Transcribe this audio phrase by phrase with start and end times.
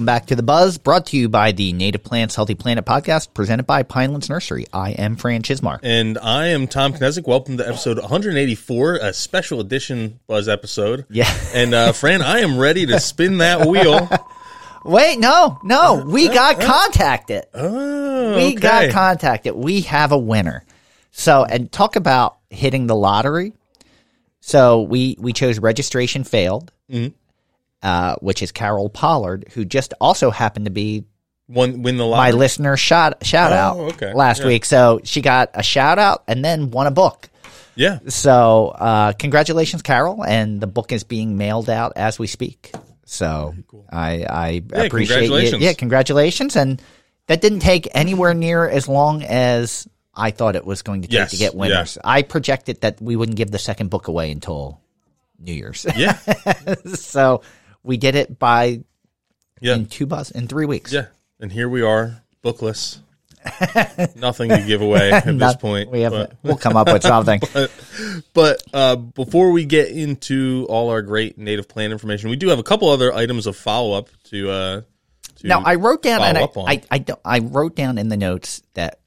[0.00, 3.34] Welcome back to The Buzz, brought to you by the Native Plants Healthy Planet podcast,
[3.34, 4.64] presented by Pinelands Nursery.
[4.72, 5.78] I am Fran Chismar.
[5.82, 7.26] And I am Tom Knezick.
[7.26, 11.04] Welcome to episode 184, a special edition Buzz episode.
[11.10, 11.30] Yeah.
[11.54, 14.08] And uh, Fran, I am ready to spin that wheel.
[14.86, 17.44] Wait, no, no, we got contacted.
[17.52, 18.54] Oh, We okay.
[18.54, 19.54] got contacted.
[19.54, 20.64] We have a winner.
[21.10, 23.52] So, and talk about hitting the lottery.
[24.40, 27.14] So we we chose registration failed, Mm-hmm.
[27.82, 31.04] Uh, which is Carol Pollard, who just also happened to be
[31.46, 32.38] One, win the my lottery.
[32.38, 34.12] listener shout shout Oh, out okay.
[34.14, 34.46] last Yeah.
[34.48, 34.64] week.
[34.64, 37.28] So she got a shout out and then won a book.
[37.74, 37.98] yeah.
[38.08, 42.72] So, uh, congratulations, Carol, and the book is being mailed out as we speak.
[43.06, 43.54] So,
[43.90, 45.28] I, I Yeah, appreciate you.
[45.28, 45.62] congratulations.
[45.62, 46.80] Yeah, congratulations, and
[47.26, 51.14] that didn't take anywhere near as long as I thought it was going to take
[51.14, 51.96] Yes, to get winners.
[52.04, 54.80] I projected that we wouldn't give the second book away until
[55.40, 56.18] New Year's, Yeah.
[56.94, 57.42] so
[57.82, 58.82] we did it by
[59.60, 59.74] Yeah.
[59.74, 60.92] in two bus in three weeks.
[60.92, 61.06] Yeah.
[61.40, 63.00] And here we are, bookless.
[64.16, 65.90] Nothing to give away at this point.
[65.90, 67.40] we have but- we'll come up with something.
[68.32, 72.58] But uh, before we get into all our great native plant information, we do have
[72.58, 74.50] a couple other items of follow up to.
[74.50, 74.80] Uh,
[75.36, 76.68] to Now I wrote down and I, follow up on.
[76.68, 79.00] I, I, don't- I wrote down in the notes that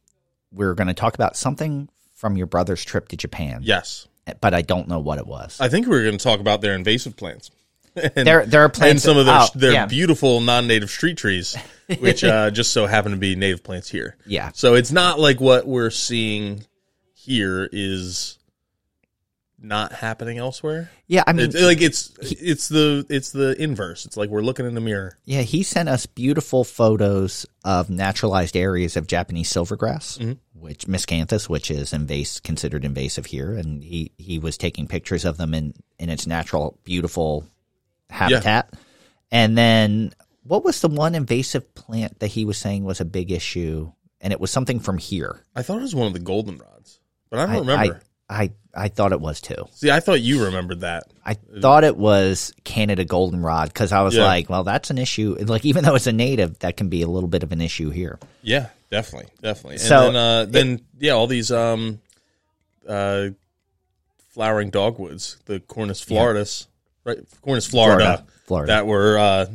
[0.51, 3.61] we're going to talk about something from your brother's trip to Japan.
[3.63, 4.07] yes,
[4.41, 5.59] but I don't know what it was.
[5.59, 7.49] I think we were going to talk about their invasive plants.
[8.15, 9.85] And, There- there are plants and some of their oh, their yeah.
[9.85, 11.55] beautiful non-native street trees,
[11.99, 14.17] which uh, just so happen to be native plants here.
[14.25, 14.51] Yeah.
[14.55, 16.65] So it's not like what we're seeing
[17.13, 18.39] here is
[19.59, 20.91] not happening elsewhere.
[21.07, 24.05] yeah, I mean, It's like it's it's the it's the inverse.
[24.05, 25.17] It's like we're looking in the mirror.
[25.23, 30.33] yeah, he sent us beautiful photos of naturalized areas of Japanese silvergrass, Mm-hmm.
[30.59, 35.37] which miscanthus, which is invasive, considered invasive here, and he he was taking pictures of
[35.37, 37.47] them in in its natural, beautiful
[38.13, 38.73] habitat.
[39.31, 40.13] And then,
[40.43, 43.91] what was the one invasive plant that he was saying was a big issue?
[44.21, 45.41] And it was something from here.
[45.55, 48.01] I thought it was one of the goldenrods, but I don't I- remember.
[48.29, 49.65] I, I I thought it was too.
[49.73, 51.03] See, I thought you remembered that.
[51.23, 54.23] I thought it was Canada goldenrod because I was Yeah.
[54.23, 55.35] like, well, that's an issue.
[55.41, 57.91] Like even though it's a native, that can be a little bit of an issue
[57.91, 58.17] here.
[58.41, 59.75] Yeah, definitely, definitely.
[59.75, 61.99] And So, then, uh, then yeah, all these um,
[62.87, 63.27] uh,
[64.29, 66.65] flowering dogwoods, the Cornus floridus,
[67.05, 67.17] right?
[67.41, 68.71] Cornus Florida, Florida, Florida.
[68.73, 69.45] that were uh,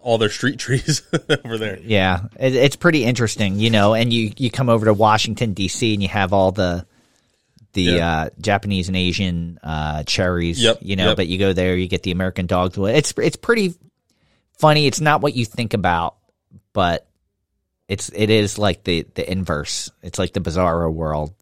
[0.00, 1.02] all their street trees
[1.44, 1.78] over there.
[1.82, 3.94] Yeah, it, it's pretty interesting, you know.
[3.94, 5.94] And you you come over to Washington D.C.
[5.94, 6.86] and you have all the
[7.74, 8.10] the Yeah.
[8.24, 11.08] uh, Japanese and Asian uh, cherries, Yep, you know.
[11.08, 11.16] yep.
[11.16, 12.94] But you go there, you get the American dogwood.
[12.94, 13.74] It's it's pretty
[14.58, 14.86] funny.
[14.86, 16.16] It's not what you think about,
[16.74, 17.06] but
[17.88, 19.90] it's it is like the the inverse.
[20.02, 21.32] It's like the bizarro world,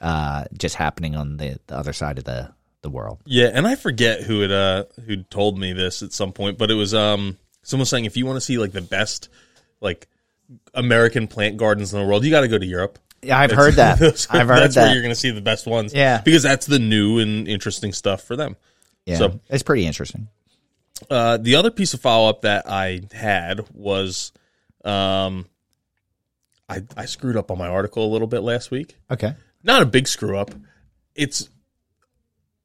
[0.00, 2.52] uh, just happening on the, the other side of the
[2.82, 3.20] the world.
[3.26, 6.70] Yeah, and I forget who it uh who told me this at some point, but
[6.70, 9.28] it was um someone saying if you want to see like the best
[9.80, 10.08] like
[10.74, 12.98] American plant gardens in the world, you got to go to Europe.
[13.22, 14.00] Yeah, I've heard that.
[14.30, 14.92] I've heard that's where that.
[14.94, 15.92] you're going to see the best ones.
[15.92, 16.20] Yeah.
[16.22, 18.56] because that's the new and interesting stuff for them.
[19.04, 20.28] Yeah, So- it's pretty interesting.
[21.10, 24.32] Uh, the other piece of follow up that I had was,
[24.84, 25.46] um,
[26.68, 28.96] I I screwed up on my article a little bit last week.
[29.10, 29.34] Okay.
[29.62, 30.50] Not a big screw up.
[31.14, 31.48] It's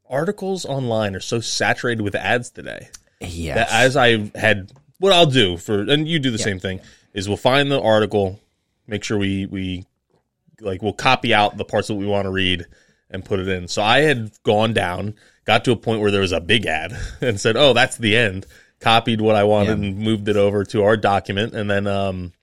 [0.09, 2.89] articles online are so saturated with ads today
[3.21, 3.55] Yes.
[3.55, 6.79] that as I had what I'll do for and you do the same thing
[7.13, 8.39] is we'll find the article,
[8.87, 9.85] make sure we we
[10.61, 12.65] like we'll copy out the parts that we want to read
[13.09, 13.67] and put it in.
[13.67, 16.93] So I had gone down, got to a point where there was a big ad
[17.21, 18.45] and said, "Oh, that's the end."
[18.81, 19.85] Copied what I wanted Yeah.
[19.85, 22.33] and moved it over to our document and then um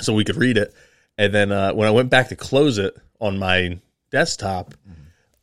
[0.00, 0.72] so we could read it.
[1.18, 3.80] And then uh, when I went back to close it on my
[4.12, 4.74] desktop,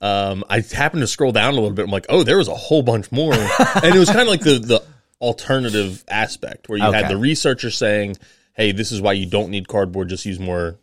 [0.02, 1.86] um, I happened to scroll down a little bit.
[1.86, 3.34] I'm like, oh, there was a whole bunch more,
[3.84, 4.84] and it was kind of like the the
[5.22, 7.02] alternative aspect where you Okay.
[7.02, 8.18] had the researcher saying,
[8.54, 10.78] "Hey, this is why you don't need cardboard; just use more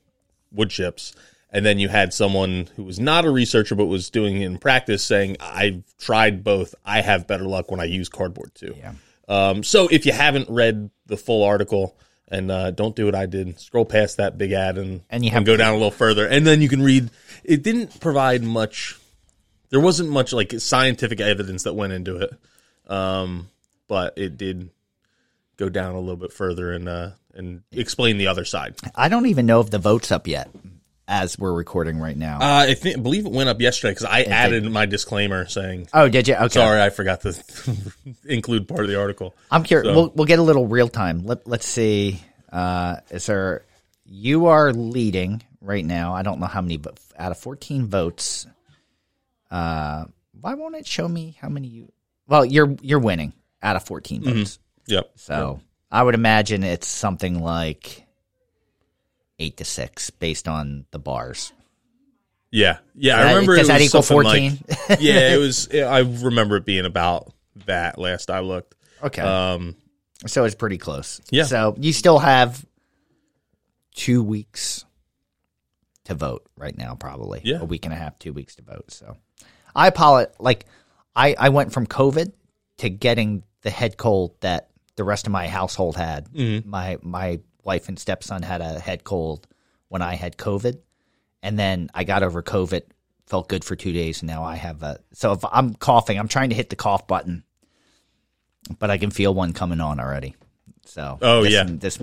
[0.51, 1.13] wood chips."
[1.55, 4.59] And then you had someone who was not a researcher but was doing it in
[4.59, 6.75] practice saying, "I've tried both.
[6.85, 8.93] I have better luck when I use cardboard too." Yeah.
[9.29, 11.97] Um, so if you haven't read the full article.
[12.29, 13.61] And uh, don't do what I did.
[13.61, 16.47] Scroll past that big ad and And you have- go down a little further, and
[16.47, 17.11] then you can read.
[17.45, 18.97] It didn't provide much
[19.73, 22.31] there wasn't much like scientific evidence that went into it
[22.89, 23.49] um
[23.89, 24.71] but it did
[25.57, 29.27] go down a little bit further and uh and explain the other side I don't
[29.27, 30.49] even know if the vote's up yet
[31.09, 32.37] as we're recording right now?
[32.37, 36.09] Uh, I think, believe it went up yesterday because I added my disclaimer saying, oh,
[36.09, 36.37] did you?
[36.37, 36.49] Okay.
[36.49, 37.35] sorry, I forgot to
[38.25, 39.35] include part of the article.
[39.51, 39.89] I'm curious.
[39.89, 41.27] So- We'll, we'll get a little real time.
[41.27, 42.23] Let, let's see.
[42.51, 43.65] Uh, is there?
[44.07, 46.15] You are leading right now.
[46.15, 48.47] I don't know how many, but out of 14 votes,
[49.53, 50.07] uh,
[50.41, 51.93] why won't it show me how many you?
[52.27, 53.33] Well, you're you're winning
[53.63, 54.59] out of 14 votes.
[54.87, 55.11] Yep.
[55.17, 55.61] So
[55.91, 58.05] I would imagine it's something like
[59.39, 61.53] eight to six based on the bars.
[62.51, 62.79] Yeah.
[62.95, 63.17] Yeah.
[63.19, 64.65] That- I remember does it that was equal something 14?
[64.89, 67.33] Like, yeah, it was, I remember it being about
[67.67, 68.75] that last I looked.
[69.03, 69.23] Okay.
[69.23, 69.77] Um,
[70.27, 71.21] so it's pretty close.
[71.31, 71.45] Yeah.
[71.45, 72.65] So you still have
[73.95, 74.85] two weeks
[76.05, 77.41] to vote right now, probably.
[77.45, 77.61] Yeah.
[77.61, 78.91] A week and a half, two weeks to vote.
[78.91, 79.17] So
[79.75, 80.35] I apologize.
[80.39, 80.67] Like,
[81.15, 82.33] I, I went from COVID
[82.79, 86.29] to getting the head cold that the rest of my household had.
[86.31, 86.69] Mm-hmm.
[86.69, 89.47] My my wife and stepson had a head cold
[89.89, 90.79] when I had COVID,
[91.43, 92.83] and then I got over COVID,
[93.27, 94.99] felt good for two days, and now I have a.
[95.13, 97.45] So if I'm coughing, I'm trying to hit the cough button,
[98.79, 100.35] but I can feel one coming on already.
[100.87, 101.65] So Oh, this- yeah.
[101.69, 101.99] this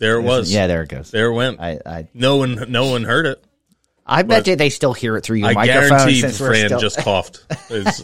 [0.00, 0.52] there it was.
[0.52, 1.10] yeah, there it goes.
[1.12, 1.60] There it went.
[1.60, 3.44] I I, no one, no one heard it.
[4.04, 5.88] I bet you they still hear it through your I microphone.
[5.90, 7.44] guarantee Since Fran still, just coughed.
[7.70, 8.02] It's-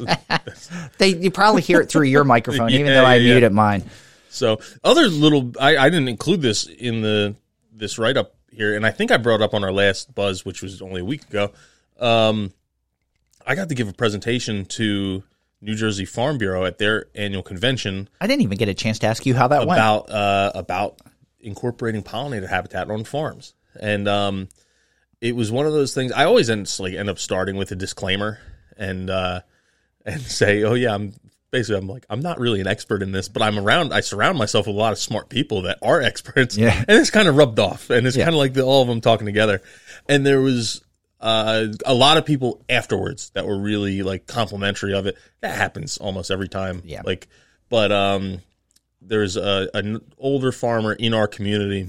[0.98, 3.82] they you probably hear it through your microphone, even Yeah, though I yeah, muted mine.
[4.30, 7.34] So other little, I, I didn't include this in the
[7.72, 10.62] this write up here, and I think I brought up on our last buzz, which
[10.62, 11.50] was only a week ago.
[11.98, 12.52] Um,
[13.46, 15.22] I got to give a presentation to
[15.60, 19.06] New Jersey Farm Bureau at their annual convention I didn't even get a chance to
[19.06, 19.78] ask you how that went.
[19.78, 20.98] about uh, about
[21.46, 24.48] incorporating pollinator habitat on farms, and um,
[25.20, 26.12] it was one of those things.
[26.12, 28.38] I always end like end up starting with a disclaimer
[28.76, 29.40] and uh,
[30.04, 31.14] and say, "Oh yeah, I'm."
[31.52, 33.94] Basically, I'm like, I'm not really an expert in this, but I'm around.
[33.94, 36.76] I surround myself with a lot of smart people that are experts, Yeah.
[36.88, 38.24] and it's kind of rubbed off, and it's Yeah.
[38.24, 39.62] kind of like the, all of them talking together.
[40.08, 40.82] And there was
[41.20, 45.16] uh, a lot of people afterwards that were really like complimentary of it.
[45.40, 46.82] That happens almost every time.
[46.84, 47.02] Yeah.
[47.04, 47.28] Like,
[47.70, 48.40] but um,
[49.08, 51.88] there's a, an older farmer in our community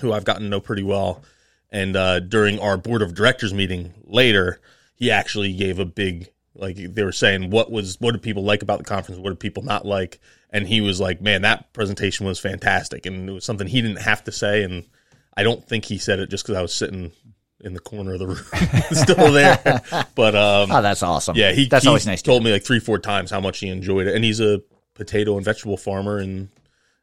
[0.00, 1.22] who I've gotten to know pretty well.
[1.70, 4.60] And uh, during our board of directors meeting later,
[4.96, 8.62] he actually gave a big like they were saying what was what did people like
[8.62, 10.18] about the conference, what did people not like,
[10.50, 14.00] and he was like, man, that presentation was fantastic, and it was something he didn't
[14.00, 14.84] have to say, and
[15.36, 17.12] I don't think he said it just because I was sitting
[17.62, 18.36] in the corner of the room,
[18.92, 19.80] still there,
[20.16, 21.36] but um, Oh, that's awesome.
[21.36, 22.20] yeah, he that's always nice.
[22.22, 24.60] To told me like three, four times how much he enjoyed it, and he's a
[25.00, 26.50] potato and vegetable farmer in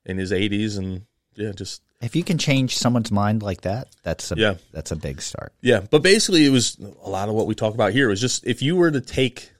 [0.06, 1.02] in his 80s, and
[1.36, 4.56] yeah, just if you can change someone's mind like that, that's a Yeah.
[4.72, 5.52] that's a big start.
[5.62, 5.82] yeah.
[5.90, 8.08] But basically, it was a lot of what we talk about here.
[8.08, 9.52] Was just if you were to take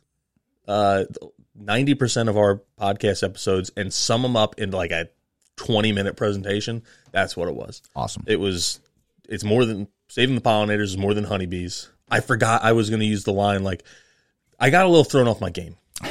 [0.68, 1.06] uh
[1.56, 5.10] ninety percent of our podcast episodes and sum them up into like a
[5.56, 7.82] twenty minute presentation, that's what it was.
[7.96, 8.24] Awesome.
[8.28, 8.80] It was.
[9.28, 11.90] It's more than saving the pollinators is more than honeybees.
[12.10, 13.84] I forgot I was going to use the line like
[14.60, 15.76] I got a little thrown off my game.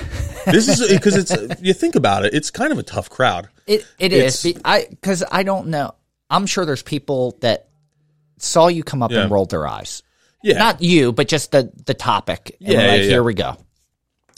[0.47, 3.49] This is because it's you think about it, it's kind of a tough crowd.
[3.67, 4.59] It it It's- is.
[4.65, 5.95] I because I don't know.
[6.31, 7.69] I'm sure there's people that
[8.39, 10.03] saw you come up and rolled their eyes.
[10.43, 12.57] Yeah, Not you, but just the the topic.
[12.61, 13.03] And Yeah, like, yeah, yeah.
[13.03, 13.57] here we go.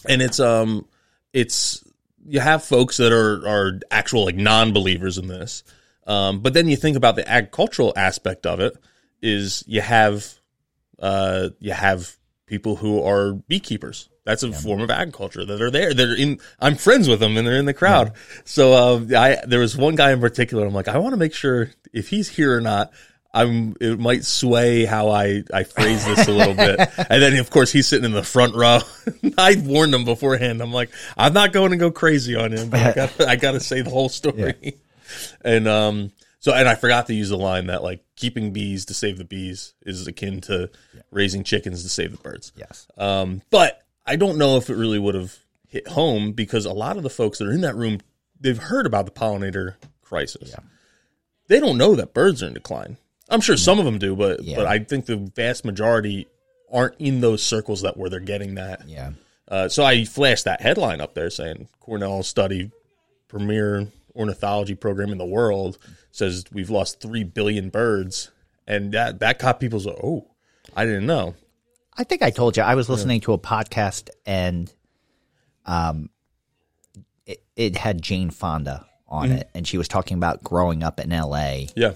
[0.08, 0.86] and it's um
[1.32, 1.84] it's
[2.26, 5.64] you have folks that are are actual like non-believers in this
[6.06, 8.74] um but then you think about the agricultural aspect of it
[9.22, 10.26] is you have
[11.00, 12.16] uh you have
[12.48, 16.74] people who are beekeepers that's a form of agriculture that are there they're in i'm
[16.74, 18.12] friends with them and they're in the crowd
[18.44, 21.34] so uh, i there was one guy in particular i'm like i want to make
[21.34, 22.92] sure if he's here or not
[23.32, 23.76] I'm.
[23.80, 27.70] It might sway how I I phrase this a little bit, and then of course
[27.70, 28.80] he's sitting in the front row.
[29.38, 30.62] I warned him beforehand.
[30.62, 33.52] I'm like, I'm not going to go crazy on him, but I got I got
[33.52, 34.78] to say the whole story.
[35.42, 38.94] And um, so and I forgot to use the line that like keeping bees to
[38.94, 40.70] save the bees is akin to
[41.10, 42.52] raising chickens to save the birds.
[42.56, 42.86] Yes.
[42.96, 45.36] Um, but I don't know if it really would have
[45.68, 47.98] hit home because a lot of the folks that are in that room,
[48.40, 50.54] they've heard about the pollinator crisis.
[51.48, 52.96] They don't know that birds are in decline.
[53.28, 54.56] I'm sure some of them do, but Yeah.
[54.56, 56.26] but I think the vast majority
[56.70, 58.86] aren't in those circles that where they're getting that.
[58.88, 59.12] Yeah.
[59.46, 62.70] Uh, so I flashed that headline up there saying Cornell study
[63.28, 65.78] premier ornithology program in the world
[66.18, 68.30] says we've lost three billion birds,
[68.66, 70.26] and that that caught people's oh,
[70.76, 71.34] I didn't know.
[71.96, 74.72] I think I told you I was listening to a podcast and
[75.66, 76.10] um
[77.26, 79.38] it, it had Jane Fonda on Mm-hmm.
[79.38, 81.94] it and she was talking about growing up in LA Yeah,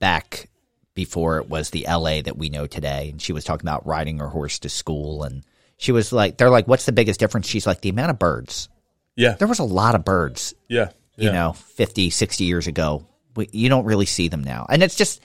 [0.00, 0.48] back
[0.94, 4.18] before it was the LA that we know today and she was talking about riding
[4.18, 5.44] her horse to school and
[5.76, 7.46] she was like they're like what's the biggest difference?
[7.48, 8.68] She's like the amount of birds.
[9.16, 11.32] Yeah, there was a lot of birds yeah, you yeah.
[11.32, 13.06] know 50 60 years ago
[13.36, 15.20] we, you don't really see them now and it's just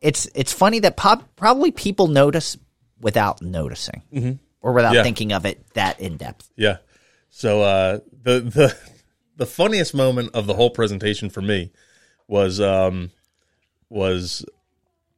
[0.00, 2.56] it's it's funny that pop, probably people notice
[3.00, 4.32] without noticing mm-hmm.
[4.60, 5.02] or without Yeah.
[5.02, 6.50] thinking of it that in depth.
[6.56, 6.78] Yeah.
[7.30, 8.76] So uh, the the
[9.36, 11.72] the funniest moment of the whole presentation for me
[12.26, 13.10] was um
[13.88, 14.44] was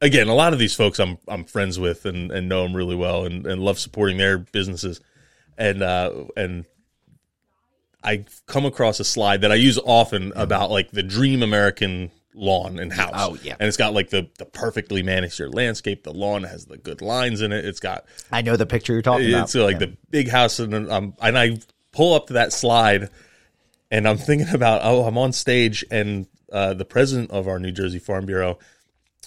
[0.00, 2.96] again a lot of these folks I'm I'm friends with and, and know them really
[2.96, 5.00] well and, and love supporting their businesses
[5.58, 6.64] and uh and
[8.02, 12.78] I come across a slide that I use often about like the dream American lawn
[12.78, 13.12] and house.
[13.14, 13.56] Oh, yeah.
[13.58, 16.04] And it's got like the, the perfectly manicured landscape.
[16.04, 17.64] The lawn has the good lines in it.
[17.64, 19.44] It's got I know the picture you're talking about.
[19.44, 21.58] it's like the big house, and um, and I
[21.92, 23.10] pull up to that slide,
[23.90, 27.72] and I'm thinking about oh, I'm on stage, and uh, the president of our New
[27.72, 28.58] Jersey Farm Bureau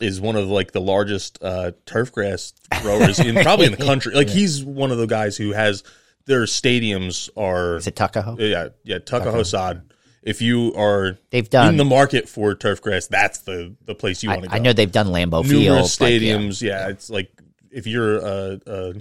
[0.01, 4.13] is one of like the largest uh, turf grass growers in probably in the country.
[4.13, 5.83] Like he's one of the guys who has
[6.25, 8.37] their stadiums are Is it Tuckahoe?
[8.39, 9.93] yeah yeah Tuckahoe Sod.
[10.21, 14.23] If you are They've done- in the market for turf grass, that's the the place
[14.23, 16.11] you want to go I know they've done Lambeau numerous Field.
[16.11, 16.35] like, yeah.
[16.37, 16.61] stadiums.
[16.61, 16.87] yeah.
[16.89, 17.29] it's like
[17.71, 18.93] if you're uh, uh,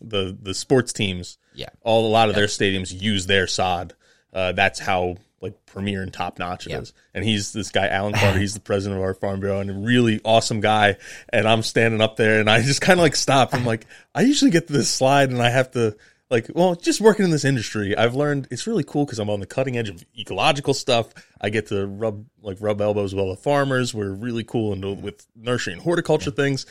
[0.00, 1.68] the the sports teams, Yeah.
[1.82, 3.94] all a lot of their stadiums use their sod.
[4.32, 6.92] Uh, that's how like premier and top notch it is.
[6.94, 7.00] Yeah.
[7.14, 8.38] And he's this guy Alan Carter.
[8.38, 10.98] he's the president of our farm bureau and a really awesome guy.
[11.30, 13.54] And I'm standing up there and I just kind of like stop.
[13.54, 15.96] I'm like, I usually get to this slide and I have to.
[16.30, 19.40] Like, well, just working in this industry, I've learned it's really cool because I'm on
[19.40, 21.08] the cutting edge of ecological stuff.
[21.40, 23.92] I get to rub like rub elbows with all the farmers.
[23.92, 25.02] We're really cool into mm-hmm.
[25.02, 26.66] with nursery and horticulture things.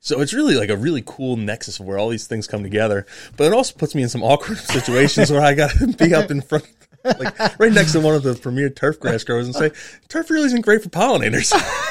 [0.00, 3.06] So it's really like a really cool nexus of where all these things come together.
[3.36, 6.30] But it also puts me in some awkward situations where I got to be up
[6.30, 6.66] in front,
[7.04, 9.70] like right next to one of the premier turf grass growers and say,
[10.08, 11.52] "Turf really isn't great for pollinators."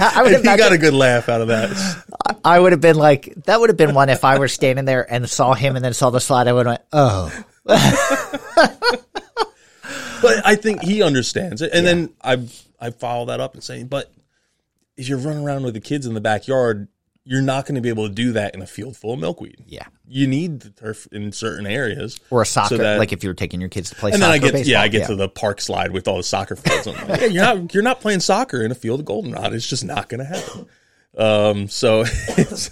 [0.00, 2.04] I would he got a good laugh out of that.
[2.44, 5.10] I would have been like that would have been one if I were standing there
[5.10, 6.48] and saw him and then saw the slide.
[6.48, 7.44] I would have went, oh,
[10.22, 11.72] But I think he understands it.
[11.72, 12.46] And then I
[12.80, 14.12] I follow that up and say, "But
[14.96, 16.88] if you're running around with the kids in the backyard."
[17.28, 19.64] You're not going to be able to do that in a field full of milkweed.
[19.66, 19.86] yeah.
[20.08, 22.20] You need the turf in certain areas.
[22.30, 24.30] Or a soccer, so that- like if you're taking your kids to play and soccer.
[24.32, 24.70] then I get baseball.
[24.70, 26.86] yeah, I get to the park slide with all the soccer fields.
[26.86, 29.52] Like, yeah, you're not you're not playing soccer in a field of goldenrod.
[29.52, 30.66] It's just not going to happen.
[31.18, 32.70] Um, so it's,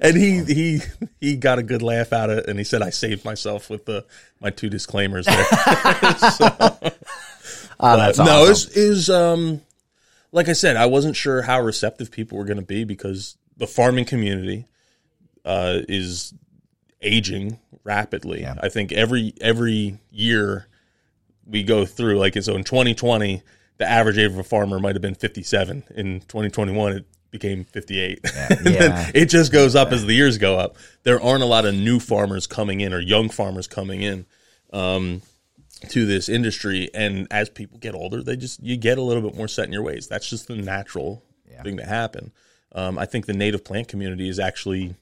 [0.00, 0.80] and he he
[1.20, 3.86] he got a good laugh out of it, and he said I saved myself with
[3.86, 4.04] the
[4.40, 5.44] my two disclaimers there.
[7.84, 8.50] Oh, that's no, awesome.
[8.52, 9.60] it's is um
[10.30, 13.66] like I said, I wasn't sure how receptive people were going to be because the
[13.68, 14.66] farming community
[15.44, 16.34] uh, is
[17.00, 18.40] aging rapidly.
[18.40, 18.56] Yeah.
[18.60, 20.66] I think every every year
[21.46, 23.40] we go through like so in 2020
[23.78, 28.20] the average age of a farmer might have been 57 in 2021 it became 58
[28.36, 28.78] and Yeah.
[28.88, 30.76] then it just goes up as the years go up.
[31.04, 34.26] There aren't a lot of new farmers coming in or young farmers coming in
[34.72, 35.22] um,
[35.90, 36.90] to this industry.
[36.94, 39.72] And as people get older they just you get a little bit more set in
[39.72, 40.08] your ways.
[40.08, 41.22] That's just the natural
[41.62, 42.32] thing to happen
[42.74, 44.94] um, i think the native plant community is actually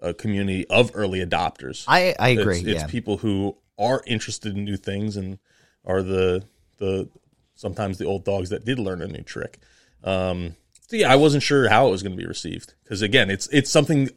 [0.00, 2.58] a community of early adopters I, I agree.
[2.58, 2.86] it's, it's yeah.
[2.86, 5.38] people who are interested in new things and
[5.84, 6.44] are the
[6.78, 7.08] the
[7.54, 9.58] sometimes the old dogs that did learn a new trick.
[10.04, 10.54] Um,
[10.88, 13.48] so yeah, I wasn't sure how it was going to be received because again, it's
[13.48, 14.08] it's something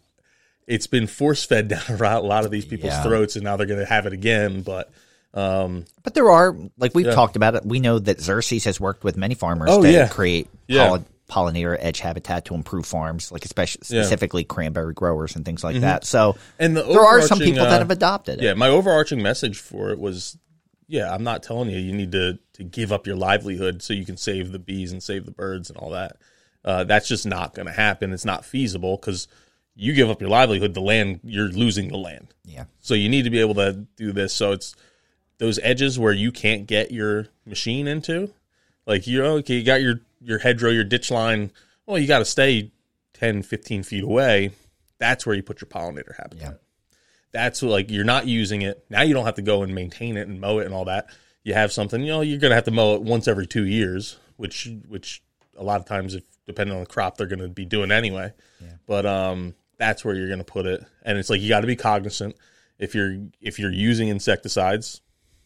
[0.67, 3.03] it's been force fed down a lot- of these people's Yeah.
[3.03, 4.61] throats, and now they're going to have it again.
[4.61, 4.91] But
[5.33, 9.03] um, But there are, like we've talked about it, we know that Xerces has worked
[9.03, 10.07] with many farmers Oh, to yeah.
[10.07, 10.97] create Yeah.
[11.31, 14.01] Pollinator edge habitat to improve farms, like especially Yeah.
[14.01, 14.03] Mm-hmm.
[14.05, 16.03] specifically cranberry growers and things like that.
[16.05, 18.43] So and the there are some people uh, that have adopted it.
[18.43, 20.37] Yeah, my overarching message for it was,
[20.87, 24.05] yeah, I'm not telling you you need to to give up your livelihood so you
[24.05, 26.17] can save the bees and save the birds and all that.
[26.63, 28.13] Uh, that's just not going to happen.
[28.13, 29.27] It's not feasible because
[29.73, 32.33] you give up your livelihood, the land you're losing the land.
[32.45, 32.65] Yeah.
[32.81, 34.33] So you need to be able to do this.
[34.33, 34.75] So it's
[35.39, 38.31] those edges where you can't get your machine into,
[38.85, 41.51] like you okay, you got your your hedgerow, your ditch line.
[41.85, 42.71] Well, you got to stay
[43.13, 44.51] 10, 15 feet away.
[44.99, 46.53] That's where you put your pollinator habitat Yeah.
[47.31, 50.27] that's like you're not using it now you don't have to go and maintain it
[50.27, 51.07] and mow it and all that
[51.43, 53.65] you have something you know you're going to have to mow it once every two
[53.65, 55.23] years which which
[55.57, 58.31] a lot of times if depending on the crop they're going to be doing anyway
[58.85, 61.67] but um that's where you're going to put it and it's like you got to
[61.67, 62.35] be cognizant
[62.77, 65.01] if you're if you're using insecticides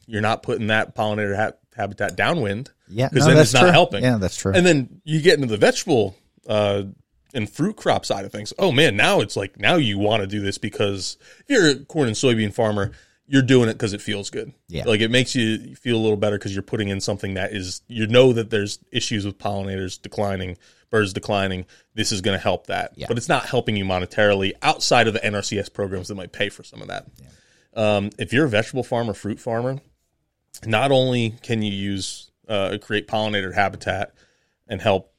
[0.07, 3.61] you're not putting that pollinator ha- habitat downwind Yeah, because no, then that's it's not
[3.61, 3.71] true.
[3.71, 4.53] helping Yeah, that's true.
[4.53, 6.15] and then you get into the vegetable
[6.47, 6.83] uh,
[7.33, 8.53] and fruit crop side of things.
[8.57, 11.75] Oh man, now it's like now you want to do this because if you're a
[11.85, 12.91] corn and soybean farmer,
[13.27, 14.53] you're doing it because it feels good.
[14.67, 14.83] Yeah.
[14.85, 17.81] like it makes you feel a little better because you're putting in something that is
[17.87, 20.57] you know that there's issues with pollinators declining,
[20.91, 21.65] birds declining.
[21.95, 23.07] This is going to help that, Yeah.
[23.07, 26.63] but it's not helping you monetarily outside of the NRCS programs that might pay for
[26.63, 27.07] some of that.
[27.75, 29.79] Um, if you're a vegetable farmer, fruit farmer,
[30.65, 34.13] not only can you use uh, create pollinator habitat
[34.67, 35.13] and help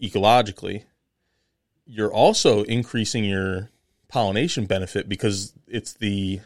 [0.00, 0.84] ecologically,
[1.86, 3.70] you're also increasing your
[4.08, 6.40] pollination benefit because it's the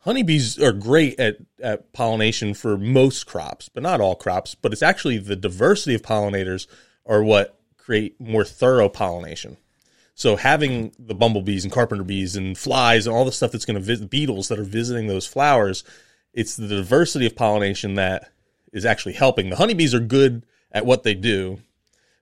[0.00, 4.54] honeybees are great at, at pollination for most crops, but not all crops.
[4.54, 6.66] But it's actually the diversity of pollinators
[7.04, 9.56] are what create more thorough pollination.
[10.14, 13.78] So having the bumblebees and carpenter bees and flies and all the stuff that's going
[13.78, 15.84] to visit beetles that are visiting those flowers,
[16.36, 18.30] it's the diversity of pollination that
[18.72, 19.48] is actually helping.
[19.48, 21.60] The honeybees are good at what they do,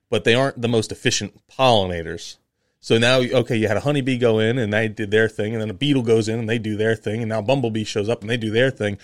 [0.09, 2.37] but they aren't the most efficient pollinators.
[2.79, 5.61] So now, okay, you had a honeybee go in and they did their thing, and
[5.61, 8.21] then a beetle goes in and they do their thing, and now bumblebee shows up
[8.21, 8.97] and they do their thing.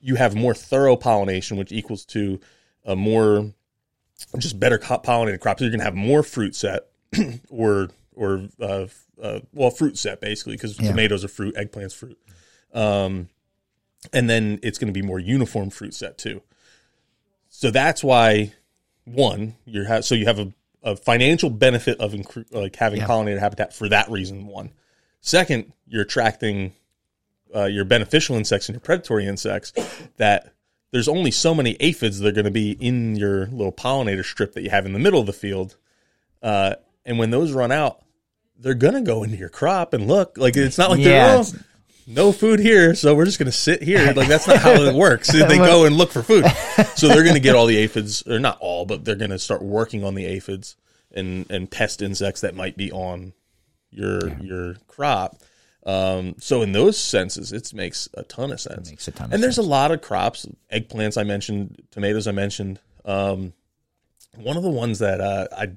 [0.00, 2.38] You have more thorough pollination, which equals to
[2.84, 3.52] a more
[4.38, 5.58] just better pollinated crop.
[5.58, 6.88] So you're going to have more fruit set,
[7.48, 8.86] or or uh,
[9.22, 10.90] uh, well, fruit set basically because yeah.
[10.90, 12.18] tomatoes are fruit, eggplants fruit,
[12.74, 13.28] um,
[14.12, 16.42] and then it's going to be more uniform fruit set too.
[17.48, 18.54] So that's why
[19.04, 20.52] one you're so you have a,
[20.82, 22.14] a financial benefit of
[22.50, 23.06] like having yeah.
[23.06, 24.46] pollinator habitat for that reason.
[24.46, 24.70] One,
[25.20, 26.72] second, you're attracting
[27.54, 29.72] uh, your beneficial insects and your predatory insects
[30.16, 30.54] that
[30.92, 34.54] there's only so many aphids that are going to be in your little pollinator strip
[34.54, 35.76] that you have in the middle of the field.
[36.42, 38.02] Uh, and when those run out,
[38.60, 40.36] they're gonna go into your crop and look.
[40.36, 41.44] Like it's not like yeah, they're oh,
[42.10, 44.12] no food here, so we're just gonna sit here.
[44.12, 45.32] Like that's not how it works.
[45.32, 46.44] they go and look for food,
[46.96, 50.04] so they're gonna get all the aphids, or not all, but they're gonna start working
[50.04, 50.76] on the aphids
[51.12, 53.32] and and pest insects that might be on
[53.90, 54.40] your yeah.
[54.40, 55.36] your crop.
[55.86, 58.88] Um, so in those senses, it makes a ton of sense.
[58.88, 59.32] It makes a ton.
[59.32, 59.66] and there's sense.
[59.66, 62.80] a lot of crops, eggplants I mentioned, tomatoes I mentioned.
[63.04, 63.54] Um,
[64.36, 65.72] one of the ones that uh, I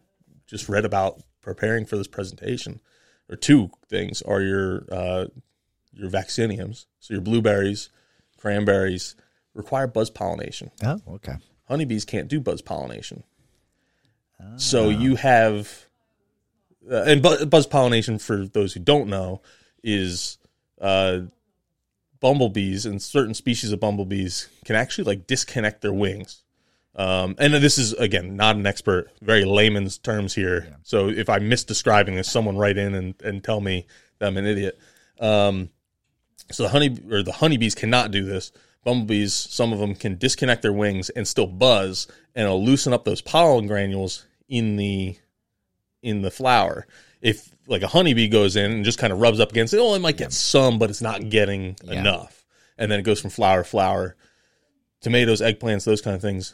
[0.45, 2.81] just read about preparing for this presentation,
[3.29, 5.25] or two things are your uh,
[5.93, 6.85] your vacciniums.
[6.99, 7.89] So your blueberries,
[8.37, 9.15] cranberries
[9.53, 10.71] require buzz pollination.
[10.83, 11.35] Oh, okay.
[11.67, 13.23] Honeybees can't do buzz pollination.
[14.41, 14.57] Oh.
[14.57, 15.87] So you have,
[16.89, 19.41] uh, and bu- buzz pollination for those who don't know
[19.83, 20.37] is
[20.81, 21.19] uh,
[22.19, 26.43] bumblebees and certain species of bumblebees can actually like disconnect their wings
[26.95, 30.67] um, and this is again not an expert, very layman's terms here.
[30.69, 30.75] Yeah.
[30.83, 33.87] So if I'm misdescribing this, someone write in and, and tell me
[34.19, 34.79] that I'm an idiot.
[35.19, 35.69] Um,
[36.53, 38.51] so the honey or the honeybees cannot do this.
[38.83, 43.05] Bumblebees, some of them can disconnect their wings and still buzz, and it'll loosen up
[43.05, 45.15] those pollen granules in the
[46.01, 46.85] in the flower.
[47.21, 49.95] If like a honeybee goes in and just kind of rubs up against it, oh,
[49.95, 51.99] it might get some, but it's not getting yeah.
[51.99, 52.45] enough.
[52.77, 54.17] And then it goes from flower to flower.
[54.99, 56.53] Tomatoes, eggplants, those kind of things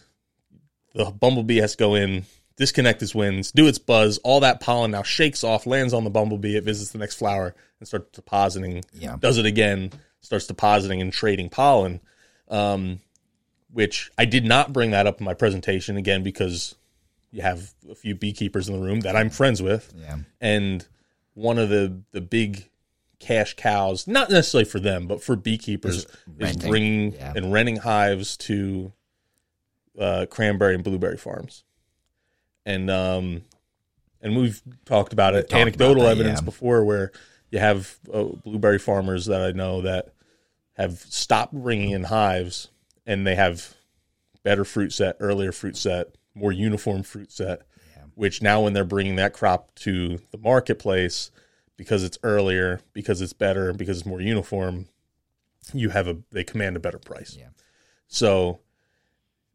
[0.93, 2.25] the bumblebee has to go in,
[2.59, 4.19] disconnect its wings, do its buzz.
[4.19, 6.55] All that pollen now shakes off, lands on the bumblebee.
[6.55, 8.83] It visits the next flower and starts depositing.
[8.93, 9.15] Yeah.
[9.19, 9.91] Does it again,
[10.21, 12.01] starts depositing and trading pollen.
[12.49, 12.99] Um,
[13.71, 16.75] which I did not bring that up in my presentation again because
[17.31, 19.93] you have a few beekeepers in the room that I'm friends with.
[19.95, 20.17] Yeah.
[20.41, 20.85] And
[21.35, 22.69] one of the the big
[23.19, 26.07] cash cows, not necessarily for them, but for beekeepers,
[26.39, 27.33] is, bringing yeah.
[27.35, 28.91] and renting hives to
[29.99, 31.63] uh, cranberry and blueberry farms,
[32.69, 33.41] and um,
[34.21, 36.45] and we've talked about it, talked anecdotal about that, evidence yeah.
[36.45, 37.11] before, where
[37.49, 40.13] you have uh, blueberry farmers that I know that
[40.73, 42.69] have stopped bringing in hives,
[43.05, 43.73] and they have
[44.43, 47.63] better fruit set, earlier fruit set, more uniform fruit set,
[47.95, 48.03] yeah.
[48.13, 51.31] which now when they're bringing that crop to the marketplace
[51.75, 54.87] because it's earlier, because it's better, because it's more uniform,
[55.73, 57.35] you have a they command a better price.
[57.37, 57.49] Yeah.
[58.07, 58.59] So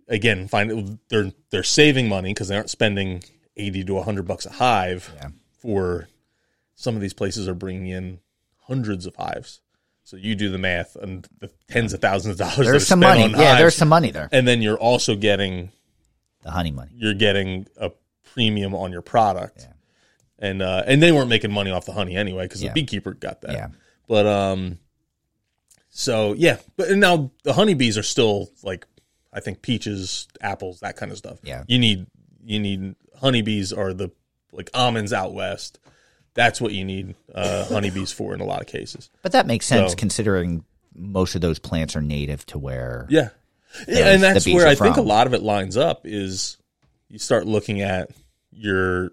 [0.09, 3.23] again, find they're they're saving money because they aren't spending
[3.57, 5.29] eighty to hundred bucks a hive yeah.
[5.61, 6.09] for
[6.75, 8.21] some of these places are bringing in
[8.67, 9.61] hundreds of hives.
[10.05, 12.67] So you do the math and the tens of thousands of dollars.
[12.67, 13.23] There's some money.
[13.23, 14.29] yeah, hives, there's some money there.
[14.33, 15.73] And then you're also getting
[16.43, 16.91] the honey money.
[16.95, 17.91] You're getting a
[18.35, 19.61] premium on your product.
[19.61, 19.73] Yeah.
[20.39, 22.71] And uh, and they weren't making money off the honey anyway because yeah.
[22.71, 23.53] the beekeeper got that.
[23.53, 23.69] Yeah.
[24.07, 24.79] But um,
[25.89, 28.87] so yeah, but now the honeybees are still like
[29.35, 31.39] I think peaches, apples, that kind of stuff.
[31.43, 31.65] Yeah.
[31.67, 32.07] You need
[32.45, 34.11] you need honeybees are the
[34.53, 35.81] like almonds out west.
[36.35, 39.11] That's what you need uh, honeybees for in a lot of cases.
[39.23, 43.07] But that makes sense so, considering most of those plants are native to where.
[43.11, 43.31] Yeah.
[43.89, 44.87] Yeah, and that's where I from.
[44.87, 46.59] think a lot of it lines up is
[47.09, 48.09] you start looking at
[48.53, 49.11] your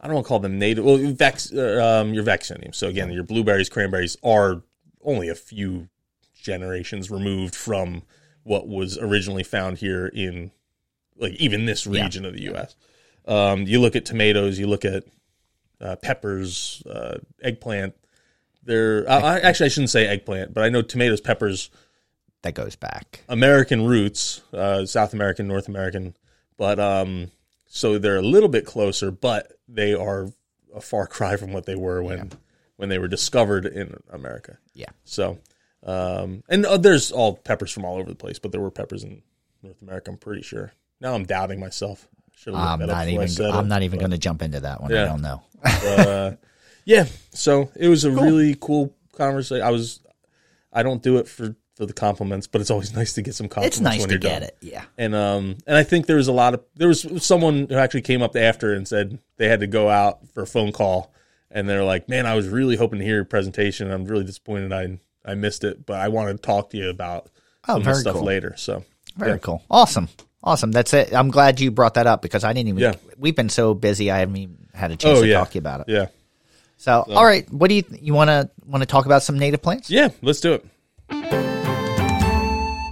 [0.00, 2.74] I don't want to call them native well vex uh, um, your vaccinium.
[2.74, 4.62] So again, your blueberries, cranberries are
[5.04, 5.88] only a few
[6.34, 8.02] generations removed from
[8.44, 10.50] what was originally found here in
[11.16, 12.28] like even this region yeah.
[12.28, 12.76] of the U.S.
[13.26, 15.04] Um, you look at tomatoes, you look at
[15.80, 17.94] uh, peppers, uh, eggplant.
[18.64, 21.70] They're I, actually I shouldn't say eggplant, but I know tomatoes, peppers.
[22.42, 26.16] That goes back American roots, uh, South American, North American,
[26.56, 27.30] but um,
[27.66, 30.28] so they're a little bit closer, but they are
[30.74, 32.32] a far cry from what they were when
[32.76, 34.58] when they were discovered in America.
[34.74, 34.90] Yeah.
[35.04, 35.38] So,
[35.84, 39.04] um, and uh, there's all peppers from all over the place, but there were peppers
[39.04, 39.22] in
[39.62, 40.10] North America.
[40.10, 40.72] I'm pretty sure.
[41.00, 42.08] Now I'm doubting myself.
[42.46, 43.46] I'm not before I even.
[43.52, 44.92] I'm not even going to jump into that one.
[44.92, 45.42] I don't know.
[45.62, 46.32] but, uh,
[46.84, 47.06] yeah.
[47.30, 49.64] So it was a really cool conversation.
[49.64, 50.00] I was.
[50.72, 53.48] I don't do it for for the compliments, but it's always nice to get some
[53.48, 53.76] compliments.
[53.76, 54.42] It's nice when to you're get done.
[54.42, 54.56] it.
[54.60, 54.84] Yeah.
[54.98, 58.02] And um and I think there was a lot of there was someone who actually
[58.02, 61.12] came up after and said they had to go out for a phone call
[61.50, 63.90] and they're like, "Man, I was really hoping to hear your presentation.
[63.90, 67.30] I'm really disappointed I I missed it, but I want to talk to you about
[67.68, 68.24] Oh, some of the very stuff cool.
[68.24, 68.84] later." So
[69.16, 69.38] Very yeah.
[69.38, 69.62] cool.
[69.70, 70.08] Awesome.
[70.44, 70.72] Awesome.
[70.72, 71.14] That's it.
[71.14, 72.80] I'm glad you brought that up because I didn't even.
[72.82, 72.94] Yeah.
[73.16, 74.10] We've been so busy.
[74.10, 75.86] I haven't even had a chance Oh to yeah, talk to you about it.
[75.88, 76.06] Yeah,
[76.78, 77.48] So, all right.
[77.52, 79.88] What do you you want to want to talk about some native plants?
[79.90, 80.08] yeah.
[80.22, 80.64] Let's do it.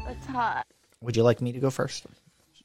[0.09, 0.67] It's hot.
[1.01, 2.07] Would you like me to go first?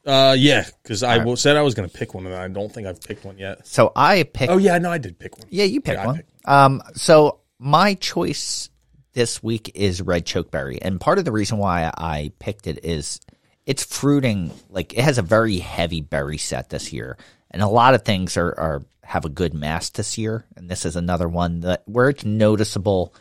[0.06, 2.72] Uh, yeah, because I w- said I was going to pick one, and I don't
[2.72, 3.66] think I've picked one yet.
[3.66, 4.52] So I picked.
[4.52, 5.48] Oh yeah, no, I did pick one.
[5.50, 6.16] Yeah, you pick Yeah, one.
[6.18, 8.70] picked Um, so my choice
[9.16, 13.20] this week is red chokeberry, and part of the reason why I picked it is
[13.66, 17.18] it's fruiting like it has a very heavy berry set this year,
[17.50, 20.86] and a lot of things are, are have a good mass this year, and this
[20.86, 23.16] is another one that where it's noticeable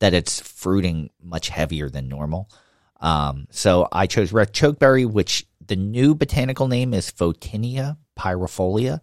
[0.00, 2.50] that it's fruiting much heavier than normal.
[3.00, 9.00] Um, so I chose red chokeberry, which the new botanical name is Photinia pyrifolia.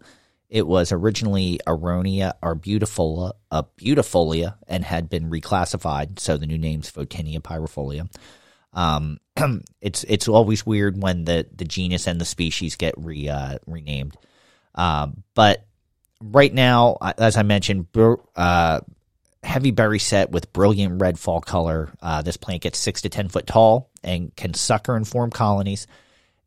[0.48, 6.18] It was originally Aronia arbutifolia, uh, beautifolia, and had been reclassified.
[6.18, 8.08] So the new name's Photinia pyrifolia.
[8.72, 9.18] Um,
[9.80, 14.16] it's it's always weird when the, the genus and the species get re, uh, renamed.
[14.74, 15.66] Um, but
[16.22, 17.86] right now, uh, as I mentioned,
[18.34, 18.80] uh,
[19.42, 21.92] heavy berry set with brilliant red fall color.
[22.00, 25.86] Uh, this plant gets six to ten foot tall and can sucker and form colonies.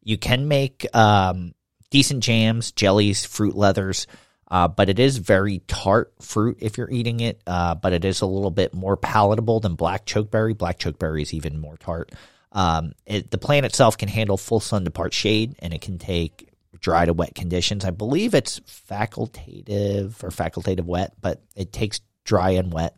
[0.04, 1.54] You can make um,
[1.92, 4.08] decent jams, jellies, fruit leathers,
[4.50, 7.42] uh, but it is very tart fruit if you're eating it.
[7.46, 10.58] Uh, but it is a little bit more palatable than black chokeberry.
[10.58, 12.12] Black chokeberry is even more tart.
[12.52, 16.00] Um, it, the plant itself can handle full sun to part shade, and it can
[16.00, 16.50] take
[16.80, 17.86] dry to wet conditions.
[17.86, 22.98] I believe it's facultative or facultative wet, but it takes dry and wet.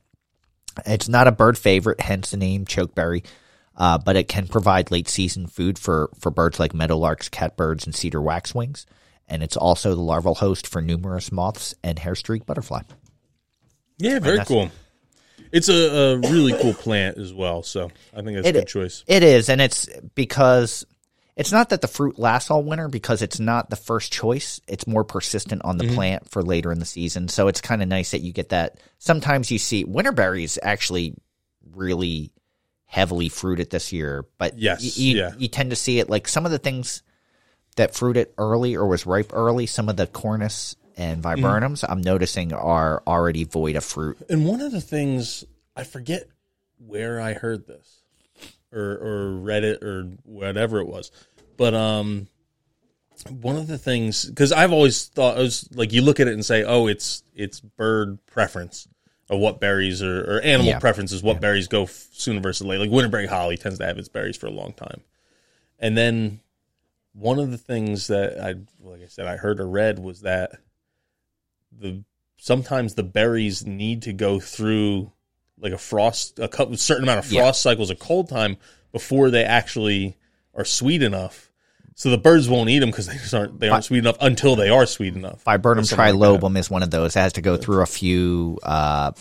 [0.85, 3.25] It's not a bird favorite, hence the name chokeberry,
[3.75, 7.95] uh, but it can provide late season food for, for birds like meadowlarks, catbirds, and
[7.95, 8.85] cedar waxwings.
[9.27, 12.81] And it's also the larval host for numerous moths and hair streak butterfly.
[13.97, 14.69] Yeah, very cool.
[15.51, 17.63] It's a, a really cool plant as well.
[17.63, 19.03] So I think that's a good choice.
[19.07, 20.85] It is, and it's because
[21.35, 24.61] it's not that the fruit lasts all winter because it's not the first choice.
[24.67, 27.27] It's more persistent on the plant for later in the season.
[27.27, 28.79] So it's kind of nice that you get that.
[28.99, 31.15] Sometimes you see winter berries actually
[31.75, 32.32] really
[32.93, 35.31] heavily fruited this year, but Yes, you, yeah.
[35.35, 37.01] you tend to see it like some of the things
[37.75, 39.65] that fruited early or was ripe early.
[39.65, 44.19] Some of the cornus and viburnums I'm noticing are already void of fruit.
[44.29, 45.43] And one of the things
[45.75, 46.27] I forget
[46.77, 48.03] where I heard this
[48.71, 51.09] or or read it or whatever it was,
[51.57, 52.27] but um,
[53.27, 56.33] one of the things because I've always thought it was like you look at it
[56.33, 58.87] and say, oh, it's it's bird preference
[59.33, 60.79] of what berries or, or animal Yeah.
[60.79, 62.85] preference is what berries go f- sooner versus later.
[62.85, 65.01] Like winterberry holly tends to have its berries for a long time,
[65.79, 66.39] and then
[67.13, 70.51] one of the things that I like I said I heard or read was that
[71.71, 72.03] the
[72.37, 75.11] sometimes the berries need to go through
[75.59, 77.41] like a frost a couple certain amount of Yeah.
[77.41, 78.57] frost cycles of cold time
[78.91, 80.17] before they actually
[80.53, 81.51] are sweet enough.
[81.95, 84.55] So the birds won't eat them because they just aren't they aren't sweet enough until
[84.55, 85.43] they are sweet enough.
[85.43, 87.15] Viburnum trilobum is one of those.
[87.15, 89.11] It has to go through a few uh,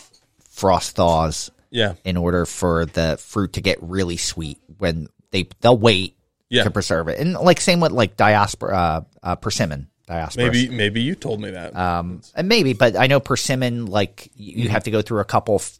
[0.50, 4.58] frost thaws Yeah, in order for the fruit to get really sweet.
[4.78, 6.16] When they they'll wait
[6.48, 6.64] Yeah.
[6.64, 9.88] to preserve it, and like same with like diaspora uh, uh, persimmon.
[10.08, 10.36] Diospyros.
[10.36, 11.76] maybe maybe you told me that.
[11.76, 15.24] um, and maybe, but I know persimmon like you you have to go through a
[15.24, 15.78] couple f-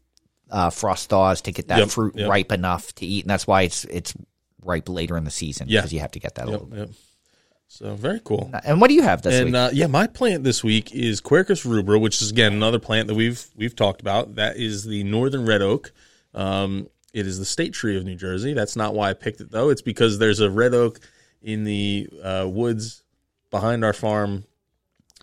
[0.51, 2.29] uh, frost thaws to get that Yep, fruit yep.
[2.31, 4.15] ripe enough to eat, and that's why it's it's
[4.63, 5.81] ripe later in the season Yeah.
[5.81, 6.67] because you have to get that a yep, little.
[6.67, 6.79] bit.
[6.79, 6.91] yep.
[7.69, 8.51] So very cool.
[8.65, 9.55] And what do you have this And week?
[9.55, 13.15] uh, yeah, my plant this week is Quercus rubra, which is again another plant that
[13.15, 14.35] we've we've talked about.
[14.35, 15.91] That is the northern red oak.
[16.35, 18.53] Um, it is the state tree of New Jersey.
[18.53, 19.71] That's not why I picked it though.
[19.71, 21.01] It's because there's a red oak
[21.41, 23.03] in the uh, woods
[23.51, 24.45] behind our farm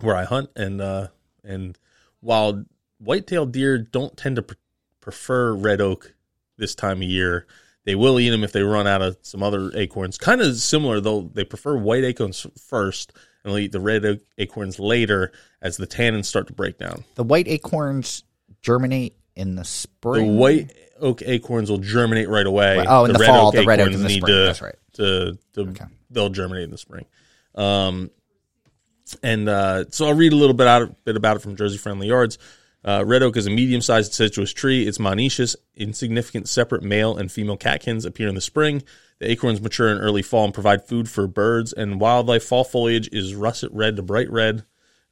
[0.02, 1.08] where I hunt, and uh,
[1.44, 1.78] and
[2.20, 2.66] while
[2.98, 4.58] white-tailed deer don't tend to pre-
[5.02, 6.14] prefer red oak
[6.58, 7.46] this time of year,
[7.86, 10.18] they will eat them if they run out of some other acorns.
[10.18, 11.30] Kind of similar though.
[11.34, 13.14] They prefer white acorns first,
[13.44, 17.04] and they'll eat the red acorns later as the tannins start to break down.
[17.16, 18.24] the white acorns
[18.62, 20.28] germinate in the spring.
[20.34, 22.84] The white oak acorns will germinate right away.
[22.88, 24.34] Oh, in the red fall, oak the red oak acorns in the need spring.
[24.36, 24.76] to- That's right.
[24.94, 25.74] To, to
[26.10, 27.06] they'll germinate in the spring.
[27.56, 28.12] Um,
[29.24, 32.08] And uh, so I'll read a little bit out bit about it from Jersey Friendly
[32.08, 32.38] Yards.
[32.84, 34.88] Uh, red oak is a medium-sized deciduous tree.
[34.88, 35.56] It's monoecious.
[35.76, 38.84] Insignificant separate male and female catkins appear in the spring.
[39.20, 42.44] The acorns mature in early fall and provide food for birds and wildlife.
[42.44, 44.64] Fall foliage is russet red to bright red,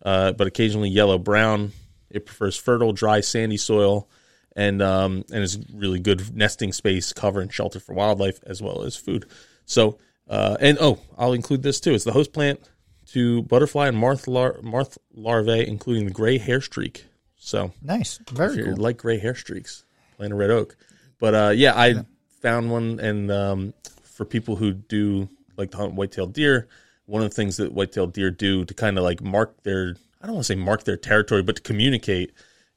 [0.03, 1.73] uh, but occasionally yellow brown.
[2.09, 4.09] It prefers fertile, dry, sandy soil,
[4.55, 8.83] and um, and is really good nesting space, cover, and shelter for wildlife as well
[8.83, 9.25] as food.
[9.65, 9.99] So,
[10.29, 11.93] uh, and oh, I'll include this too.
[11.93, 12.61] It's the host plant
[13.07, 17.05] to butterfly and moth, lar- moth larvae, including the gray hair streak.
[17.37, 18.75] So nice, very cool.
[18.77, 19.85] like gray hair streaks,
[20.17, 20.75] plant a red oak.
[21.19, 22.01] But uh, yeah, I yeah.
[22.41, 23.73] found one, and um,
[24.03, 26.67] for people who do like to hunt white-tailed deer,
[27.05, 30.25] one of the things that white-tailed deer do to kind of like mark their I
[30.25, 32.33] don't want to say mark their territory, but to communicate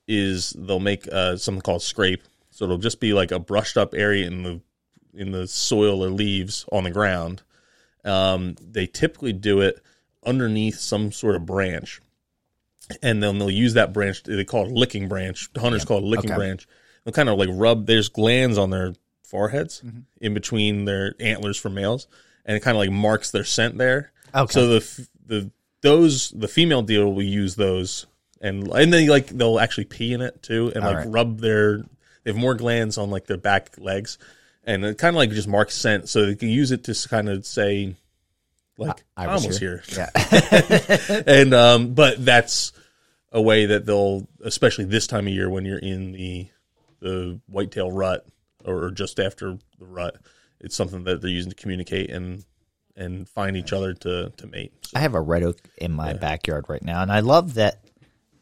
[0.07, 2.23] is they'll make uh, something called scrape.
[2.51, 4.61] So it'll just be like a brushed up area in the
[5.15, 7.43] in the soil or leaves on the ground.
[8.05, 9.81] Um, they typically do it
[10.25, 12.01] underneath some sort of branch
[13.03, 14.23] and then they'll use that branch.
[14.23, 15.49] They call it licking branch.
[15.57, 15.87] Hunters yeah.
[15.87, 16.39] call it licking okay.
[16.39, 16.67] branch.
[17.05, 17.87] They'll kind of like rub.
[17.87, 20.01] There's glands on their foreheads mm-hmm.
[20.21, 22.07] in between their antlers for males,
[22.45, 24.13] and it kind of like marks their scent there.
[24.35, 24.53] Okay.
[24.53, 25.51] So the the
[25.83, 28.07] those the female deer will use those,
[28.41, 31.09] and and then like they'll actually pee in it too, and All like right.
[31.09, 31.79] rub their.
[32.23, 34.19] They have more glands on like their back legs,
[34.65, 37.31] and it kind of like just marks scent, so they can use it to kind
[37.31, 37.97] of say,
[38.77, 39.83] like I, I almost here.
[39.87, 40.09] here.
[40.13, 41.23] Yeah.
[41.27, 42.73] and um, but that's
[43.33, 46.49] a way that they'll, especially this time of year when you're in the
[47.01, 48.27] the whitetail rut
[48.65, 50.17] or just after the rut,
[50.61, 52.45] it's something that they're using to communicate and
[52.97, 54.73] and find each other to to mate.
[54.87, 56.19] So, I have a red oak in my yeah.
[56.19, 57.85] backyard right now, and I love that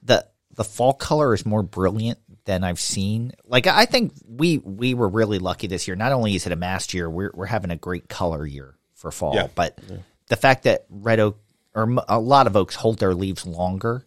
[0.03, 3.33] the the fall color is more brilliant than I've seen.
[3.44, 5.96] Like I think we we were really lucky this year.
[5.96, 9.11] Not only is it a mast year, we're we're having a great color year for
[9.11, 9.48] fall, yeah.
[9.55, 9.98] but yeah.
[10.29, 11.38] the fact that red oak
[11.74, 14.05] or a lot of oaks hold their leaves longer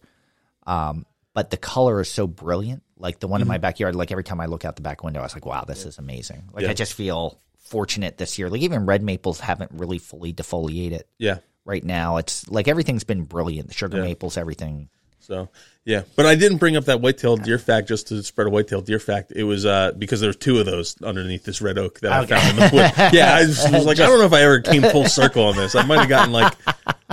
[0.66, 2.82] um, but the color is so brilliant.
[2.96, 3.42] Like the one mm-hmm.
[3.42, 3.62] in my mm-hmm.
[3.62, 5.84] backyard, like every time I look out the back window, I was like, wow, this
[5.84, 6.44] is amazing.
[6.52, 6.70] Like yeah.
[6.70, 8.48] I just feel fortunate this year.
[8.48, 11.02] Like even red maples haven't really fully defoliated.
[11.18, 11.38] Yeah.
[11.64, 13.68] Right now, it's like everything's been brilliant.
[13.68, 14.04] The sugar yeah.
[14.04, 14.88] maples, everything.
[15.20, 15.48] So
[15.84, 18.86] yeah, but I didn't bring up that white-tailed deer fact just to spread a white-tailed
[18.86, 19.32] deer fact.
[19.34, 22.34] It was uh, because there's two of those underneath this red oak that okay.
[22.34, 23.12] I found in the wood.
[23.12, 24.00] Yeah, I was, was like, just...
[24.00, 25.76] I don't know if I ever came full circle on this.
[25.76, 26.52] I might have gotten like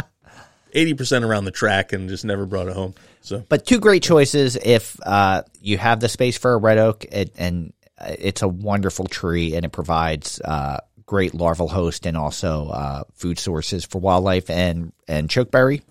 [0.73, 2.95] eighty percent around the track and just never brought it home.
[3.21, 7.05] So, but two great choices if uh, you have the space for a red oak,
[7.05, 12.69] it, and it's a wonderful tree, and it provides uh, great larval host and also
[12.69, 15.81] uh, food sources for wildlife and and chokeberry.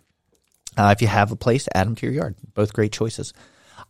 [0.76, 2.36] Uh, if you have a place, add them to your yard.
[2.54, 3.32] Both great choices.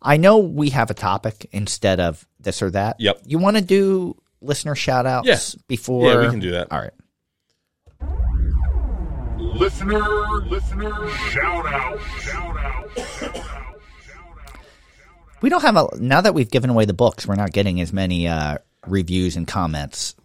[0.01, 2.99] I know we have a topic instead of this or that.
[2.99, 3.21] Yep.
[3.25, 5.55] You want to do listener shout outs yes.
[5.67, 6.11] before?
[6.11, 6.71] Yeah, we can do that.
[6.71, 6.93] All right.
[9.55, 9.99] Listener,
[10.47, 13.75] listener, shout out, shout out, shout out.
[15.41, 17.91] We don't have a now that we've given away the books, we're not getting as
[17.91, 20.15] many uh, reviews and comments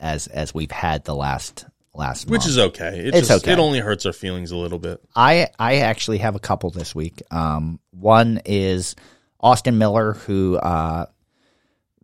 [0.00, 2.48] as as we've had the last last Which month.
[2.50, 2.98] is okay.
[3.00, 3.52] It it's just, okay.
[3.52, 5.00] It only hurts our feelings a little bit.
[5.14, 7.22] I I actually have a couple this week.
[7.30, 8.94] Um, one is
[9.40, 11.06] Austin Miller who uh,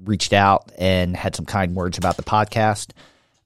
[0.03, 2.91] reached out and had some kind words about the podcast.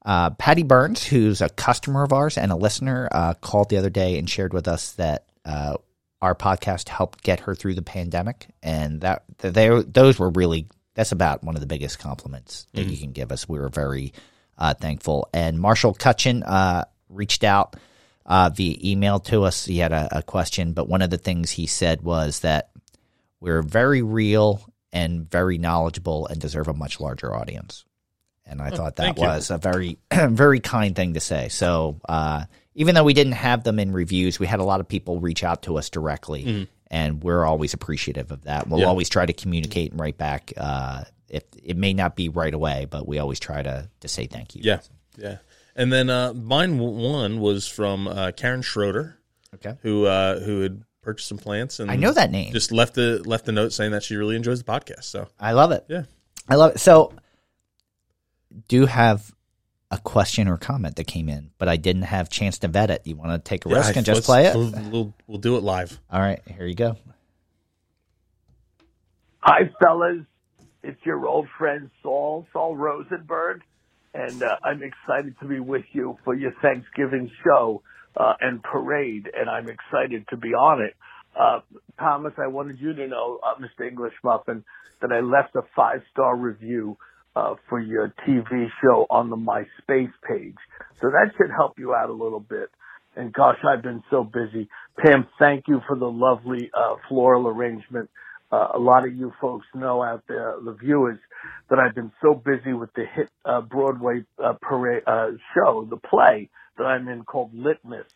[0.08, 3.90] Uh, Patty Burns, who's a customer of ours and a listener, uh, called the other
[3.90, 5.76] day and shared with us that uh,
[6.22, 11.12] our podcast helped get her through the pandemic, and that they those were really that's
[11.12, 12.90] about one of the biggest compliments that mm-hmm.
[12.90, 13.46] you can give us.
[13.46, 14.14] We were very
[14.56, 15.28] uh, thankful.
[15.34, 17.76] And Marshall Cutchin uh, reached out
[18.24, 19.66] uh, via email to us.
[19.66, 22.70] He had a, a question, but one of the things he said was that
[23.40, 27.84] we're very real and very knowledgeable and deserve a much larger audience
[28.48, 31.48] and I oh, thought that was a very very kind thing to say.
[31.48, 34.88] So uh, even though we didn't have them in reviews, we had a lot of
[34.88, 36.62] people reach out to us directly, mm-hmm.
[36.90, 38.68] and we're always appreciative of that.
[38.68, 38.86] We'll yeah.
[38.86, 40.52] always try to communicate and write back.
[40.56, 44.26] Uh, if it may not be right away, but we always try to to say
[44.26, 44.62] thank you.
[44.64, 44.80] Yeah,
[45.16, 45.38] yeah.
[45.76, 49.18] And then uh, mine one was from uh, Karen Schroeder,
[49.54, 52.52] okay, who uh, who had purchased some plants and I know that name.
[52.52, 55.04] Just left a left a note saying that she really enjoys the podcast.
[55.04, 55.84] So I love it.
[55.88, 56.04] Yeah,
[56.48, 56.80] I love it.
[56.80, 57.12] So
[58.68, 59.32] do have
[59.90, 63.02] a question or comment that came in, but I didn't have chance to vet it.
[63.04, 64.54] You want to take a yeah, risk and just play it?
[64.54, 65.98] We'll, we'll, we'll do it live.
[66.10, 66.96] All right, here you go.
[69.40, 70.26] Hi, fellas.
[70.82, 73.62] It's your old friend Saul, Saul Rosenberg,
[74.14, 77.82] and uh, I'm excited to be with you for your Thanksgiving show
[78.16, 80.94] uh, and parade, and I'm excited to be on it.
[81.38, 81.60] Uh,
[81.98, 83.88] Thomas, I wanted you to know, uh, Mr.
[83.88, 84.64] English Muffin,
[85.00, 86.96] that I left a five star review
[87.38, 90.56] uh, for your TV show on the MySpace page.
[91.00, 92.70] So that should help you out a little bit.
[93.16, 94.62] And gosh, I've been so busy
[94.98, 98.10] Pam, thank you for the lovely uh, floral arrangement.
[98.52, 101.18] Uh, a lot of you folks know out there, the viewers,
[101.70, 105.96] that I've been so busy with the hit uh, Broadway uh, parade, uh, show, the
[105.96, 108.06] play that I'm in called Litmus,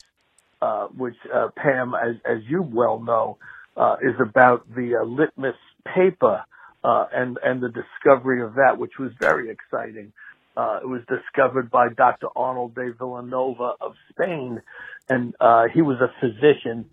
[0.62, 3.38] uh, which uh, Pam, as, as you well know,
[3.76, 5.56] uh, is about the uh, litmus
[5.94, 6.44] paper
[6.84, 10.12] uh, and and the discovery of that, which was very exciting.
[10.56, 12.28] Uh, it was discovered by Dr.
[12.36, 14.60] Arnold de Villanova of Spain,
[15.08, 16.86] and uh, he was a physician.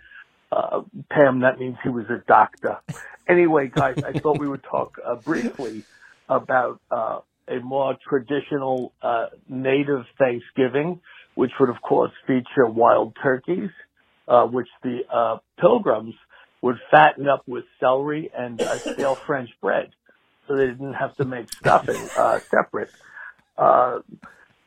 [0.52, 2.78] Uh, Pam, that means he was a doctor.
[3.28, 5.84] Anyway, guys, I thought we would talk uh, briefly
[6.30, 11.02] about uh, a more traditional uh, native Thanksgiving,
[11.36, 13.70] which would, of course, feature wild turkeys,
[14.28, 16.16] uh, which the uh, pilgrims
[16.62, 19.90] would fatten up with celery and stale French bread,
[20.48, 22.92] so they didn't have to make stuffing uh, separate.
[23.58, 24.00] Uh,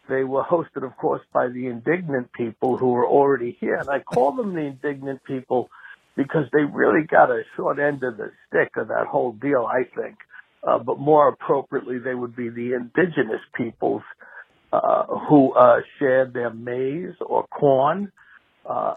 [0.09, 4.01] they were hosted, of course, by the indignant people who were already here, and I
[4.01, 5.71] call them the indignant people
[6.17, 9.67] because they really got a short end of the stick of that whole deal.
[9.67, 10.17] I think,
[10.67, 14.03] uh, but more appropriately, they would be the indigenous peoples
[14.73, 18.11] uh, who uh, shared their maize or corn
[18.69, 18.95] uh,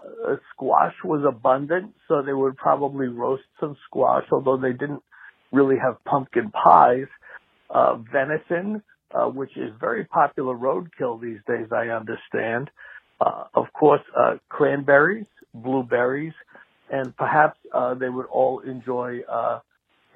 [0.52, 5.02] squash was abundant, so they would probably roast some squash, although they didn't
[5.52, 7.06] really have pumpkin pies.
[7.70, 8.82] Uh, venison,
[9.14, 12.70] uh, which is very popular roadkill these days, I understand.
[13.20, 16.34] Uh, of course, uh, cranberries, blueberries,
[16.90, 19.60] and perhaps uh, they would all enjoy uh,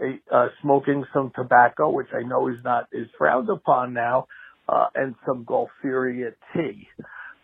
[0.00, 4.26] a, uh, smoking some tobacco, which I know is not is frowned upon now,
[4.68, 6.88] uh, and some Gaultheria tea.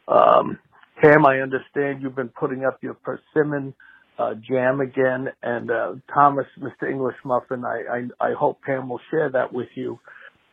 [0.08, 0.58] Um,
[1.00, 3.74] Pam, I understand you've been putting up your persimmon
[4.18, 6.90] uh, jam again, and uh, Thomas, Mr.
[6.90, 9.98] English Muffin, I, I, I hope Pam will share that with you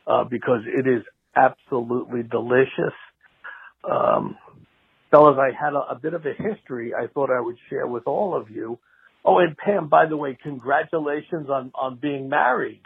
[0.07, 1.03] uh, because it is
[1.35, 2.95] absolutely delicious.
[3.89, 4.37] Um,
[5.11, 8.03] fellas, I had a, a bit of a history I thought I would share with
[8.07, 8.79] all of you.
[9.25, 12.81] Oh, and Pam, by the way, congratulations on, on being married.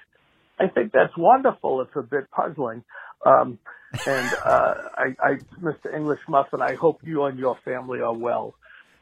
[0.59, 1.81] I think that's wonderful.
[1.81, 2.83] It's a bit puzzling.
[3.25, 3.59] Um,
[4.05, 5.93] and uh, I, I, Mr.
[5.95, 8.53] English Muffin, I hope you and your family are well.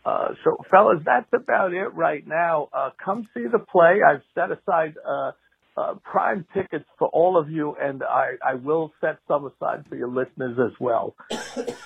[0.06, 2.70] Uh, so, fellas, that's about it right now.
[2.72, 4.00] Uh, come see the play.
[4.08, 5.32] I've set aside uh,
[5.78, 9.96] uh, prime tickets for all of you, and I, I will set some aside for
[9.96, 11.16] your listeners as well.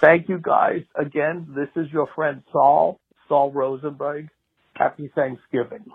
[0.01, 0.83] Thank you, guys.
[0.95, 4.27] Again, this is your friend Saul, Saul Rosenberg.
[4.75, 5.85] Happy Thanksgiving.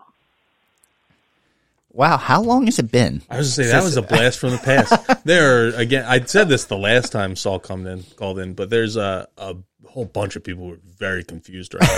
[1.95, 3.23] Wow, how long has it been?
[3.31, 5.25] I was gonna say that was a blast from the past.
[5.25, 8.69] there, are, again, I said this the last time Saul come in, called in, but
[8.69, 9.55] there's a, a
[9.87, 11.89] whole bunch of people who are very confused right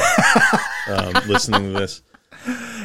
[0.88, 2.02] now, um, listening to this.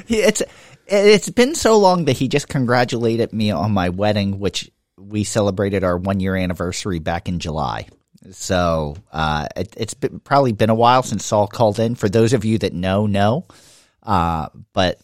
[0.08, 0.42] It's
[0.88, 5.84] it's been so long that he just congratulated me on my wedding, which we celebrated
[5.84, 7.88] our one year anniversary back in July.
[8.32, 11.96] So uh, it, has been, probably been a while since Saul called in.
[11.96, 13.48] For those of you that know, know.
[14.02, 15.02] Uh, but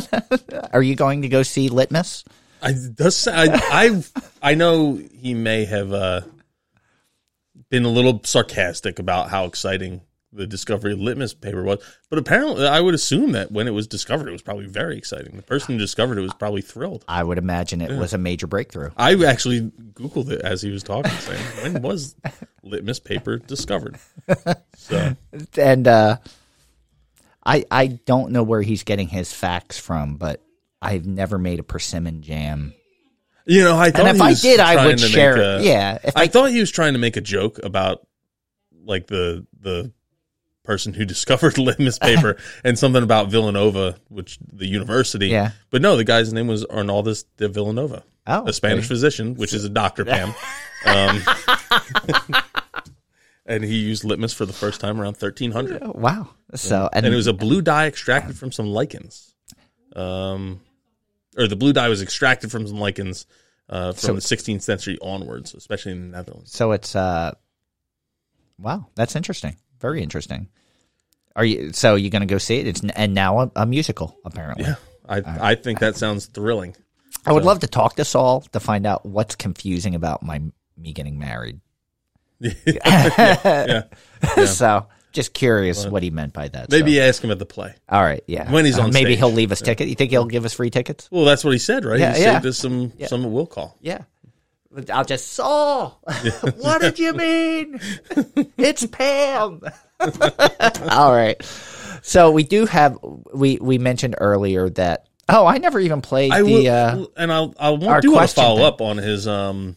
[0.72, 2.24] Are you going to go see Litmus?
[2.62, 4.02] I does I I
[4.40, 6.20] I know he may have uh,
[7.70, 10.02] been a little sarcastic about how exciting
[10.34, 11.78] the discovery of litmus paper was,
[12.08, 15.36] but apparently I would assume that when it was discovered, it was probably very exciting.
[15.36, 17.04] The person who discovered it was probably thrilled.
[17.06, 17.98] I would imagine it yeah.
[17.98, 18.90] was a major breakthrough.
[18.96, 22.14] I actually googled it as he was talking, saying when was
[22.62, 23.98] litmus paper discovered?
[24.76, 25.16] So
[25.56, 25.88] and.
[25.88, 26.16] uh
[27.44, 30.42] I I don't know where he's getting his facts from, but
[30.80, 32.74] I've never made a persimmon jam.
[33.44, 35.64] You know, I thought and if I did, I would share a, it.
[35.64, 38.06] Yeah, I, I, thought he was trying to make a joke about
[38.84, 39.92] like the the
[40.62, 45.28] person who discovered litmus paper and something about Villanova, which the university.
[45.28, 48.88] Yeah, but no, the guy's name was Arnaldus de Villanova, oh, a Spanish okay.
[48.88, 50.34] physician, which is a doctor, Pam.
[50.86, 51.22] um,
[53.46, 55.82] and he used litmus for the first time around 1300.
[55.94, 56.28] Wow!
[56.54, 59.34] So and, and, it was a blue dye extracted from some lichens,
[59.96, 60.60] um,
[61.36, 63.26] or the blue dye was extracted from some lichens
[63.68, 66.52] uh, from so, the 16th century onwards, especially in the Netherlands.
[66.52, 67.32] So it's uh,
[68.58, 69.56] wow, that's interesting.
[69.80, 70.48] Very interesting.
[71.34, 72.66] Are you so you're going to go see it?
[72.66, 74.64] It's and now a, a musical apparently.
[74.64, 74.74] Yeah,
[75.08, 75.40] I right.
[75.40, 76.76] I think that sounds thrilling.
[77.24, 77.46] I would so.
[77.46, 80.42] love to talk to Saul to find out what's confusing about my
[80.76, 81.60] me getting married
[82.66, 83.84] yeah,
[84.26, 84.44] yeah.
[84.46, 86.70] So just curious what he meant by that.
[86.70, 87.02] Maybe so.
[87.02, 87.74] ask him at the play.
[87.88, 88.50] All right, yeah.
[88.50, 89.18] When he's on, uh, maybe stage.
[89.18, 89.66] he'll leave us yeah.
[89.66, 89.88] ticket.
[89.88, 91.08] You think he'll give us free tickets?
[91.10, 92.00] Well, that's what he said, right?
[92.00, 92.32] Yeah, he yeah.
[92.34, 93.06] saved us some yeah.
[93.06, 93.76] some will call.
[93.80, 94.02] Yeah.
[94.90, 96.00] I'll just Saul.
[96.56, 97.78] what did you mean?
[98.56, 99.60] it's Pam.
[100.90, 101.36] All right.
[102.02, 102.98] So we do have
[103.32, 107.32] we we mentioned earlier that oh I never even played I the will, uh, and
[107.32, 108.64] I'll I won't do want to follow thing.
[108.64, 109.76] up on his um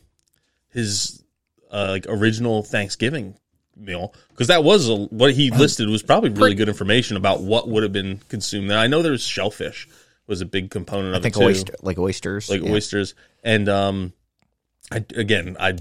[0.69, 1.23] his
[1.75, 3.35] uh, like original Thanksgiving
[3.75, 7.67] meal because that was a, what he listed was probably really good information about what
[7.67, 8.71] would have been consumed.
[8.71, 9.87] And I know there's shellfish
[10.25, 12.71] was a big component of I think it too, oyster, like oysters, like yeah.
[12.71, 13.13] oysters.
[13.43, 14.13] And um,
[14.89, 15.75] I again, I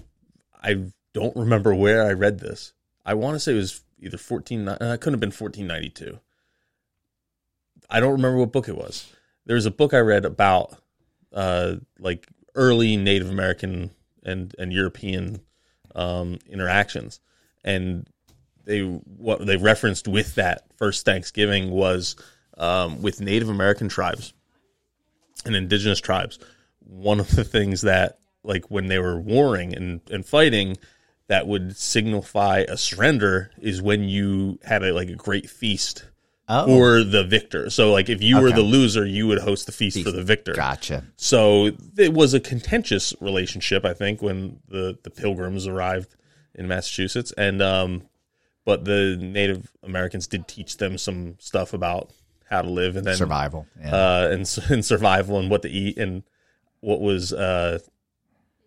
[0.61, 2.73] I don't remember where I read this.
[3.07, 4.67] I want to say it was either fourteen.
[4.67, 6.19] Uh, it couldn't have been fourteen ninety two.
[7.89, 9.07] I don't remember what book it was.
[9.47, 10.77] There was a book I read about
[11.33, 12.27] uh, like
[12.57, 13.93] early Native American
[14.25, 15.41] and and European
[15.95, 17.21] um, interactions,
[17.65, 18.09] and
[18.65, 22.17] they what they referenced with that first Thanksgiving was
[22.57, 24.33] um, with Native American tribes
[25.45, 26.39] and indigenous tribes.
[26.81, 30.77] One of the things that like when they were warring and, and fighting
[31.29, 36.05] that would signify a surrender is when you had a like a great feast
[36.47, 36.67] Oh.
[36.67, 37.71] for the victor.
[37.71, 40.53] So like if you were the loser, you would host the feast, for the victor.
[40.53, 41.05] Gotcha.
[41.17, 46.15] So it was a contentious relationship, I think, when the, the pilgrims arrived
[46.55, 47.33] in Massachusetts.
[47.39, 48.03] And um
[48.67, 52.11] but the Native Americans did teach them some stuff about
[52.49, 53.67] how to live and then Survival.
[53.81, 53.95] Yeah.
[53.95, 56.23] uh, and, and survival and what to eat and
[56.81, 57.79] what was uh,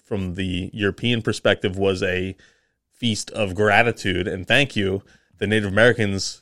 [0.05, 2.36] from the European perspective was a
[2.91, 5.03] feast of gratitude and thank you.
[5.38, 6.41] The Native Americans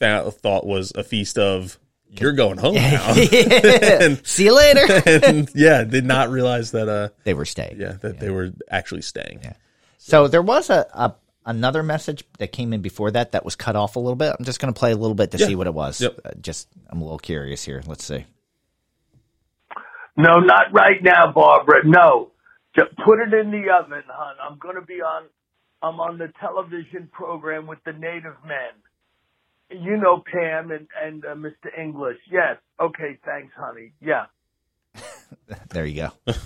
[0.00, 1.78] th- thought was a feast of
[2.08, 3.12] you're going home now.
[4.24, 5.02] See you later.
[5.24, 6.88] and yeah, did not realize that.
[6.88, 7.80] Uh, they were staying.
[7.80, 9.40] yeah, that they were actually staying.
[9.42, 9.52] Yeah,
[9.98, 11.14] So there was a, a
[11.46, 14.34] another message that came in before that that was cut off a little bit.
[14.38, 15.46] I'm just going to play a little bit to Yeah.
[15.46, 16.00] see what it was.
[16.00, 16.18] Yep.
[16.24, 17.82] Uh, just I'm a little curious here.
[17.86, 18.24] Let's see.
[20.16, 21.82] No, not right now, Barbara.
[21.84, 22.32] No,
[22.76, 24.34] just put it in the oven, hon.
[24.42, 25.24] I'm going to be on.
[25.82, 28.72] I'm on the television program with the Native Men.
[29.70, 31.76] You know Pam and and uh, Mr.
[31.78, 32.18] English.
[32.30, 32.58] Yes.
[32.80, 33.18] Okay.
[33.24, 33.92] Thanks, honey.
[34.00, 34.26] Yeah.
[35.70, 36.10] There you go.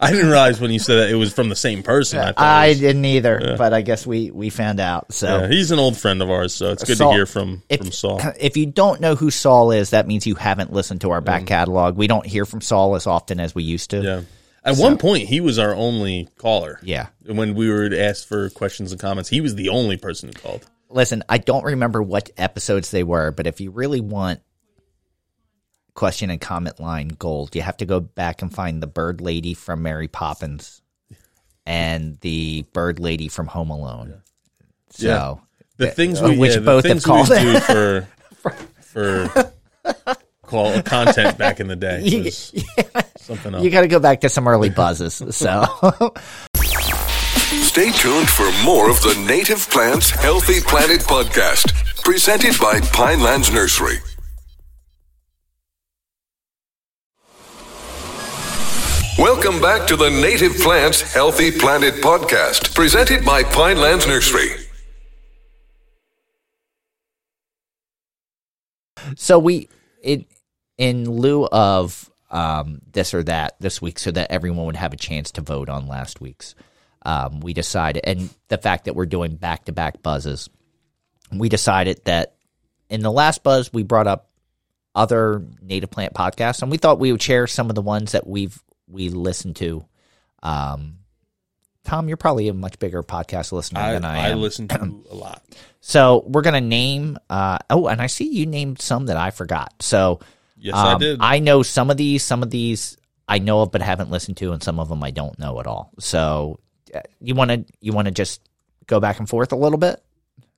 [0.00, 2.18] I didn't realize when you said that it was from the same person.
[2.18, 5.12] I, I was- didn't either, but I guess we we found out.
[5.12, 7.62] So yeah, he's an old friend of ours, so it's good Saul- to hear from
[7.68, 8.20] if, from Saul.
[8.40, 11.46] If you don't know who Saul is, that means you haven't listened to our back
[11.46, 11.96] catalog.
[11.96, 13.96] We don't hear from Saul as often as we used to.
[13.96, 14.04] Mm.
[14.04, 14.20] Yeah.
[14.64, 16.78] At one point, he was our only caller.
[16.82, 17.06] Yeah.
[17.24, 20.66] When we were asked for questions and comments, he was the only person who called.
[20.90, 24.40] Listen, I don't remember what episodes they were, but if you really want
[25.94, 29.52] question and comment line gold, you have to go back and find the bird lady
[29.54, 30.80] from Mary Poppins
[31.66, 34.22] and the bird lady from Home Alone.
[34.90, 35.34] So Yeah.
[35.76, 37.28] The Yeah, things uh, we, which yeah, both the have things called.
[37.28, 38.08] we do for
[38.80, 39.52] for
[40.42, 42.54] call content back in the day was
[43.18, 43.62] something else.
[43.62, 45.22] you got to go back to some early buzzes.
[45.36, 45.66] So
[47.78, 53.98] Stay tuned for more of the Native Plants Healthy Planet podcast, presented by Pinelands Nursery.
[59.16, 64.56] Welcome back to the Native Plants Healthy Planet podcast, presented by Pinelands Nursery.
[69.14, 69.68] So we
[70.02, 70.26] it
[70.78, 74.96] in lieu of um, this or that this week, so that everyone would have a
[74.96, 76.56] chance to vote on last week's.
[77.08, 80.50] Um, we decided, and the fact that we're doing back to back buzzes,
[81.32, 82.34] we decided that
[82.90, 84.28] in the last buzz we brought up
[84.94, 88.26] other native plant podcasts, and we thought we would share some of the ones that
[88.26, 89.86] we've we listened to.
[90.42, 90.98] Um,
[91.84, 94.32] Tom, you're probably a much bigger podcast listener I, than I I am.
[94.32, 95.42] I listen to a lot.
[95.80, 97.16] So we're gonna name.
[97.30, 99.72] Uh, oh, and I see you named some that I forgot.
[99.80, 100.20] So
[100.58, 101.20] Yes, I um, did.
[101.22, 102.22] I know some of these.
[102.22, 105.10] Some of these I know of, but haven't listened to, and some of them I
[105.10, 105.90] don't know at all.
[106.00, 106.60] So
[107.20, 108.40] you want to you want to just
[108.86, 110.02] go back and forth a little bit.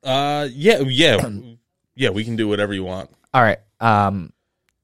[0.03, 1.29] Uh, yeah, yeah,
[1.95, 2.09] yeah.
[2.09, 3.09] We can do whatever you want.
[3.33, 3.59] All right.
[3.79, 4.31] Um,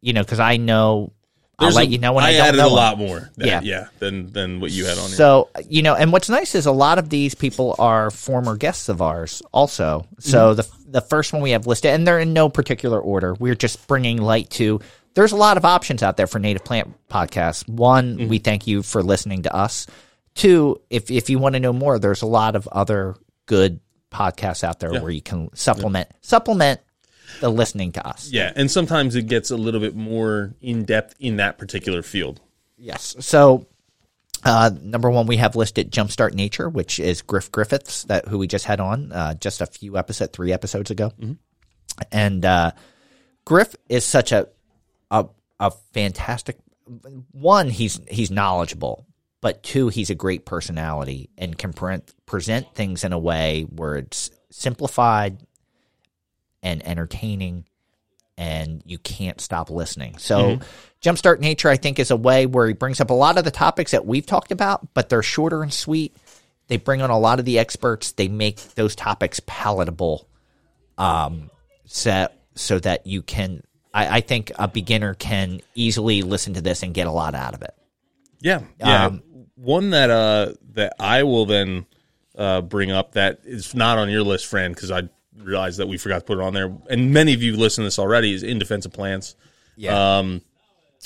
[0.01, 1.13] you know, because I know.
[1.59, 2.75] I'll There's let you know when I, I don't added know a them.
[2.75, 3.31] lot more.
[3.35, 3.61] Than, Yeah.
[3.63, 5.15] yeah, than than what you had on here.
[5.15, 8.89] So you know, and what's nice is a lot of these people are former guests
[8.89, 10.05] of ours, also.
[10.19, 10.57] So Mm-hmm.
[10.85, 13.33] the the first one we have listed, and they're in no particular order.
[13.33, 14.79] We're just bringing light to.
[15.15, 17.67] There's a lot of options out there for native plant podcasts.
[17.67, 18.27] One, Mm-hmm.
[18.29, 19.87] we thank you for listening to us.
[20.37, 23.15] Two, if if you want to know more, there's a lot of other
[23.45, 23.79] good
[24.11, 25.01] podcasts out there Yeah.
[25.01, 26.79] where you can supplement supplement
[27.41, 28.29] the listening to us.
[28.31, 32.39] yeah, and sometimes it gets a little bit more in depth in that particular field.
[32.77, 33.15] Yes.
[33.19, 33.67] So,
[34.45, 38.47] uh, number one, we have listed Jumpstart Nature, which is Griff Griffiths, that who we
[38.47, 41.11] just had on uh, just a few episode, three episodes ago,
[42.11, 42.71] and uh,
[43.45, 44.47] Griff is such a
[45.11, 45.25] a
[45.59, 46.57] a fantastic
[47.31, 47.69] one.
[47.69, 49.05] He's he's knowledgeable,
[49.41, 53.95] but two, he's a great personality and can pre- present things in a way where
[53.95, 55.37] it's simplified
[56.63, 57.65] and entertaining
[58.37, 60.17] and you can't stop listening.
[60.19, 60.59] So,
[61.01, 63.51] Jumpstart Nature, I think, is a way where he brings up a lot of the
[63.51, 66.15] topics that we've talked about, but they're shorter and sweet.
[66.67, 68.11] they bring on a lot of the experts.
[68.11, 70.27] They make those topics palatable,
[70.97, 71.49] um,
[71.85, 73.63] so so that you can.
[73.93, 77.53] I, I think a beginner can easily listen to this and get a lot out
[77.55, 77.73] of it.
[78.39, 79.09] Yeah, yeah.
[79.57, 81.85] One that uh that I will then
[82.37, 85.97] uh bring up that is not on your list, friend, because I realized that we
[85.97, 88.33] forgot to put it on there, and many of you listen to this already.
[88.33, 89.35] Is in defense of plants.
[89.75, 90.17] Yeah.
[90.19, 90.41] Um,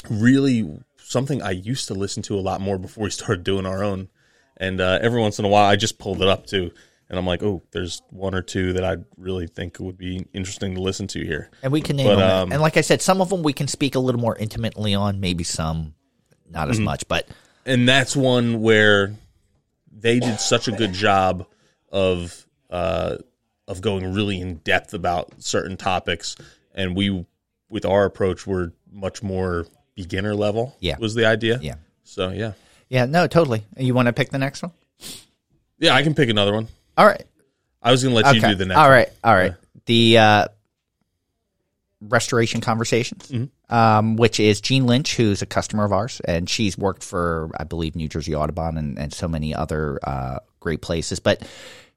[0.10, 3.84] really something I used to listen to a lot more before we started doing our
[3.84, 4.10] own,
[4.58, 6.72] and uh, every once in a while I just pulled it up too.
[7.10, 10.76] And I'm like, oh, there's one or two that I really think would be interesting
[10.76, 11.50] to listen to here.
[11.62, 12.30] and we can name But, them.
[12.44, 14.96] um, and like I said, some of them we can speak a little more intimately
[14.96, 15.20] on.
[15.20, 15.94] Maybe some
[16.50, 16.72] not Mm-hmm.
[16.72, 17.28] as much, but
[17.66, 19.14] and that's one where
[19.92, 21.46] they did such a good job
[21.92, 23.18] of uh,
[23.68, 26.36] of going really in depth about certain topics,
[26.74, 27.26] and we,
[27.70, 30.76] with our approach, were much more beginner level.
[30.80, 30.98] Yeah.
[30.98, 31.60] was the idea.
[31.62, 32.54] yeah, So yeah,
[32.90, 33.64] yeah, no, totally.
[33.78, 34.72] You want to pick the next one?
[35.80, 36.68] yeah, I can pick another one.
[36.98, 37.24] All right.
[37.82, 38.78] I was going to let you do the next.
[38.78, 39.10] All right.
[39.24, 39.54] All right.
[39.86, 40.48] The uh,
[42.02, 43.74] restoration conversations, Mm-hmm.
[43.76, 47.64] um, which is Jean Lynch, who's a customer of ours, and she's worked for, I
[47.64, 51.20] believe, New Jersey Audubon and, and so many other uh, great places.
[51.20, 51.48] But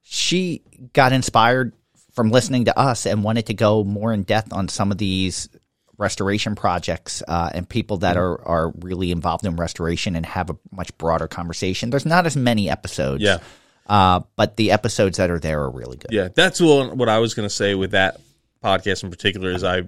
[0.03, 1.73] she got inspired
[2.13, 5.49] from listening to us and wanted to go more in depth on some of these
[5.97, 8.43] restoration projects uh, and people that Mm-hmm.
[8.49, 11.91] are, are really involved in restoration and have a much broader conversation.
[11.91, 13.23] There's not as many episodes.
[13.23, 13.39] Yeah.
[13.87, 16.11] Uh, but the episodes that are there are really good.
[16.11, 18.19] Yeah, that's what, what I was going to say with that
[18.65, 19.51] podcast in particular.
[19.53, 19.83] Is I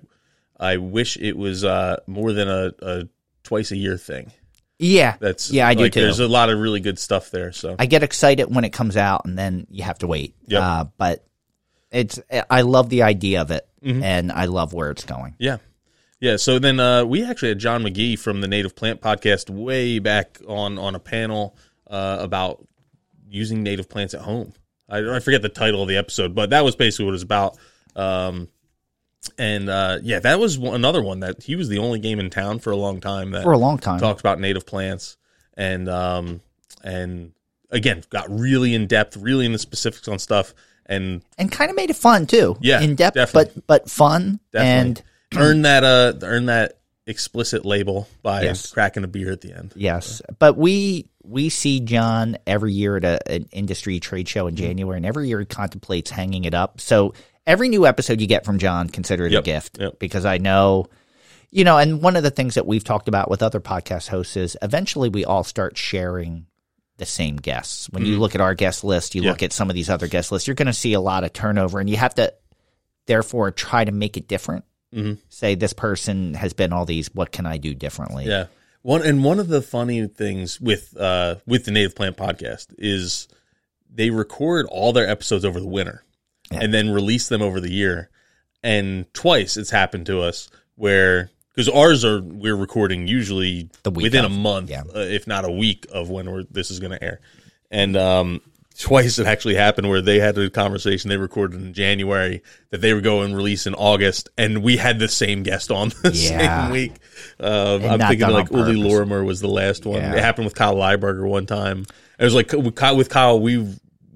[0.58, 3.08] I wish it was uh, more than a, a
[3.42, 4.30] twice a year thing.
[4.78, 5.16] Yeah.
[5.20, 6.00] That's yeah, I do too.
[6.00, 7.50] There's a lot of really good stuff there.
[7.52, 10.34] So I get excited when it comes out, and then you have to wait.
[10.48, 10.62] Yep.
[10.62, 11.26] Uh, but
[11.90, 12.20] it's
[12.50, 14.02] I love the idea of it, Mm-hmm.
[14.02, 15.34] and I love where it's going.
[15.38, 15.58] Yeah.
[16.20, 16.36] Yeah.
[16.36, 20.40] So then uh, we actually had John Magee from the Native Plant Podcast way back
[20.46, 21.56] on on a panel
[21.86, 22.66] uh, about
[23.28, 24.52] using native plants at home.
[24.88, 27.22] I, I forget the title of the episode, but that was basically what it was
[27.22, 27.56] about.
[27.94, 28.48] Um,
[29.38, 32.58] and uh, yeah, that was another one that he was the only game in town
[32.58, 34.00] for a long time that For a long time.
[34.00, 35.16] talked about native plants
[35.54, 36.40] and um,
[36.82, 37.32] and
[37.70, 40.54] again got really in depth, really in the specifics on stuff
[40.86, 42.56] and and kind of made it fun too.
[42.60, 43.62] Yeah, in depth, definitely.
[43.66, 44.40] but but fun.
[44.52, 45.02] definitely And
[45.36, 48.72] earn that uh earn that explicit label by Yes.
[48.72, 49.72] cracking a beer at the end.
[49.76, 54.54] yes, but we we see John every year at a, an industry trade show in
[54.54, 54.64] Mm-hmm.
[54.64, 56.80] January, and every year he contemplates hanging it up.
[56.80, 57.14] So
[57.46, 59.98] every new episode you get from John, consider it Yep, a gift yep.
[59.98, 60.86] because I know.
[61.50, 64.36] You know, and one of the things that we've talked about with other podcast hosts
[64.36, 66.46] is eventually we all start sharing
[66.98, 67.88] the same guests.
[67.90, 69.26] When you look at our guest list, you Mm-hmm.
[69.26, 69.30] Yeah.
[69.32, 71.32] look at some of these other guest lists, you're going to see a lot of
[71.32, 72.32] turnover, and you have to
[73.06, 74.64] therefore try to make it different.
[74.94, 75.18] Mhm.
[75.28, 77.14] Say this person has been all these.
[77.14, 78.24] What can I do differently?
[78.26, 78.46] Yeah.
[78.82, 83.28] One and one of the funny things with uh with the Native Plant podcast is
[83.92, 86.02] they record all their episodes over the winter
[86.50, 86.60] Yeah.
[86.62, 88.10] and then release them over the year.
[88.62, 94.30] And twice it's happened to us where because ours are we're recording usually within of,
[94.30, 94.82] a month, yeah.
[94.94, 97.20] uh, if not a week of when we're, this is going to air.
[97.70, 98.40] And um,
[98.78, 102.92] twice it actually happened where they had a conversation they recorded in January that they
[102.92, 106.64] were going to release in August, and we had the same guest on the Yeah.
[106.64, 106.92] same week.
[107.40, 108.74] Um, I'm thinking like Uli.
[108.76, 110.00] Lorimer was the last one.
[110.02, 110.14] Yeah.
[110.14, 111.86] It happened with Kyle Lybarger one time.
[112.18, 113.66] It was like with Kyle, with Kyle we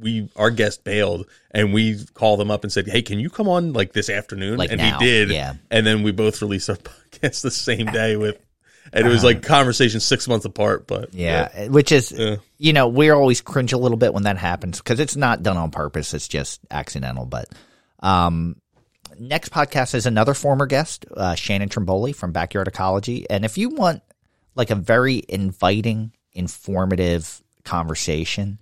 [0.00, 3.48] we our guest bailed and we called him up and said, "Hey, can you come
[3.48, 5.30] on like this afternoon?" Like and now, he did.
[5.30, 5.54] yeah.
[5.70, 8.36] And then we both released our podcast the same day with,
[8.92, 10.86] and it was like conversations six months apart.
[10.86, 11.08] But Uh-huh.
[11.12, 12.36] Yeah, which is, Yeah.
[12.58, 15.56] you know, we always cringe a little bit when that happens because it's not done
[15.56, 16.14] on purpose.
[16.14, 17.26] It's just accidental.
[17.26, 17.48] But
[18.00, 18.56] um,
[19.18, 23.26] next podcast is another former guest, uh, Shannon Trimboli from Backyard Ecology.
[23.28, 24.02] And if you want
[24.54, 28.58] like a very inviting, informative conversation,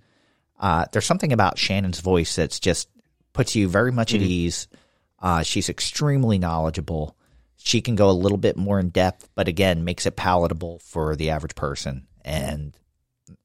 [0.59, 2.89] uh, there's something about Shannon's voice that's just
[3.33, 4.67] puts you very much at ease.
[5.21, 7.15] Uh, she's extremely knowledgeable.
[7.57, 11.15] She can go a little bit more in depth, but again, makes it palatable for
[11.15, 12.07] the average person.
[12.23, 12.73] And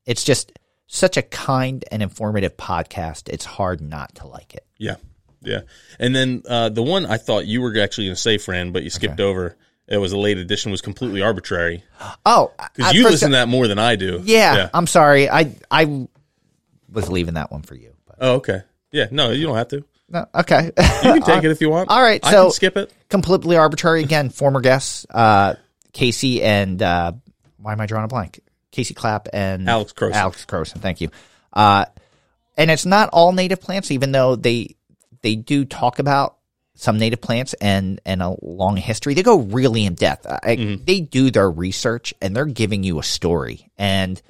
[0.07, 0.53] it's just
[0.87, 3.29] such a kind and informative podcast.
[3.29, 4.65] It's hard not to like it.
[4.79, 4.97] yeah,
[5.43, 5.61] yeah.
[5.99, 8.83] And then uh, the one I thought you were actually going to say, Fran, but
[8.83, 9.57] you skipped over.
[9.87, 10.71] It was a late edition.
[10.71, 11.83] Was completely Arbortrary
[12.25, 14.23] Oh, because you listen to that more than I do.
[14.25, 14.71] Yeah, yeah.
[14.73, 15.29] I'm sorry.
[15.29, 16.09] I I
[16.95, 17.93] was leaving that one for you.
[18.07, 18.63] But, Oh, okay.
[18.93, 19.07] Yeah.
[19.11, 19.85] No, you don't have to.
[20.09, 20.67] no, okay.
[20.67, 21.89] You can take it if you want.
[21.91, 22.93] all right, I so- can skip it.
[23.09, 24.31] completely Arbortrary again.
[24.31, 25.55] Former guests, uh,
[25.93, 27.13] Casey and uh,
[27.59, 28.41] why am I drawing a blank?
[28.71, 30.13] Casey Clapp and Alex Crowson.
[30.15, 30.81] Alex Crowson.
[30.81, 31.11] Thank you.
[31.53, 31.85] Uh,
[32.57, 34.77] and it's not all native plants, even though they
[35.23, 36.37] they do talk about
[36.75, 39.15] some native plants and and a long history.
[39.15, 40.27] They go really in depth.
[40.27, 40.85] I, Mm-hmm.
[40.85, 43.71] They do their research and they're giving you a story.
[43.79, 44.21] And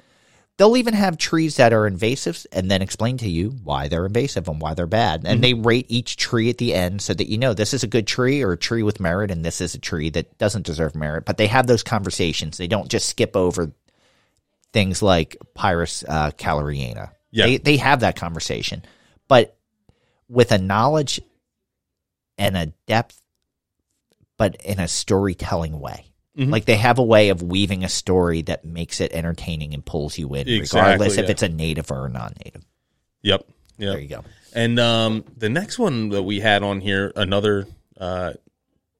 [0.57, 4.47] they'll even have trees that are invasive and then explain to you why they're invasive
[4.47, 5.25] and why they're bad.
[5.25, 5.41] And mm-hmm.
[5.41, 8.07] they rate each tree at the end so that you know this is a good
[8.07, 11.25] tree or a tree with merit and this is a tree that doesn't deserve merit.
[11.25, 12.57] But they have those conversations.
[12.57, 13.71] They don't just skip over
[14.71, 17.11] things like Pyrus uh, calleryana.
[17.31, 17.45] Yeah.
[17.45, 18.83] They, they have that conversation.
[19.27, 19.57] But
[20.29, 21.19] with a knowledge
[22.37, 23.21] and a depth,
[24.37, 26.11] but in a storytelling way.
[26.37, 26.51] Mm-hmm.
[26.51, 30.17] Like they have a way of weaving a story that makes it entertaining and pulls
[30.17, 31.23] you in, exactly, regardless yeah.
[31.23, 32.65] if it's a native or a non-native.
[33.21, 33.47] Yep.
[33.77, 33.91] Yep.
[33.91, 34.23] There you go.
[34.53, 37.67] And um, the next one that we had on here, another,
[37.97, 38.33] uh,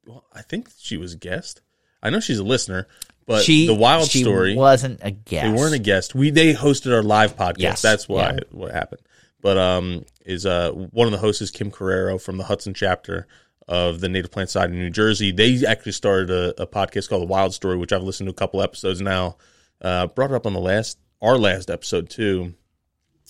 [0.06, 1.62] well, I think she was a guest.
[2.02, 2.88] I know she's a listener,
[3.26, 5.46] but she, the wild she story wasn't a guest.
[5.46, 6.14] They weren't a guest.
[6.14, 7.60] We they hosted our live podcast.
[7.60, 7.82] Yes.
[7.82, 8.40] That's why yeah.
[8.52, 9.02] what happened.
[9.42, 13.28] But um, is uh one of the hosts is Kim Carrero from the Hudson chapter
[13.68, 15.32] of the Native Plant Side in New Jersey.
[15.32, 18.36] They actually started a, a, podcast called The Wild Story, which I've listened to a
[18.36, 19.38] couple episodes now.
[19.82, 22.54] Uh, brought it up on the last our last episode too,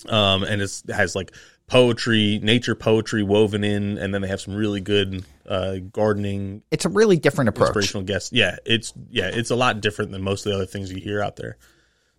[0.09, 1.31] um, and it has like
[1.67, 6.61] poetry, nature poetry woven in, and then they have some really good uh, gardening.
[6.71, 7.69] It's a really different approach.
[7.69, 8.31] Inspirational guests.
[8.31, 11.21] Yeah, it's yeah, it's a lot different than most of the other things you hear
[11.21, 11.57] out there.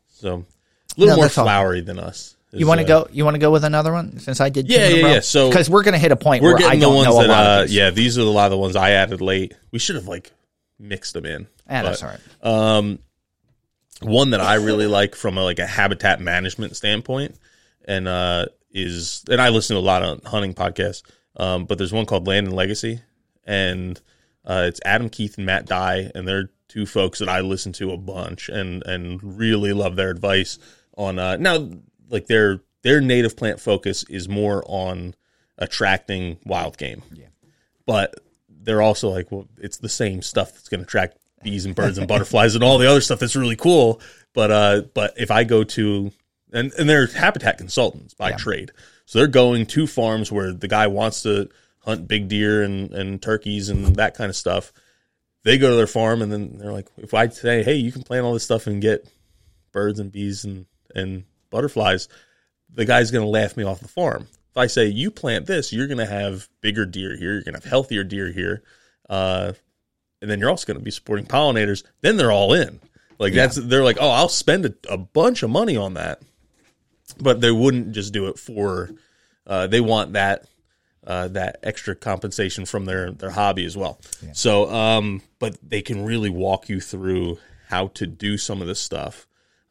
[0.08, 0.46] So
[0.96, 1.86] a little no, more flowery all.
[1.86, 2.35] than us.
[2.52, 3.08] You want to uh, go?
[3.10, 4.68] You want to go with another one since I did.
[4.68, 5.20] Yeah, yeah, yeah.
[5.20, 7.26] So because we're gonna hit a point we're where getting I don't the ones know
[7.26, 9.54] that, uh, yeah, these are a lot of the ones I added late.
[9.72, 10.32] We should have like
[10.78, 11.48] mixed them in.
[11.68, 12.20] Yeah, but, that's all right.
[12.42, 12.98] Um,
[14.00, 17.36] one that I really like from a, like a habitat management standpoint,
[17.84, 21.02] and uh, is and I listen to a lot of hunting podcasts.
[21.36, 23.00] Um, but there's one called Land and Legacy,
[23.44, 24.00] and
[24.44, 27.92] uh, it's Adam Keith and Matt Dye, and they're two folks that I listen to
[27.92, 30.58] a bunch and and really love their advice
[30.96, 31.68] on uh, now
[32.08, 35.14] like their their native plant focus is more on
[35.58, 37.02] attracting wild game.
[37.12, 37.26] Yeah.
[37.84, 38.14] But
[38.48, 41.98] they're also like, well, it's the same stuff that's going to attract bees and birds
[41.98, 44.00] and butterflies and all the other stuff that's really cool.
[44.34, 46.12] But uh, but if I go to
[46.52, 48.36] and and they're habitat consultants by yeah.
[48.36, 48.72] trade,
[49.04, 51.48] so they're going to farms where the guy wants to
[51.80, 54.72] hunt big deer and and turkeys and that kind of stuff.
[55.44, 58.02] They go to their farm and then they're like, if I say, hey, you can
[58.02, 59.08] plant all this stuff and get
[59.70, 61.24] birds and bees and and
[61.56, 62.08] butterflies,
[62.72, 64.28] the guy's going to laugh me off the farm.
[64.50, 67.32] If I say you plant this, you're going to have bigger deer here.
[67.32, 68.62] You're going to have healthier deer here,
[69.08, 69.52] uh,
[70.20, 71.82] and then you're also going to be supporting pollinators.
[72.02, 72.80] Then they're all in.
[73.18, 73.46] Like yeah.
[73.46, 76.20] that's they're like, oh, I'll spend a, a, bunch of money on that,
[77.18, 78.90] but they wouldn't just do it for.
[79.46, 80.44] Uh, they want that
[81.06, 83.98] uh, that extra compensation from their their hobby as well.
[84.22, 84.32] Yeah.
[84.34, 87.38] So, um, but they can really walk you through
[87.68, 89.26] how to do some of this stuff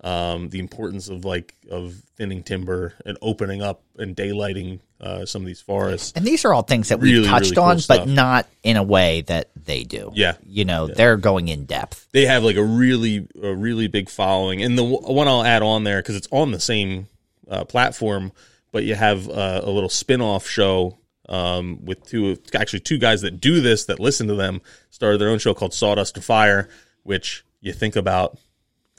[0.05, 5.41] um, the importance of like of thinning timber and opening up and daylighting uh, some
[5.41, 6.13] of these forests.
[6.15, 7.97] And these are all things that really, we touched really cool on, stuff.
[7.97, 10.11] but not in a way that they do.
[10.13, 10.93] Yeah, you know, yeah.
[10.93, 12.07] they're going in depth.
[12.11, 15.83] They have like a really a really big following, and the one I'll add on
[15.83, 17.07] there because it's on the same
[17.49, 18.31] uh, platform,
[18.71, 23.41] but you have uh, a little spin-off show um, with two actually two guys that
[23.41, 26.69] do this that listen to them started their own show called Sawdust and Fire,
[27.01, 28.37] which you think about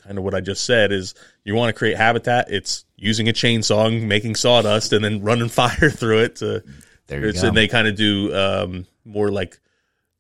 [0.07, 2.47] kind of what I just said is you want to create habitat.
[2.51, 6.37] It's using a chainsaw, making sawdust, and then running fire through it.
[6.37, 6.63] To,
[7.09, 7.49] there you go.
[7.49, 9.59] And they kind of do um, more like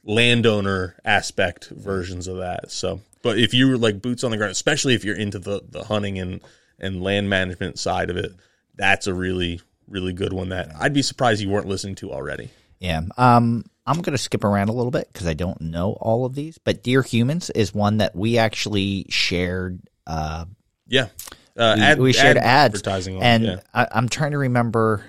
[0.05, 2.70] landowner aspect versions of that.
[2.70, 5.62] So, but if you were like boots on the ground, especially if you're into the
[5.68, 6.41] the hunting and
[6.78, 8.32] and land management side of it,
[8.74, 12.51] that's a really really good one that I'd be surprised you weren't listening to already.
[12.87, 13.03] Yeah.
[13.18, 16.34] Um, I'm going to skip around a little bit because I don't know all of
[16.34, 16.59] these.
[16.59, 19.80] But Dear Humans is one that we actually shared.
[20.07, 20.47] Uh,
[20.87, 21.09] yeah.
[21.57, 22.74] Uh, we, ad, we, shared ad ads.
[22.76, 23.61] Advertising on, and yeah.
[23.74, 25.05] I, I'm trying to remember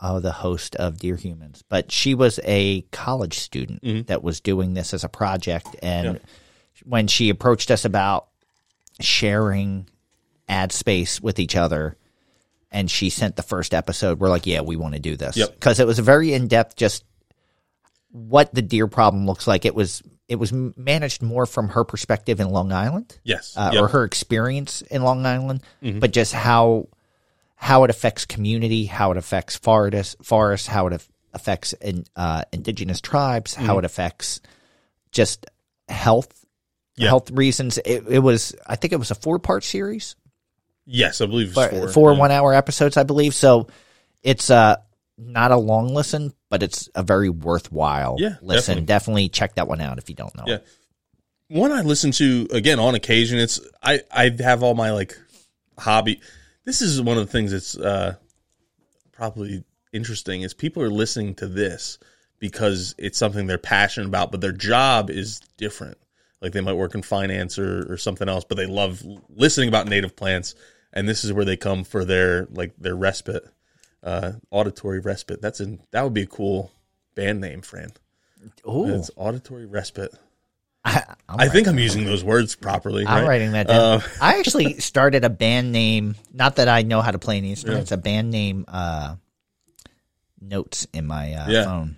[0.00, 4.02] oh, the host of Dear Humans, but she was a college student mm-hmm.
[4.02, 5.68] that was doing this as a project.
[5.82, 6.18] And yeah.
[6.84, 8.28] when she approached us about
[9.00, 9.88] sharing
[10.48, 11.96] ad space with each other,
[12.70, 14.20] and she sent the first episode.
[14.20, 15.84] We're like, yeah, we want to do this because yep.
[15.84, 17.04] it was a very in depth, just
[18.10, 19.64] what the deer problem looks like.
[19.64, 23.82] It was it was managed more from her perspective in Long Island, yes, uh, yep.
[23.82, 25.98] or her experience in Long Island, mm-hmm.
[25.98, 26.88] but just how
[27.56, 31.02] how it affects community, how it affects forest, forest, how it
[31.32, 33.64] affects in, uh, indigenous tribes, mm-hmm.
[33.64, 34.40] how it affects
[35.10, 35.46] just
[35.88, 36.32] health.
[36.96, 37.08] Yep.
[37.08, 37.78] Health reasons.
[37.78, 40.16] It, it was, I think it was a four part series.
[40.90, 42.18] Yes, I believe four, four yeah.
[42.18, 43.34] one hour episodes, I believe.
[43.34, 43.68] So
[44.22, 44.76] it's uh
[45.18, 48.84] not a long listen, but it's a very worthwhile yeah, listen.
[48.84, 48.86] Definitely.
[48.86, 50.44] definitely check that one out if you don't know.
[50.46, 50.58] Yeah.
[51.48, 53.38] One I listen to again on occasion.
[53.38, 55.18] It's I I have all my like
[55.78, 56.22] hobby.
[56.64, 58.14] This is one of the things that's uh,
[59.12, 61.98] probably interesting is people are listening to this
[62.38, 65.98] because it's something they're passionate about, but their job is different.
[66.40, 69.88] Like they might work in finance or, or something else, but they love listening about
[69.88, 70.54] native plants
[70.98, 73.44] and this is where they come for their like their respite,
[74.02, 75.40] uh, auditory respite.
[75.40, 76.72] That's an that would be a cool
[77.14, 77.90] band name, Fran.
[78.68, 80.12] Ooh, It's auditory respite.
[80.84, 83.04] I, I'm, think I'm using those words properly.
[83.06, 83.28] I'm right?
[83.28, 83.98] writing that down.
[83.98, 86.14] Uh, I actually started a band name.
[86.32, 87.92] Not that I know how to play an any instruments.
[87.92, 89.16] A band name uh,
[90.40, 91.64] notes in my uh, Yeah.
[91.64, 91.96] phone.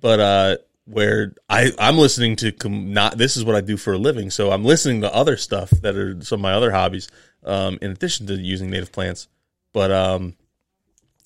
[0.00, 3.92] but uh where I I'm listening to com- not this is what I do for
[3.92, 7.08] a living, so I'm listening to other stuff that are some of my other hobbies,
[7.44, 9.28] um, in addition to using native plants.
[9.72, 10.34] But um,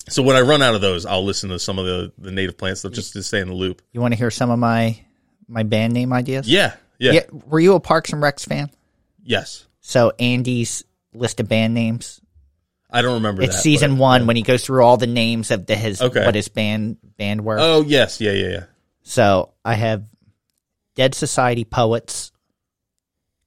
[0.07, 2.57] so when I run out of those, I'll listen to some of the the native
[2.57, 3.81] plants stuff just to stay in the loop.
[3.91, 4.99] You want to hear some of my
[5.47, 6.47] my band name ideas?
[6.47, 7.21] Yeah, yeah, Yeah.
[7.47, 8.69] Were you a Parks and Recs fan?
[9.23, 9.65] yes.
[9.81, 12.19] So Andy's list of band names.
[12.89, 15.51] I don't remember It's that, season but- one when he goes through all the names
[15.51, 16.25] of the his Okay.
[16.25, 17.57] what his band band were.
[17.59, 18.63] Oh yes, yeah, yeah, yeah.
[19.03, 20.03] So I have
[20.95, 22.31] Dead Society Poets,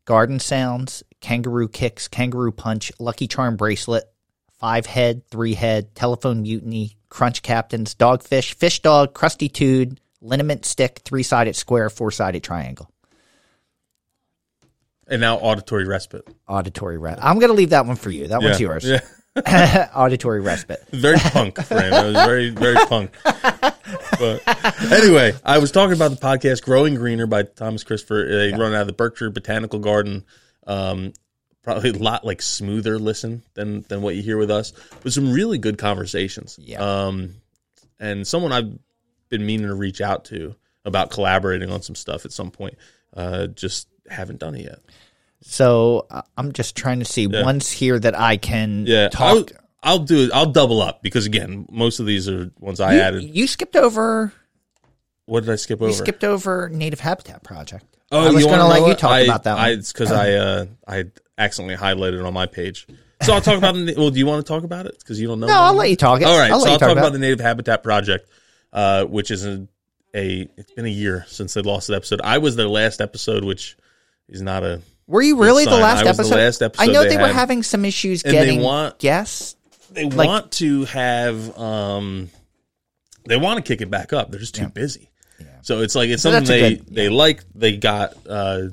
[0.04, 4.04] Garden Sounds, Kangaroo Kicks, Kangaroo Punch, Lucky Charm Bracelet,
[4.58, 11.02] Five Head, Three Head, Telephone Mutiny, Crunch Captains, Dogfish, Fish Dog, Krusty Tude, Liniment Stick,
[11.04, 12.90] Three Sided Square, Four Sided Triangle.
[15.06, 16.28] And now auditory respite.
[16.46, 17.24] Auditory Respite.
[17.24, 18.28] I'm going to leave that one for you.
[18.28, 18.84] That one's yours.
[18.84, 19.00] Yeah.
[19.94, 20.84] Auditory Respite.
[20.90, 21.90] very punk, Fran.
[21.90, 23.12] That was very, very punk.
[24.18, 28.26] But anyway, I was talking about the podcast "Growing Greener" by Thomas Christopher.
[28.28, 30.24] They run out of the Berkshire Botanical Garden.
[30.68, 31.12] Um,
[31.62, 35.32] probably a lot like smoother listen than than what you hear with us, but some
[35.32, 36.58] really good conversations.
[36.62, 36.78] Yeah.
[36.78, 37.34] Um,
[37.98, 38.78] and someone I've
[39.28, 40.54] been meaning to reach out to
[40.84, 42.76] about collaborating on some stuff at some point.
[43.14, 44.78] Uh, just haven't done it yet.
[45.40, 49.52] So uh, I'm just trying to see ones here that I can Yeah, I'll, talk.
[49.82, 50.30] I'll do it.
[50.32, 53.22] I'll double up because again, most of these are ones I you, added.
[53.22, 54.32] you skipped over.
[55.26, 55.90] What did I skip over?
[55.90, 57.97] You skipped over Native Habitat Project.
[58.10, 59.78] Oh, I was you going to let you talk I- about that I, one.
[59.78, 61.04] It's because I uh, I
[61.36, 62.86] accidentally highlighted it on my page.
[63.22, 63.74] So I'll talk about.
[63.74, 64.96] The, well, do you want to talk about it?
[64.98, 65.48] Because you don't know.
[65.48, 66.22] No, I'll let you talk.
[66.22, 68.30] All right, I'll so I'll talk about about the Native Habitat Project,
[68.72, 69.66] uh, which is a,
[70.14, 70.48] a.
[70.56, 72.20] It's been a year since they lost an episode.
[72.22, 73.76] I was their last episode, which
[74.28, 74.80] is not a.
[75.08, 76.36] Were you really the last I was the episode?
[76.36, 79.56] last episode I know they they, were having some issues And they getting want- guests.
[79.90, 81.58] They Like- want to have.
[81.58, 82.30] um
[83.26, 84.30] They want to kick it back up.
[84.30, 85.07] They're just too busy.
[85.62, 87.44] So it's like it's So something they good- they like.
[87.54, 88.14] They got.
[88.28, 88.68] uh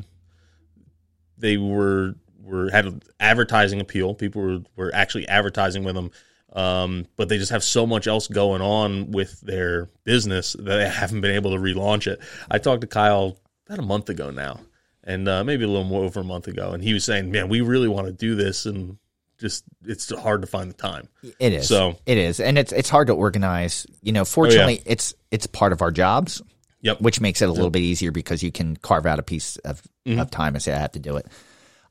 [1.37, 4.13] They were were had advertising appeal.
[4.13, 6.11] People were were actually advertising with them.
[6.53, 10.87] Um, but they just have so much else going on with their business that they
[11.01, 12.19] haven't been able to relaunch it.
[12.49, 14.61] I talked to Kyle about a month ago now,
[15.03, 17.49] and uh, maybe a little more over a month ago, and he was saying, "Man,
[17.49, 18.97] we really want to do this, and
[19.37, 21.09] just it's hard to find the time."
[21.39, 21.67] It is.
[21.67, 23.85] So- Oh, it is, and it's it's hard to organize.
[24.01, 26.41] You know, fortunately, it's it's part of our jobs,
[26.85, 27.01] Yep.
[27.01, 29.81] which makes it a little bit easier because you can carve out a piece of,
[30.07, 30.19] Mm-hmm.
[30.19, 31.25] of time and say I have to do it.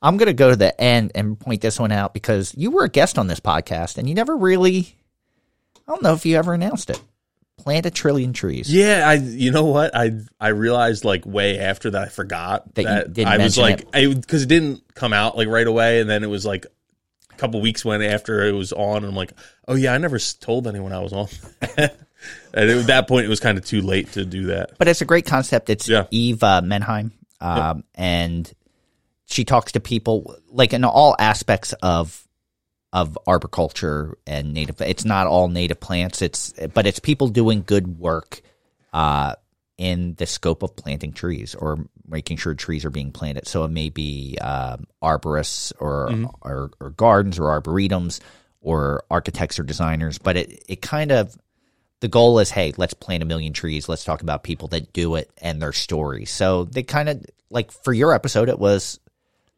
[0.01, 2.85] I'm going to go to the end and point this one out because you were
[2.85, 4.95] a guest on this podcast and you never really.
[5.85, 7.01] I don't know if you ever announced it.
[7.57, 8.73] Plant a trillion trees.
[8.73, 12.81] Yeah, I you know what I I realized like way after that I forgot That
[12.83, 15.99] you that, didn't I was like I because it didn't come out like right away,
[15.99, 16.65] and then it was like
[17.31, 19.33] a couple weeks went after it was on, and I'm like,
[19.67, 21.27] oh yeah, I never told anyone I was on.
[22.53, 24.77] and at that point, it was kind of too late to do that.
[24.77, 25.69] but it's a great concept.
[25.69, 26.05] It's Yeah.
[26.11, 27.11] Eve uh, Menheim,
[27.41, 28.51] um, and
[29.25, 32.21] she talks to people like in all aspects of
[32.93, 34.79] of arboriculture and native.
[34.81, 36.21] It's not all native plants.
[36.21, 38.41] It's but it's people doing good work
[38.93, 39.35] uh,
[39.77, 43.47] in the scope of planting trees or making sure trees are being planted.
[43.47, 46.09] So it may be um, arborists or,
[46.41, 48.21] or or gardens or arboretums
[48.61, 51.37] or architects or designers, but it it kind of
[52.05, 55.15] the goal is hey let's plant a million trees let's talk about people that do
[55.15, 58.99] it and their stories so they kind of like for your episode it was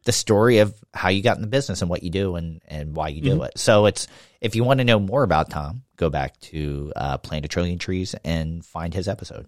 [0.06, 2.96] the story of how you got in the business and what you do and and
[2.96, 4.08] why you do it so it's
[4.40, 7.78] if you want to know more about tom go back to uh, plant a trillion
[7.78, 9.46] trees and find his episode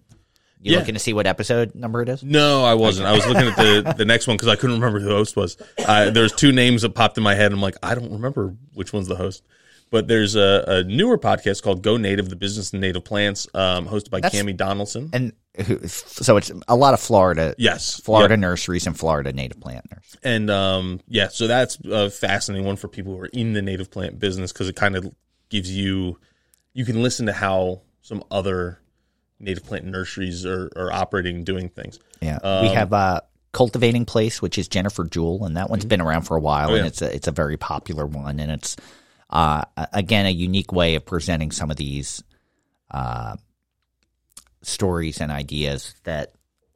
[0.60, 0.80] you Yeah.
[0.80, 3.08] looking to see what episode number it is No, I wasn't.
[3.08, 5.34] I was looking at the the next one because I couldn't remember who the host
[5.36, 5.56] was.
[5.78, 7.50] Uh, there's two names that popped in my head.
[7.50, 9.42] I'm like, I don't remember which one's the host.
[9.90, 13.86] But there's a, a newer podcast called Go Native: The Business of Native Plants, um,
[13.88, 15.10] hosted by That's- Cami Donaldson.
[15.12, 15.32] and
[15.66, 18.38] who, so it's a lot of florida yes, florida Yep.
[18.38, 22.86] nurseries and florida native plant nurseries and um, yeah, so that's a fascinating one for
[22.86, 25.12] people who are in the native plant business because it kind of
[25.48, 26.18] gives you
[26.72, 28.78] you can listen to how some other
[29.40, 31.98] native plant nurseries are, are operating and doing things.
[32.22, 33.20] Yeah, we Um, have uh,
[33.52, 36.74] cultivating place, which is Jennifer Jewell, and that one's been around for a while, Mm-hmm.
[36.74, 38.76] Oh, and it's a it's a very popular one, and it's
[39.30, 42.22] uh, again a unique way of presenting some of these
[42.90, 43.36] uh,
[44.62, 46.32] stories and ideas that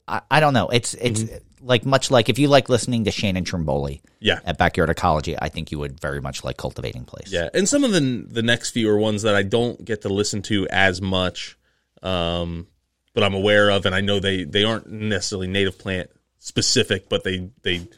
[0.08, 0.68] I, I don't know.
[0.68, 1.66] It's it's Mm-hmm.
[1.66, 4.40] like much like if you like listening to Shannon Trimboli Yeah.
[4.44, 7.32] at Backyard Ecology, I think you would very much like Cultivating Place.
[7.32, 10.08] Yeah, and some of the the next few are ones that I don't get to
[10.08, 11.56] listen to as much,
[12.02, 12.66] um,
[13.14, 17.24] but I'm aware of, and I know they they aren't necessarily native plant specific, but
[17.24, 17.88] they they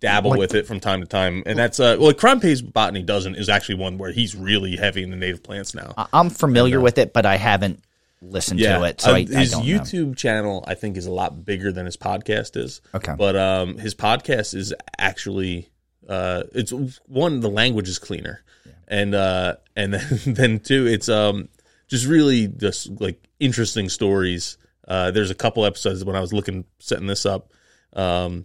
[0.00, 3.36] dabble with it from time to time, and that's uh well, Crime Pays Botany doesn't
[3.36, 5.94] is actually one where he's really heavy in the native plants now.
[5.96, 7.82] I- I'm familiar with it, but I haven't
[8.22, 9.60] listened to it, so Uh, I, I his know.
[9.60, 12.80] YouTube channel I think is a lot bigger than his podcast is.
[12.94, 13.14] Okay.
[13.16, 15.68] but um, his podcast is actually
[16.08, 16.72] uh, it's
[17.06, 18.42] one the language is cleaner,
[18.88, 21.48] and uh, and then then two it's um
[21.88, 24.56] just really just like interesting stories.
[24.88, 27.52] Uh, there's a couple episodes when I was looking setting this up.
[27.92, 28.44] Um,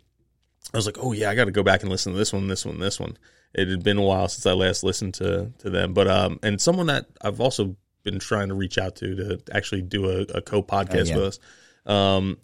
[0.74, 2.48] I was like, oh yeah, I got to go back and listen to this one,
[2.48, 3.18] this one, this one.
[3.54, 6.60] It had been a while since I last listened to to them, but um, and
[6.60, 10.42] someone that I've also been trying to reach out to to actually do a, a
[10.42, 11.16] co podcast yeah.
[11.16, 11.40] with us.
[11.86, 12.38] Um,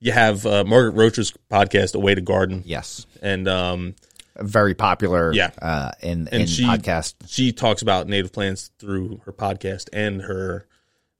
[0.00, 3.94] you have uh, Margaret Roach's podcast, A Way to Garden, yes, and um,
[4.36, 5.32] very popular.
[5.32, 5.50] Yeah.
[5.60, 7.14] uh, in and in she podcast.
[7.26, 10.66] she talks about native plants through her podcast and her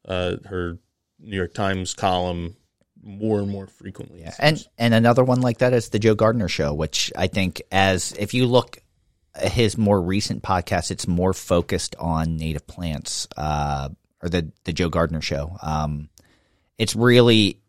[0.06, 0.78] uh, her
[1.18, 2.56] New York Times column
[3.02, 4.20] more and more frequently.
[4.20, 7.62] Yeah, and and another one like that is the Joe Gardener Show, which I think
[7.70, 8.78] as if you look
[9.34, 13.88] at his more recent podcast, it's more focused on native plants, uh,
[14.22, 15.56] or the the Joe Gardener Show.
[15.62, 16.08] Um,
[16.76, 17.60] it's really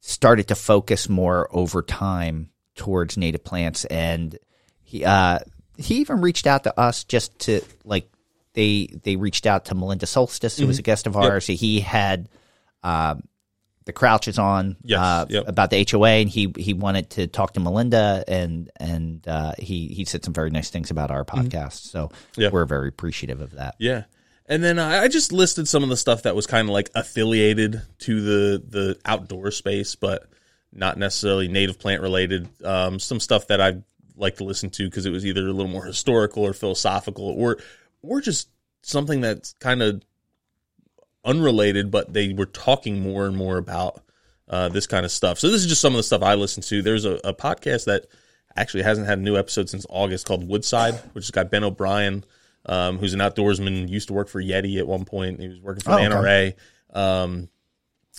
[0.00, 4.38] started to focus more over time towards native plants, and
[4.82, 5.38] he uh,
[5.76, 8.10] he even reached out to us just to like
[8.54, 11.46] they they reached out to Melinda Solstice, who was a guest of ours.
[11.46, 12.28] He had.
[12.84, 13.22] Um,
[13.84, 15.44] the Crouch is on Yes, uh, yep.
[15.48, 19.88] about the HOA, and he he wanted to talk to Melinda, and and uh, he
[19.88, 21.90] he said some very nice things about our podcast.
[21.90, 22.40] So Mm-hmm.
[22.40, 22.50] Yeah.
[22.52, 23.74] we're very appreciative of that.
[23.78, 24.04] Yeah.
[24.46, 26.90] And then I I just listed some of the stuff that was kind of like
[26.94, 30.26] affiliated to the the outdoor space, but
[30.72, 32.48] not necessarily native plant related.
[32.64, 33.82] Um, some stuff that I
[34.16, 37.58] like to listen to because it was either a little more historical or philosophical, or
[38.02, 38.48] or just
[38.82, 40.02] something that's kind of
[41.24, 44.02] unrelated, but they were talking more and more about
[44.48, 45.38] uh, this kind of stuff.
[45.38, 46.82] So this is just some of the stuff I listen to.
[46.82, 48.06] There's a, a podcast that
[48.56, 52.24] actually hasn't had a new episode since August called Woodside, which has got Ben O'Brien,
[52.66, 55.40] um, who's an outdoorsman, used to work for Yeti at one point.
[55.40, 56.54] He was working for Oh, the okay.
[56.92, 56.96] NRA.
[57.24, 57.48] Um,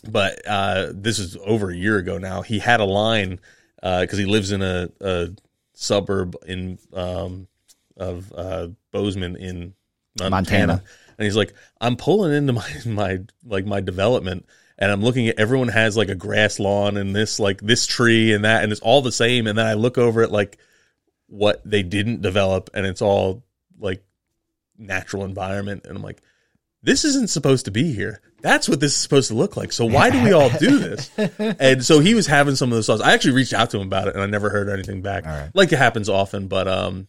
[0.10, 2.42] but uh, this is over a year ago now.
[2.42, 3.40] He had a line
[3.82, 5.30] because he lives in a, a
[5.74, 7.48] suburb in um,
[7.96, 9.74] of uh, Bozeman in
[10.20, 10.32] Montana.
[10.32, 10.84] Montana.
[11.18, 14.46] And he's like, "I'm pulling into my my like my development."
[14.78, 18.34] And I'm looking at everyone has like a grass lawn and this like this tree
[18.34, 20.58] and that and it's all the same and then I look over at like
[21.28, 23.44] what they didn't develop and it's all
[23.80, 24.04] like
[24.78, 26.22] natural environment and I'm like
[26.84, 28.22] this isn't supposed to be here.
[28.42, 29.72] That's what this is supposed to look like.
[29.72, 31.10] So why do we all do this?
[31.40, 33.02] and so he was having some of those thoughts.
[33.02, 35.26] I actually reached out to him about it, and I never heard anything back.
[35.26, 35.50] right.
[35.54, 37.08] Like it happens often, but um,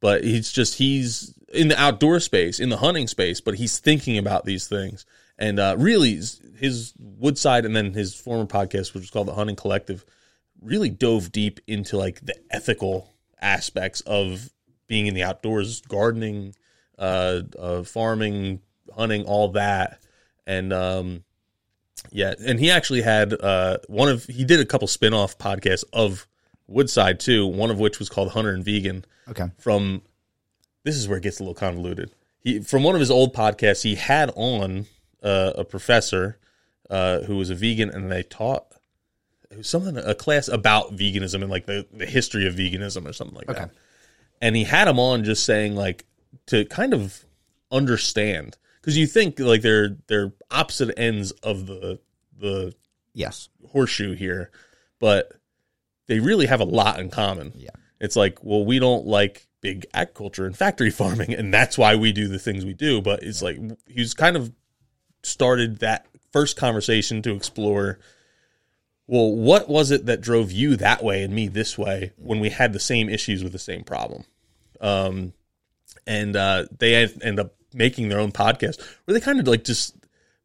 [0.00, 4.18] but he's just he's in the outdoor space, in the hunting space, but he's thinking
[4.18, 5.04] about these things.
[5.38, 6.20] And uh, really,
[6.56, 10.04] his Woodside and then his former podcast, which was called the Hunting Collective,
[10.60, 14.50] really dove deep into like the ethical aspects of
[14.86, 16.54] being in the outdoors, gardening,
[16.98, 18.60] uh, uh, farming,
[18.94, 20.00] hunting, all that,
[20.46, 21.24] and um,
[22.10, 26.26] yeah, and he actually had uh, one of he did a couple spin-off podcasts of
[26.66, 27.46] Woodside too.
[27.46, 29.04] One of which was called Hunter and Vegan.
[29.28, 29.46] Okay.
[29.58, 30.02] From
[30.84, 32.10] this is where it gets a little convoluted.
[32.40, 34.86] He from one of his old podcasts, he had on
[35.22, 36.38] uh, a professor
[36.90, 38.66] uh, who was a vegan, and they taught
[39.60, 43.46] something a class about veganism and like the, the history of veganism or something like
[43.56, 43.70] that.
[44.40, 46.04] And he had him on just saying like
[46.46, 47.24] to kind of
[47.70, 52.00] understand because you think like they're they're opposite ends of the
[52.38, 52.74] the
[53.14, 53.50] Yes.
[53.70, 54.50] horseshoe here,
[54.98, 55.32] but
[56.06, 57.52] they really have a lot in common.
[57.56, 57.70] Yeah.
[58.00, 62.12] It's like, well, we don't like big agriculture and factory farming, and that's why we
[62.12, 63.00] do the things we do.
[63.00, 64.52] But it's like he's kind of
[65.22, 67.98] started that first conversation to explore.
[69.06, 72.50] Well, what was it that drove you that way and me this way when we
[72.50, 74.24] had the same issues with the same problem?
[74.80, 75.32] Um,
[76.06, 79.96] and uh, they end up making their own podcast where they kind of like just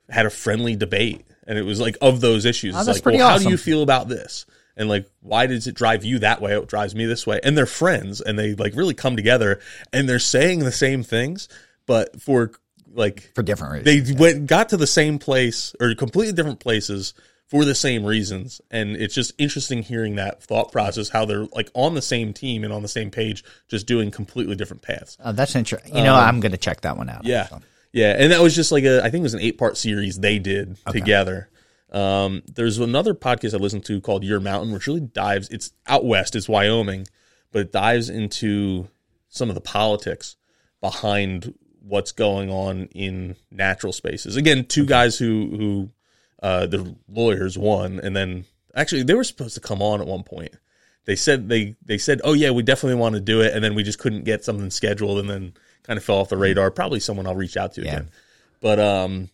[0.09, 2.75] had a friendly debate, and it was like of those issues.
[2.75, 4.45] Oh, It's like, well, how do you feel about this?
[4.77, 6.55] And like, why does it drive you that way?
[6.55, 7.39] It drives me this way.
[7.43, 9.59] And they're friends, and they like really come together,
[9.91, 11.49] and they're saying the same things,
[11.85, 12.51] but for
[12.93, 14.09] like For different reasons.
[14.09, 17.13] they went got to the same place or completely different places
[17.47, 21.69] for the same reasons and it's just interesting hearing that thought process how they're like
[21.75, 25.31] on the same team and on the same page just doing completely different paths Oh,
[25.31, 25.95] that's interesting.
[25.95, 27.19] You know, I'm going to check that one out.
[27.19, 27.47] Um, yeah
[27.93, 30.17] yeah and that was just like a i think it was an eight part series
[30.19, 31.49] they did together
[31.91, 35.49] Um, there's another podcast I listen to called Your Mountain, which really dives.
[35.49, 37.07] It's out west, it's Wyoming,
[37.51, 38.89] but it dives into
[39.29, 40.35] some of the politics
[40.81, 44.35] behind what's going on in natural spaces.
[44.35, 45.89] Again, two guys who who
[46.43, 50.23] uh, the lawyers, one, and then actually they were supposed to come on at one
[50.23, 50.55] point.
[51.05, 53.75] They said they they said, "Oh yeah, we definitely want to do it," and then
[53.75, 56.69] we just couldn't get something scheduled, and then kind of fell off the radar.
[56.69, 57.87] Probably someone I'll reach out to Yeah.
[57.87, 58.09] again,
[58.59, 59.29] but um,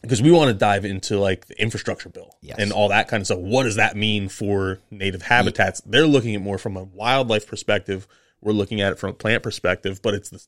[0.00, 2.56] because we want to dive into like the infrastructure bill Yes.
[2.58, 3.38] and all that kind of stuff.
[3.38, 5.80] What does that mean for native habitats?
[5.84, 8.06] They're looking at more from a wildlife perspective.
[8.40, 10.40] We're looking at it from a plant perspective, but it's the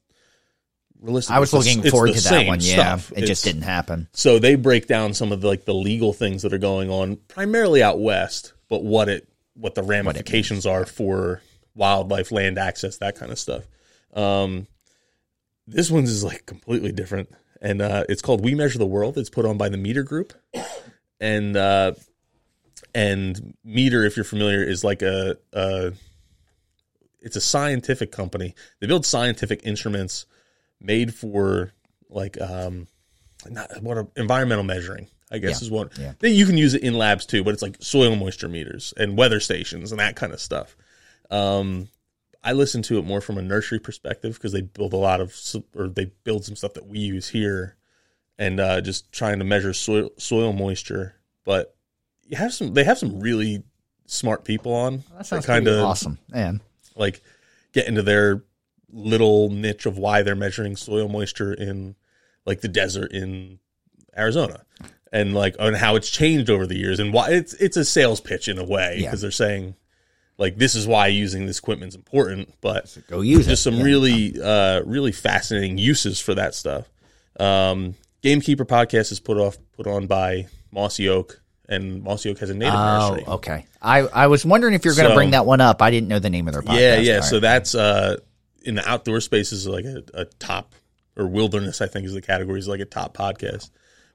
[1.01, 1.37] realistically.
[1.37, 2.59] I was it's the- looking forward to that one.
[2.61, 3.11] Yeah, stuff.
[3.13, 4.09] it It's- just didn't happen.
[4.13, 7.17] so they break down some of the like the legal things that are going on
[7.29, 11.41] primarily out west, but what it what the ramifications are for
[11.77, 13.65] wildlife, land access, that kind of stuff.
[14.15, 14.67] Um,
[15.69, 17.29] this one's is like completely different,
[17.61, 20.33] and uh, it's called "We Measure the World." It's put on by the Meter Group,
[21.21, 21.93] and uh,
[22.95, 25.93] and Meter, if you're familiar, is like a, a
[27.21, 28.55] it's a scientific company.
[28.81, 30.27] They build scientific instruments
[30.81, 31.73] made for
[32.11, 32.87] like um
[33.49, 35.09] not what a, environmental measuring.
[35.31, 36.13] I guess Yeah, is what yeah.
[36.21, 39.41] you can use it in labs too, but it's like soil moisture meters and weather
[39.41, 40.77] stations and that kind of stuff.
[41.31, 41.89] Um,
[42.45, 45.35] I listen to it more from a nursery perspective because they build a lot of
[45.75, 47.77] or they build some stuff that we use here,
[48.39, 51.15] and uh, just trying to measure soil soil moisture.
[51.45, 51.75] But
[52.27, 53.63] you have some they have some really
[54.07, 56.19] smart people on That sounds kind of awesome.
[56.33, 56.61] And
[56.95, 57.23] like
[57.73, 58.45] get into their
[58.93, 61.97] little niche of why they're measuring soil moisture in
[62.47, 63.59] like the desert in
[64.17, 64.65] Arizona
[65.13, 68.21] and like on how it's changed over the years and why it's it's a sales
[68.21, 69.07] pitch in a way Yeah.
[69.09, 69.75] because they're saying
[70.39, 73.71] like this is why using this equipment is important but go use just it.
[73.71, 73.85] some Yeah.
[73.85, 76.89] really uh really fascinating uses for that stuff
[77.41, 82.51] um gamekeeper podcast is put off put on by mossy oak and mossy oak has
[82.51, 83.67] a native Oh, nursery okay.
[83.81, 85.81] I, I was wondering if you're going to So- bring that one up.
[85.83, 86.79] I didn't know the name of their podcast.
[86.81, 87.17] Yeah, yeah.
[87.17, 88.17] All So that's uh
[88.63, 90.75] in the outdoor spaces like a, a top
[91.17, 93.71] or wilderness, I think is the category is like a top podcast.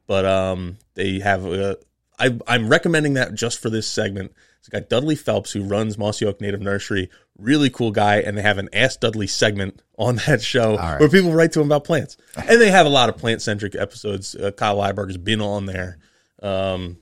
[0.08, 1.78] But um they have a
[2.20, 4.32] I I'm recommending that just for this segment.
[4.60, 7.10] It's guy Dudley Phelps who runs Mossy Oak Native Nursery.
[7.38, 11.00] Really cool guy, and they have an Ask Dudley segment on that show right.
[11.00, 12.18] where people write to him about plants.
[12.36, 14.36] And they have a lot of plant centric episodes.
[14.36, 15.98] Uh, Kyle Lybarger has been on there.
[16.42, 16.98] Um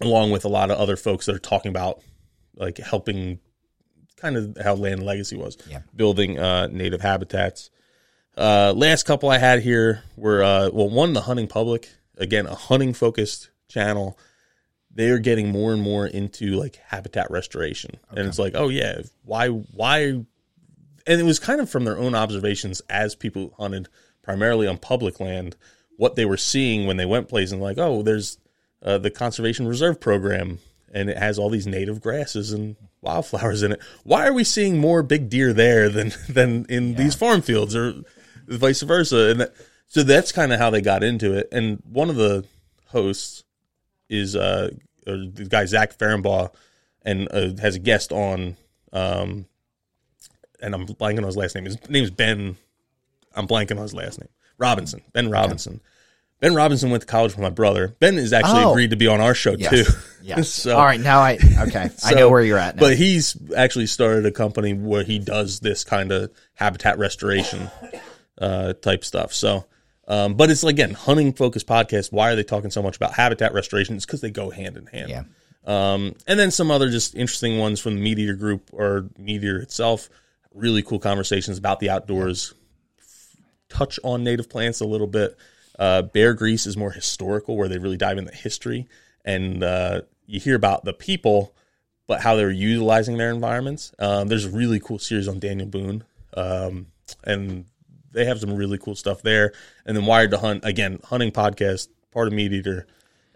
[0.00, 2.00] along with a lot of other folks that are talking about
[2.56, 3.38] like helping
[4.16, 5.80] kind of how land legacy was Yeah.
[5.94, 7.70] building uh, native habitats
[8.36, 12.54] uh, last couple i had here were uh, well one the hunting public again a
[12.54, 14.18] hunting focused channel
[14.94, 17.98] they're getting more and more into like habitat restoration.
[18.10, 20.24] And it's like oh yeah why why?
[21.04, 23.88] And it was kind of from their own observations as people hunted
[24.22, 25.56] primarily on public land
[25.96, 28.38] what they were seeing when they went places and like oh there's
[28.82, 30.58] uh, the conservation reserve program
[30.92, 33.80] and it has all these native grasses and wildflowers in it.
[34.04, 37.94] Why are we seeing more big deer there than than in these farm fields or
[38.46, 39.30] vice versa?
[39.30, 39.54] And that,
[39.88, 41.48] so that's kind of how they got into it.
[41.52, 42.44] And one of the
[42.88, 43.44] hosts
[44.12, 44.70] is uh
[45.06, 46.50] or the guy Zach Ferenbaugh
[47.02, 48.56] and uh, has a guest on
[48.92, 49.46] um
[50.60, 51.64] and I'm blanking on his last name.
[51.64, 52.56] His name's Ben.
[53.34, 54.28] I'm blanking on his last name.
[54.58, 55.02] Robinson.
[55.12, 55.80] Ben Robinson.
[56.38, 57.96] Ben Robinson went to college with my brother.
[58.00, 58.70] Ben has actually Oh.
[58.72, 59.70] agreed to be on our show Yes.
[59.70, 59.92] too.
[60.22, 60.48] Yes.
[60.62, 61.00] So- All right.
[61.00, 61.90] Now I okay.
[62.04, 62.80] I know where you're at now.
[62.80, 67.70] But he's actually started a company where he does this kind of habitat restoration
[68.38, 69.32] uh, type stuff.
[69.32, 69.64] So,
[70.12, 72.12] um, but it's again hunting focused podcast.
[72.12, 73.96] Why are they talking so much about habitat restoration?
[73.96, 75.08] It's because they go hand in hand.
[75.08, 75.24] yeah.
[75.64, 79.42] Um, and then some other just interesting ones from the Meat Eater group or Meat
[79.42, 80.10] Eater itself.
[80.52, 82.52] Really cool conversations about the outdoors.
[83.70, 85.34] Touch on native plants a little bit.
[85.78, 88.86] Uh, Bear Grease is more historical, where they really dive into history,
[89.24, 91.54] and uh, you hear about the people,
[92.06, 93.94] but how they're utilizing their environments.
[93.98, 96.04] Um, there's a really cool series on Daniel Boone,
[96.34, 96.88] um,
[97.24, 97.64] and
[98.12, 99.52] they have some really cool stuff there.
[99.86, 102.86] And then Wired to Hunt again, hunting podcast, part of Meat Eater,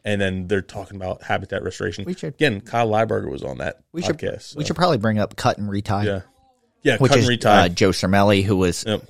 [0.04, 2.04] and then they're talking about habitat restoration.
[2.04, 4.54] We should- again, Kyle Lybarger was on that We should podcast.
[4.56, 5.90] we should probably bring up cut and retie.
[6.04, 6.20] yeah,
[6.82, 7.46] yeah, Which cut is and retie.
[7.48, 9.02] uh, Joe Cermele, who was Yep.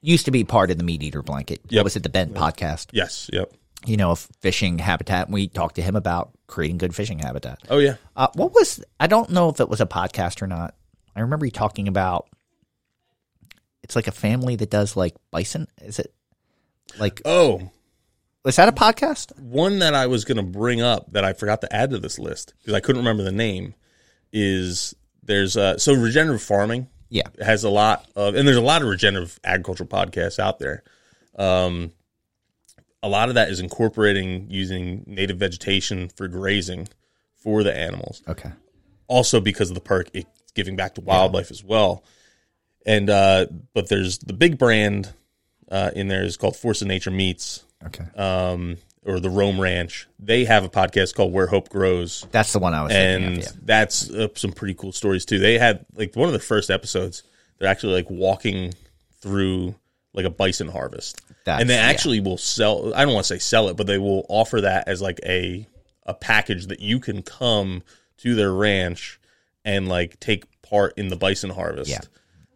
[0.00, 1.60] used to be part of the Meat Eater Blanket.
[1.68, 1.78] Yep.
[1.80, 2.88] What was it the Bent podcast?
[2.92, 3.52] yes, yep.
[3.84, 5.28] You know, fishing habitat.
[5.28, 7.58] We talked to him about creating good fishing habitat.
[7.68, 10.74] Oh yeah, Uh, what was I don't know if it was a podcast or not.
[11.16, 12.28] I remember you talking about
[13.82, 15.68] it's like a family that does like bison.
[15.80, 16.14] Is it
[16.98, 17.70] like oh.
[18.44, 19.38] was that a podcast?
[19.38, 22.18] one that I was going to bring up that I forgot to add to this
[22.18, 23.74] list because I couldn't remember the name
[24.32, 27.28] is there's uh so regenerative farming Yeah.
[27.40, 30.82] has a lot of and there's a lot of regenerative agricultural podcasts out there.
[31.36, 31.92] Um
[33.02, 36.88] a lot of that is incorporating using native vegetation for grazing
[37.34, 38.22] for the animals.
[38.28, 38.52] Okay.
[39.08, 42.04] Also because of the perk, it's giving back to wildlife as well.
[42.86, 45.12] And uh, but there's the big brand
[45.70, 48.04] uh, in there is called Force of Nature Meats, Okay.
[48.16, 50.06] um, or the Roam Ranch.
[50.18, 53.38] They have a podcast called Where Hope Grows, That's the one I was and of.
[53.38, 53.48] Yeah.
[53.62, 55.38] that's uh, some pretty cool stories too.
[55.38, 57.22] They had like one of the first episodes.
[57.58, 58.72] They're actually like walking
[59.20, 59.74] through
[60.14, 61.80] like a bison harvest, That's- and they yeah.
[61.86, 62.92] actually will sell.
[62.94, 65.66] I don't want to say sell it, but they will offer that as like a
[66.04, 67.82] a package that you can come
[68.18, 69.20] to their ranch
[69.64, 71.88] and like take part in the bison harvest.
[71.90, 72.00] Yeah.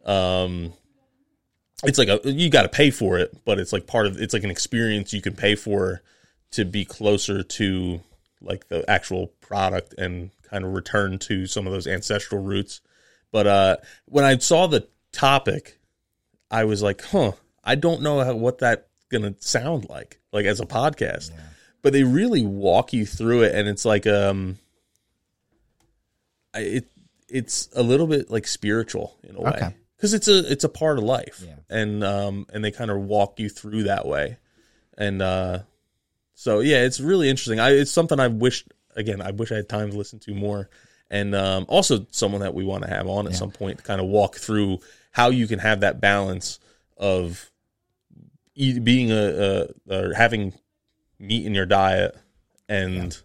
[0.06, 0.72] Um,
[1.84, 4.32] it's like a you got to pay for it, but it's like part of it's
[4.32, 6.02] like an experience you can pay for
[6.52, 8.00] to be closer to
[8.40, 12.80] like the actual product and kind of return to some of those ancestral roots.
[13.30, 13.76] But uh,
[14.06, 15.78] when I saw the topic,
[16.50, 17.32] I was like, huh,
[17.62, 21.30] I don't know how, what that's gonna sound like, like as a podcast.
[21.82, 24.58] But they really walk you through it, and it's like um,
[26.54, 26.86] it
[27.28, 29.74] it's a little bit like spiritual in a way Okay.
[29.96, 31.54] Because it's a it's a part of life, Yeah.
[31.70, 34.36] and um, and they kind of walk you through that way,
[34.98, 35.60] and uh,
[36.34, 37.60] so yeah, it's really interesting.
[37.60, 40.68] I it's something I wish again I wish I had time to listen to more,
[41.10, 44.00] and um, also someone that we want to have on at some point to kind
[44.00, 44.78] of walk through
[45.12, 46.60] how you can have that balance
[46.98, 47.50] of
[48.54, 50.52] being a, a or having
[51.18, 52.16] meat in your diet
[52.68, 53.16] and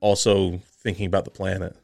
[0.00, 1.74] also thinking about the planet.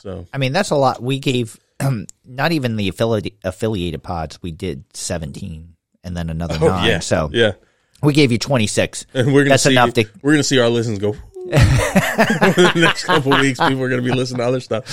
[0.00, 1.02] So I mean, that's a lot.
[1.02, 4.40] We gave Um, not even the affiliated affiliated pods.
[4.42, 6.84] We did seventeen, and then another oh, nine.
[6.84, 7.52] Oh, yeah, So yeah,
[8.02, 9.06] we gave you twenty six.
[9.14, 10.04] and we're gonna That's see, enough to.
[10.22, 11.16] we're gonna see our listens go.
[11.46, 14.84] the next couple weeks, people are gonna be listening to other stuff.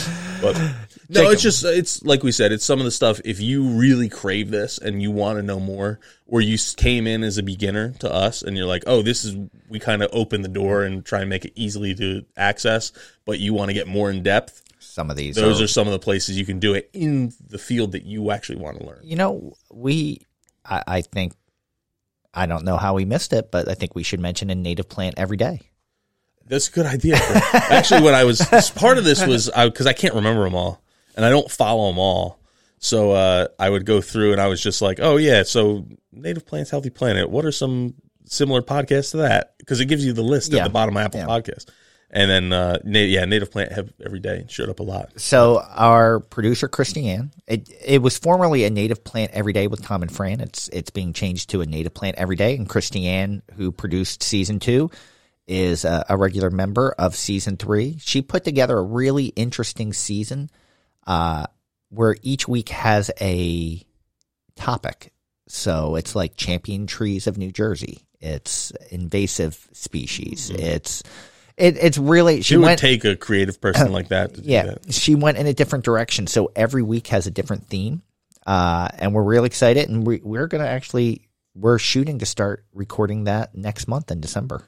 [0.41, 1.33] But no, Jacob.
[1.33, 3.21] it's just it's like we said, it's some of the stuff.
[3.23, 7.23] If you really crave this and you want to know more, or you came in
[7.23, 9.37] as a beginner to us and you're like, oh, this is
[9.69, 12.91] we kind of open the door and try and make it easily to access,
[13.25, 14.61] but you want to get more in depth.
[14.91, 15.35] Some of these.
[15.35, 18.03] Those are, are some of the places you can do it in the field that
[18.03, 18.99] you actually want to learn.
[19.03, 20.19] you know, we.
[20.65, 21.33] I, I think.
[22.33, 24.89] I don't know how we missed it, but I think we should mention a native
[24.89, 25.61] plant every day.
[26.45, 27.15] That's a good idea.
[27.53, 28.41] Actually, when I was
[28.75, 30.81] part of this was because I, can't remember them all,
[31.15, 32.39] and I don't follow them all.
[32.79, 36.45] So uh, I would go through, and I was just like, "Oh yeah, so Native
[36.45, 37.29] Plants, Healthy Planet.
[37.29, 37.93] What are some
[38.25, 40.61] similar podcasts to that?" Because it gives you the list Yeah.
[40.61, 41.27] at the bottom of Apple Yeah.
[41.27, 41.69] Podcast.
[42.13, 45.13] And then, uh, na- yeah, Native Plant have every day showed up a lot.
[45.15, 50.01] So our producer Christiane, it it was formerly a native plant every day with Tom
[50.01, 50.41] and Fran.
[50.41, 54.59] It's it's being changed to a native plant every day, and Christiane, who produced season
[54.59, 54.91] two,
[55.47, 57.97] is a, a regular member of season three.
[57.99, 60.49] She put together a really interesting season,
[61.07, 61.45] uh,
[61.89, 63.85] where each week has a
[64.55, 65.13] topic.
[65.47, 68.05] So it's like champion trees of New Jersey.
[68.19, 70.49] It's invasive species.
[70.49, 71.03] It's
[71.57, 74.63] it, it's really she It would take a creative person like that to do yeah,
[74.63, 74.93] that.
[74.93, 76.27] she went in a different direction.
[76.27, 78.01] So every week has a different theme,
[78.45, 79.89] uh, and we're really excited.
[79.89, 84.21] And we, we're going to actually we're shooting to start recording that next month in
[84.21, 84.63] December.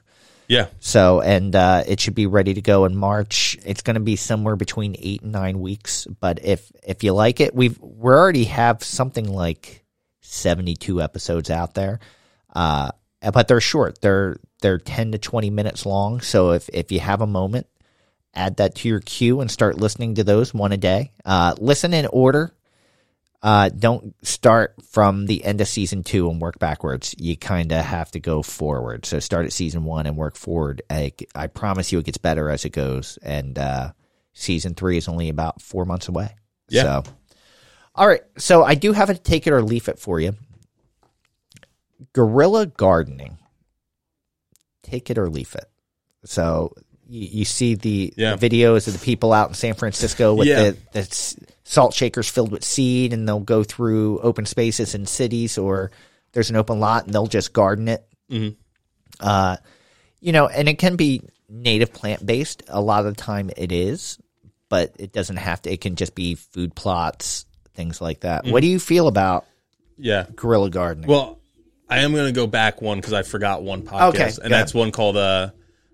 [0.46, 3.56] Yeah, So and uh, it should be ready to go in March.
[3.64, 6.06] It's going to be somewhere between eight and nine weeks.
[6.20, 9.84] But if if you like it, we've we already have something like
[10.20, 11.98] seventy two episodes out there.
[12.54, 12.90] Uh,
[13.32, 14.02] but they're short.
[14.02, 16.20] They're they're ten to twenty minutes long.
[16.20, 17.66] So if if you have a moment,
[18.34, 21.12] add that to your queue and start listening to those one a day.
[21.24, 22.52] Uh, listen in order.
[23.42, 27.14] Uh, don't start from the end of season two and work backwards.
[27.18, 29.04] You kind of have to go forward.
[29.04, 30.80] So start at season one and work forward.
[30.88, 33.18] I, I promise you, it gets better as it goes.
[33.22, 33.92] And uh,
[34.32, 36.34] season three is only about four months away.
[36.70, 36.82] Yeah.
[36.84, 37.04] So,
[37.94, 38.22] all right.
[38.38, 40.36] So I do have a take it or leave it for you.
[42.14, 43.36] Guerrilla gardening.
[44.84, 45.68] Take it or leave it.
[46.24, 46.72] So
[47.08, 48.36] you, you see the, Yeah.
[48.36, 50.70] the videos of the people out in San Francisco with Yeah.
[50.70, 55.58] the, the salt shakers filled with seed, and they'll go through open spaces in cities,
[55.58, 55.90] or
[56.32, 58.06] there's an open lot, and they'll just garden it.
[58.30, 58.54] Mhm.
[59.20, 59.56] Uh,
[60.20, 62.62] you know, and it can be native plant based.
[62.68, 64.18] A lot of the time, it is,
[64.68, 65.72] but it doesn't have to.
[65.72, 67.44] It can just be food plots,
[67.74, 68.46] things like that.
[68.46, 69.44] What do you feel about
[69.98, 70.26] yeah.
[70.34, 71.08] guerrilla gardening?
[71.08, 71.38] Well,
[71.88, 74.72] I am going to go back one because I forgot one podcast, Okay, and that's
[74.74, 75.50] one called uh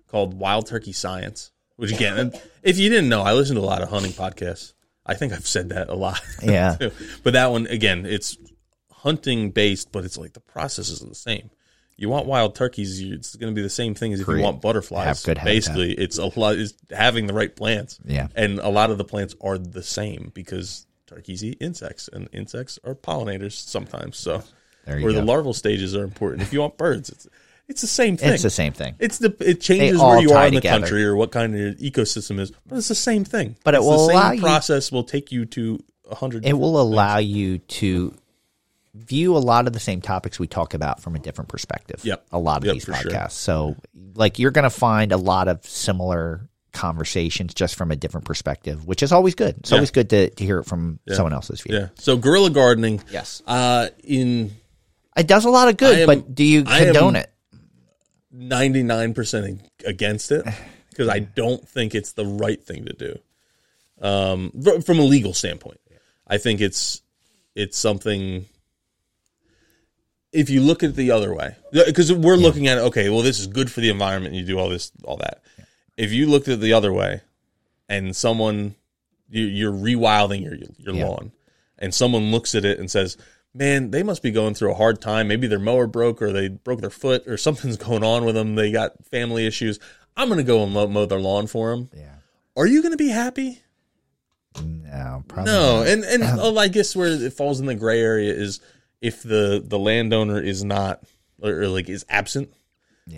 [0.07, 1.51] called Wild Turkey Science.
[1.75, 2.31] Which again,
[2.61, 4.73] if you didn't know, I listen to a lot of hunting podcasts.
[5.05, 6.21] I think I've said that a lot.
[6.43, 6.75] Yeah.
[6.79, 6.91] too.
[7.23, 8.37] but that one again, it's
[8.91, 11.49] hunting based, but it's like the process is the same.
[11.97, 14.43] You want wild turkeys, it's going to be the same thing as if Create- you
[14.43, 15.23] want butterflies.
[15.23, 17.99] Basically, it's a lot is having the right plants.
[18.05, 18.27] Yeah.
[18.35, 22.79] and a lot of the plants are the same because turkeys eat insects, and insects
[22.83, 24.17] are pollinators sometimes.
[24.17, 24.43] So
[24.85, 25.11] Where go.
[25.13, 26.41] the larval stages are important.
[26.41, 27.27] If you want birds, it's,
[27.67, 28.33] It's the same thing.
[28.33, 28.95] It's the same thing.
[28.99, 30.79] It's the it changes where you are in the together.
[30.81, 33.55] country or what kind of ecosystem is, but it's the same thing.
[33.63, 35.79] But it will the allow same you- process will take you to
[36.09, 36.45] a hundred.
[36.45, 38.13] It will allow you to
[38.93, 42.01] view a lot of the same topics we talk about from a different perspective.
[42.03, 42.25] Yep.
[42.33, 43.09] A lot of Yep, these for sure.
[43.11, 43.31] podcasts.
[43.31, 43.77] So,
[44.15, 48.85] like, you're going to find a lot of similar conversations just from a different perspective,
[48.85, 49.55] which is always good.
[49.59, 49.77] It's Yeah.
[49.77, 51.75] always good to, to hear it from someone else's view.
[51.75, 51.87] Yeah.
[51.95, 53.01] So guerrilla gardening.
[53.11, 53.41] Yes.
[53.47, 54.51] Uh, in
[55.17, 57.27] It does a lot of good, am- but do you condone it?
[58.31, 60.45] ninety nine percent against it
[60.89, 63.19] because I don't think it's the right thing to do.
[64.01, 64.51] Um,
[64.85, 65.79] from a legal standpoint,
[66.27, 67.01] I think it's
[67.55, 68.45] it's something.
[70.31, 73.39] If you look at it the other way, because we're looking at okay, well, this
[73.39, 74.33] is good for the environment.
[74.33, 75.41] You do all this, all that.
[75.97, 77.21] If you looked at it the other way,
[77.89, 78.75] and someone
[79.29, 81.07] you, you're rewilding your your Yeah.
[81.07, 81.31] lawn,
[81.77, 83.17] and someone looks at it and says,
[83.53, 85.27] "Man, they must be going through a hard time.
[85.27, 88.55] Maybe their mower broke, or they broke their foot, or something's going on with them.
[88.55, 89.79] They got family issues.
[90.15, 92.15] I'm going to go and mow their lawn for them." Yeah.
[92.57, 93.61] Are you going to be happy?
[94.61, 95.87] No, probably No, not.
[95.87, 98.59] and and oh, I guess where it falls in the gray area is
[98.99, 101.01] if the the landowner is not
[101.41, 102.49] or, or, like is absent,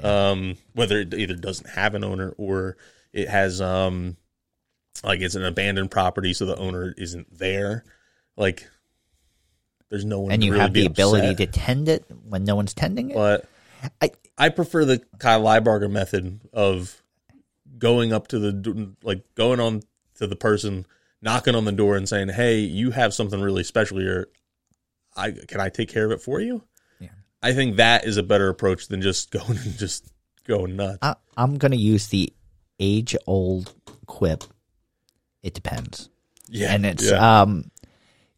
[0.03, 2.77] um, whether it either doesn't have an owner or
[3.11, 4.15] it has um
[5.03, 7.83] like it's an abandoned property, so the owner isn't there.
[8.37, 8.69] Like,
[9.93, 11.53] there's no one, and you really have the ability upset.
[11.53, 13.13] to tend it when no one's tending it.
[13.13, 13.45] But
[14.01, 14.09] I-
[14.39, 16.99] I prefer the Kyle Lybarger method of
[17.77, 19.83] going up to the like going on
[20.15, 20.87] to the person,
[21.21, 24.29] knocking on the door, and saying, "Hey, you have something really special here.
[25.15, 26.63] I can I take care of it for you."
[26.99, 27.09] Yeah.
[27.43, 30.11] I think that is a better approach than just going and just
[30.47, 30.97] going nuts.
[31.03, 32.33] I, I'm going to use the
[32.79, 33.71] age old
[34.07, 34.43] quip.
[35.43, 36.09] It depends.
[36.49, 37.41] yeah, and it's yeah.
[37.43, 37.69] um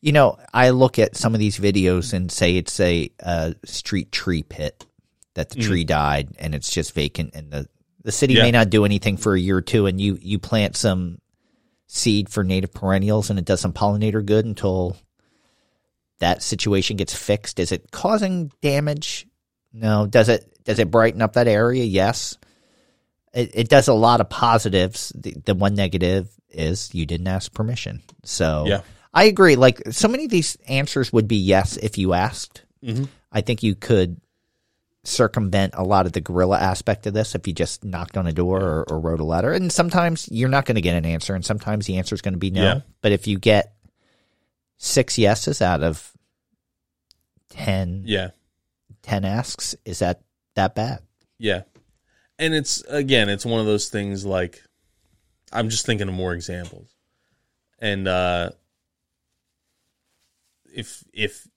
[0.05, 4.11] you know i look at some of these videos and say it's a, uh street
[4.11, 4.85] tree pit
[5.33, 7.67] that the tree died and it's just vacant and the
[8.03, 8.37] the city Mm.
[8.37, 8.43] Yeah.
[8.43, 11.17] may not do anything for a year or two and you you plant some
[11.87, 14.95] seed for native perennials and it does some pollinator good until
[16.19, 17.59] that situation gets fixed.
[17.59, 19.27] Is it causing damage?
[19.73, 20.05] No.
[20.07, 21.83] Does it does it brighten up that area?
[21.83, 22.37] Yes.
[23.33, 25.11] It, it does a lot of positives.
[25.15, 28.01] The, the one negative is you didn't ask permission.
[28.23, 28.81] So Yeah.
[29.15, 29.55] I agree.
[29.55, 32.61] Like so many of these answers would be yes if you asked.
[32.83, 33.07] Mhm.
[33.31, 34.21] i think you could
[35.03, 38.31] circumvent a lot of the guerrilla aspect of this if you just knocked on a
[38.33, 39.51] door or, or wrote a letter.
[39.53, 42.33] And sometimes you're not going to get an answer and sometimes the answer is going
[42.33, 42.61] to be no.
[42.63, 42.79] Yeah.
[43.01, 43.73] but if you get
[44.77, 46.11] six yeses out of
[47.49, 48.29] 10 yeah,
[49.03, 50.21] 10 asks is that
[50.55, 50.99] that bad?
[51.37, 51.61] Yeah,
[52.39, 54.63] and it's again, it's one of those things like
[55.51, 56.89] I'm just thinking of more examples,
[57.79, 58.51] and uh,
[60.75, 61.47] if if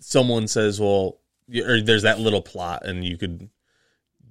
[0.00, 1.18] someone says, well,
[1.64, 3.48] or there's that little plot, and you could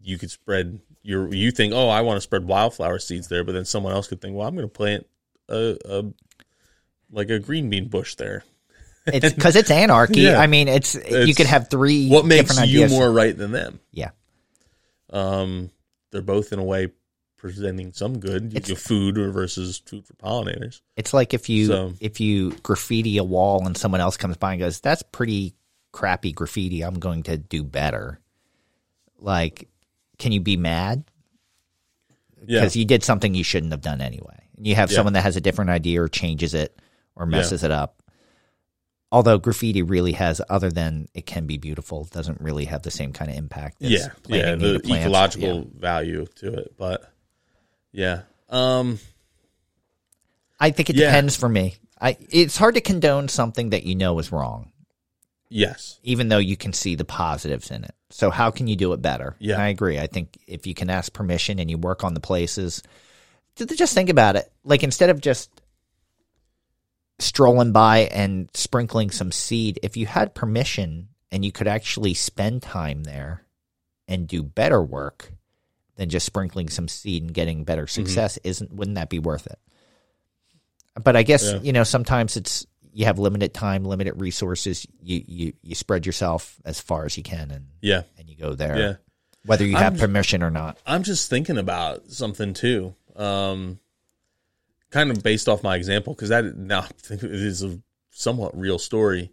[0.03, 3.53] you could spread your you think, oh, I want to spread wildflower seeds there, but
[3.53, 5.07] then someone else could think, well, I'm going to plant
[5.49, 6.03] a, a
[7.11, 8.43] like a green bean bush there.
[9.05, 10.37] it's because it's anarchy Yeah.
[10.39, 12.91] i mean it's, you could have three What makes you ideas.
[12.91, 13.79] more right than them?
[13.93, 14.09] yeah
[15.09, 15.69] Um,
[16.11, 16.89] they're both in a way
[17.37, 20.81] presenting some good, It's- you know, food versus food for pollinators.
[20.95, 24.53] It's like if you So- if you graffiti a wall and someone else comes by
[24.53, 25.53] and goes, "That's pretty
[25.91, 26.81] crappy graffiti.
[26.83, 28.19] I'm going to do better."
[29.19, 29.67] Like,
[30.19, 31.03] can you be mad
[32.45, 34.47] Yeah, because you did something you shouldn't have done anyway?
[34.57, 34.95] And you have Yeah.
[34.97, 36.77] someone that has a different idea or changes it
[37.15, 38.01] or messes it up.
[39.11, 43.13] Although graffiti really has, other than it can be beautiful, doesn't really have the same
[43.13, 43.81] kind of impact.
[43.81, 44.55] as yeah, yeah.
[44.55, 45.63] The ecological Yeah.
[45.79, 47.13] value to it, but
[47.91, 48.99] yeah, um,
[50.59, 51.07] I think it Yeah.
[51.07, 51.75] depends for me.
[51.99, 54.71] I it's hard to condone something that you know is wrong.
[55.49, 57.95] yes, even though you can see the positives in it.
[58.09, 59.35] So how can you do it better?
[59.39, 59.55] Yeah.
[59.55, 59.97] And I agree.
[59.99, 62.83] I think if you can ask permission and you work on the places,
[63.55, 64.51] just think about it.
[64.63, 65.49] Like instead of just
[67.19, 72.61] strolling by and sprinkling some seed, if you had permission and you could actually spend
[72.61, 73.43] time there
[74.07, 75.31] and do better work
[75.97, 78.05] than just sprinkling some seed and getting better Mm-hmm.
[78.05, 79.59] success, isn't wouldn't that be worth it?
[81.01, 81.59] But I guess Yeah.
[81.61, 84.87] you know sometimes it's you have limited time, limited resources.
[85.01, 88.53] You you you spread yourself as far as you can, and yeah, and you go
[88.55, 88.93] there, yeah.
[89.45, 90.77] whether you I'm have permission or not.
[90.85, 93.79] I'm just thinking about something too, um,
[94.89, 97.79] kind of based off my example because that now I think it is a
[98.09, 99.31] somewhat real story.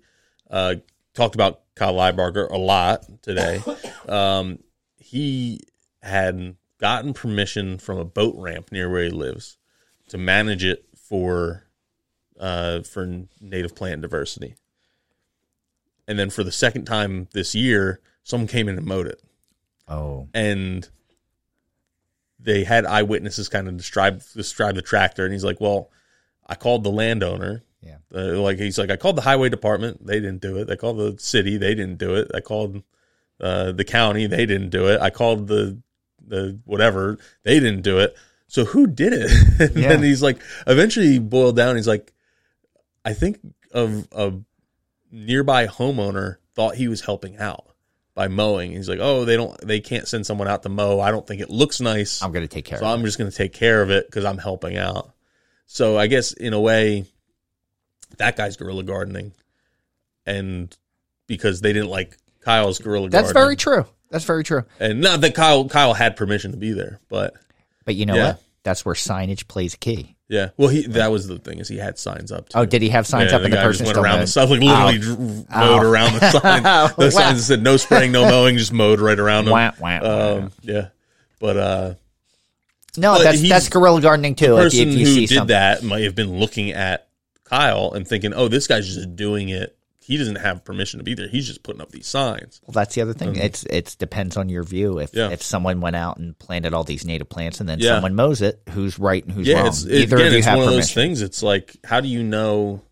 [0.51, 0.75] Uh,
[1.15, 3.63] talked about Kyle Lybarger a lot today.
[4.07, 4.59] Um,
[4.99, 5.61] he
[6.05, 9.59] had gotten permission from a boat ramp near where he lives
[10.09, 11.65] to manage it for
[12.39, 14.57] uh, for native plant diversity.
[16.07, 19.23] And then for the second time this year, someone came in and mowed it.
[19.89, 20.89] Oh, and
[22.39, 25.91] they had eyewitnesses kind of describe describe the tractor, and he's like, "Well,
[26.47, 27.65] I called the landowner.
[27.81, 27.97] yeah.
[28.15, 30.71] Uh, like he's like, I called the highway department, they didn't do it.
[30.71, 32.31] I called the city, they didn't do it.
[32.35, 32.83] I called
[33.41, 35.01] uh, the county, they didn't do it.
[35.01, 35.79] I called the
[36.27, 38.17] the whatever, they didn't do it.
[38.49, 39.31] So who did it?
[39.61, 39.89] and Yeah.
[39.89, 41.77] then he's like, eventually he boiled down.
[41.77, 42.13] He's like,
[43.05, 43.39] I think
[43.73, 44.33] of a
[45.11, 47.67] nearby homeowner thought he was helping out
[48.15, 48.73] by mowing.
[48.73, 51.01] He's like, oh, they don't, they can't send someone out to mow.
[51.01, 52.23] I don't think it looks nice.
[52.23, 53.05] I'm gonna take care of So of I'm it.
[53.07, 55.11] just going to take care of it because I'm helping out.
[55.67, 57.07] So I guess in a way,
[58.19, 59.33] that guy's guerrilla gardening,
[60.27, 60.75] and
[61.27, 63.87] because they didn't like Kyle's guerrilla gardening That's gardening, very true.
[64.15, 64.63] That's very true.
[64.79, 67.35] and not that Kyle Kyle had permission to be there, but
[67.85, 68.27] But you know Yeah.
[68.29, 68.43] what?
[68.63, 70.15] That's where signage plays key.
[70.29, 70.51] yeah.
[70.57, 72.49] Well, he that was the thing is he had signs up.
[72.49, 72.59] Too.
[72.59, 74.05] Oh, did he have signs yeah, up the and the guy just person went still
[74.05, 74.29] around the mowed?
[74.29, 75.67] stuff, like literally dr- Ow.
[75.67, 76.63] mowed around the sign.
[76.63, 77.11] The Wow.
[77.11, 79.53] signs that said no spraying, no mowing, just mowed right around them.
[79.53, 80.33] Wah, wah, wah.
[80.37, 80.87] Um, yeah,
[81.41, 81.95] but uh,
[82.97, 84.47] No, But that's he's- that's guerrilla gardening too.
[84.55, 86.71] the If person you, if you who see did something, that might have been looking
[86.71, 87.09] at
[87.43, 89.77] Kyle and thinking, "Oh, this guy's just doing it.
[90.07, 91.29] He doesn't have permission to be there.
[91.29, 93.37] He's just putting up these signs." well, that's the other thing.
[93.37, 94.99] It's it's depends on your view.
[94.99, 95.31] If Yeah.
[95.31, 97.95] if someone went out and planted all these native plants and then Yeah.
[97.95, 99.69] someone mows it, who's right and who's yeah, wrong?
[99.69, 101.23] it's it, Either again, of you it's have one of those things.
[101.23, 102.83] It's like, how do you know?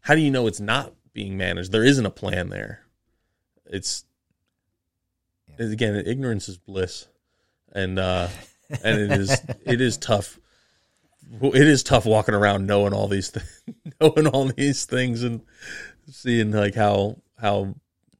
[0.00, 1.72] How do you know it's not being managed?
[1.72, 2.82] There isn't a plan there.
[3.66, 4.04] It's
[5.58, 7.06] again, ignorance is bliss,
[7.72, 8.28] and uh,
[8.84, 9.30] and it is
[9.66, 10.38] it is tough.
[11.40, 13.62] It is tough walking around knowing all these things,
[14.00, 15.40] knowing all these things, and
[16.10, 17.74] seeing like how how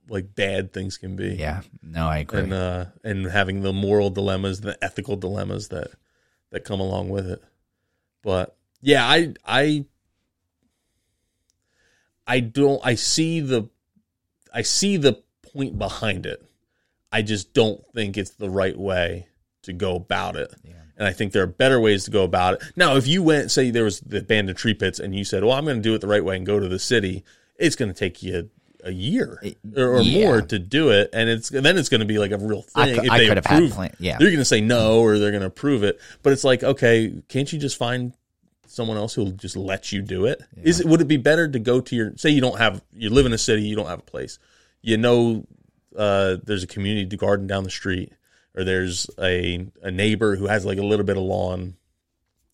[0.09, 1.35] like bad things can be.
[1.35, 2.40] Yeah, no, I agree.
[2.40, 5.90] and uh, and having the moral dilemmas, the ethical dilemmas that
[6.51, 7.43] that come along with it.
[8.23, 9.85] But yeah, I I
[12.27, 13.69] I don't I see the
[14.52, 16.44] I see the point behind it.
[17.12, 19.28] I just don't think it's the right way
[19.62, 20.52] to go about it.
[20.97, 22.62] And I think there are better ways to go about it.
[22.77, 25.52] Now, if you went, say there was the abandoned tree pits, and you said, "Well,
[25.52, 27.24] I'm going to do it the right way and go to the city,"
[27.59, 28.51] it's going to take you
[28.83, 29.43] a year
[29.77, 30.25] or, or yeah.
[30.25, 32.87] more to do it, and it's then it's going to be like a real I
[32.87, 32.97] thing.
[32.97, 34.19] cou- if I they could have had approve, plan- yeah.
[34.19, 36.01] they're going to say no or they're going to approve it.
[36.23, 38.13] But it's like, okay, can't you just find
[38.67, 40.43] someone else who'll just let you do it?
[40.63, 43.11] Is it would it be better to go to your say you don't have you
[43.11, 44.39] live in a city, you don't have a place,
[44.83, 45.47] you know,
[45.97, 48.13] uh, there's a community garden down the street,
[48.55, 51.77] or there's a a neighbor who has like a little bit of lawn.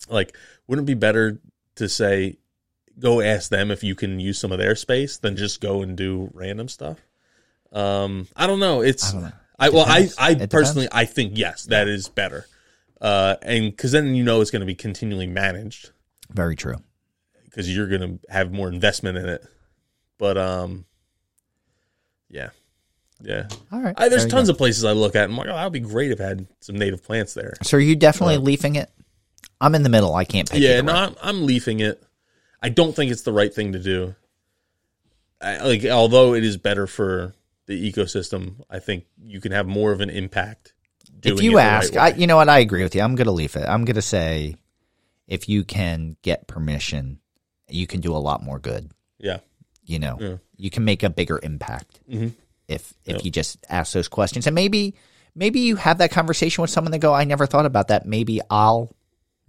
[0.09, 0.37] Like,
[0.67, 1.41] wouldn't it be better
[1.77, 2.39] to say,
[3.01, 5.97] go ask them if you can use some of their space than just go and
[5.97, 6.99] do random stuff?
[7.73, 8.83] Um, I don't know.
[8.83, 9.33] It's I don't know.
[9.59, 10.09] I well, I.
[10.19, 10.53] I It depends.
[10.53, 12.47] personally I think yes, that is better.
[13.01, 15.91] Uh, and because then you know it's going to be continually managed
[16.31, 16.77] Very true.
[17.45, 19.43] because you're going to have more investment in it.
[20.19, 20.85] But um,
[22.29, 22.51] yeah,
[23.23, 23.49] yeah.
[23.73, 23.95] All right.
[23.97, 24.53] I, there's There tons go.
[24.53, 25.25] of places I look at.
[25.25, 27.55] and I'm like, oh, that would be great if I had some native plants there.
[27.63, 28.91] So are you definitely leafing it?
[29.61, 30.15] I'm in the middle.
[30.15, 30.61] I can't pick.
[30.61, 30.93] yeah, no.
[30.93, 32.03] I'm, I'm leafing it.
[32.62, 34.15] I don't think it's the right thing to do.
[35.41, 37.35] I, like, although it is better for
[37.66, 40.74] the ecosystem, I think you can have more of an impact.
[41.20, 41.99] Doing If you right ask, way.
[41.99, 42.49] I, you know what?
[42.49, 43.01] I agree with you.
[43.03, 43.66] I'm going to leave it.
[43.66, 44.57] I'm going to say,
[45.27, 47.20] if you can get permission,
[47.69, 48.91] you can do a lot more good.
[49.19, 49.39] yeah,
[49.85, 50.37] You know, Yeah.
[50.57, 52.32] you can make a bigger impact Mhm.
[52.69, 54.95] if if you just ask those questions, and maybe
[55.35, 58.07] maybe you have that conversation with someone that go, I never thought about that.
[58.07, 58.95] Maybe I'll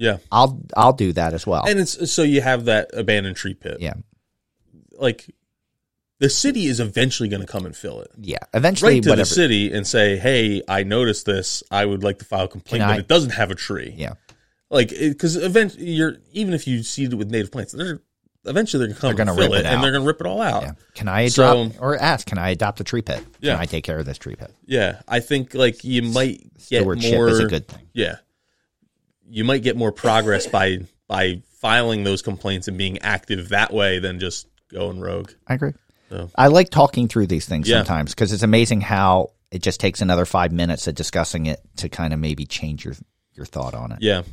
[0.01, 0.17] yeah.
[0.31, 1.63] I'll I'll do that as well.
[1.67, 3.77] And it's so you have that abandoned tree pit.
[3.79, 3.93] yeah,
[4.93, 5.29] Like
[6.19, 8.11] the city is eventually going to come and fill it.
[8.19, 8.37] yeah.
[8.53, 9.27] Eventually, Right to whatever.
[9.27, 11.63] the city and say, "Hey, I noticed this.
[11.71, 13.93] I would like to file a complaint, Can but I- it doesn't have a tree."
[13.97, 14.13] Yeah,
[14.69, 18.01] Like because eventually, you're even if you seed it with native plants, they're
[18.45, 20.19] eventually they're going to come and fill rip it, it and they're going to rip
[20.21, 20.63] it all out.
[20.63, 20.71] yeah.
[20.95, 22.27] Can I adopt So- or ask?
[22.27, 23.23] Can I adopt a tree pit?
[23.39, 23.53] Yeah.
[23.53, 24.51] Can I take care of this tree pit?
[24.65, 27.29] Yeah, I think like you might get Stewardship more.
[27.29, 27.87] is a good thing.
[27.93, 28.15] Yeah,
[29.31, 33.99] you might get more progress by by filing those complaints and being active that way
[33.99, 35.31] than just going rogue.
[35.47, 35.73] I agree.
[36.09, 37.77] So- I like talking through these things Yeah.
[37.79, 41.89] sometimes because it's amazing how it just takes another five minutes of discussing it to
[41.89, 42.95] kind of maybe change your
[43.35, 43.99] your thought on it.
[44.01, 44.23] Yeah,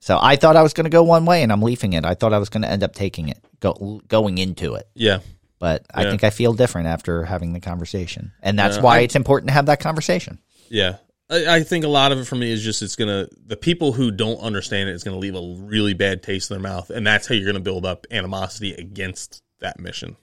[0.00, 2.04] So I thought I was going to go one way, and I'm leaving it.
[2.04, 4.88] I thought I was going to end up taking it, go, going into it.
[4.94, 5.18] yeah,
[5.60, 9.00] But I think I feel different after having the conversation, and that's Yeah, why I-
[9.02, 10.38] it's important to have that conversation.
[10.68, 10.96] yeah.
[11.30, 13.92] I, I think a lot of it for me is just it's gonna the people
[13.92, 17.06] who don't understand it is gonna leave a really bad taste in their mouth, and
[17.06, 20.16] that's how you're gonna build up animosity against that mission,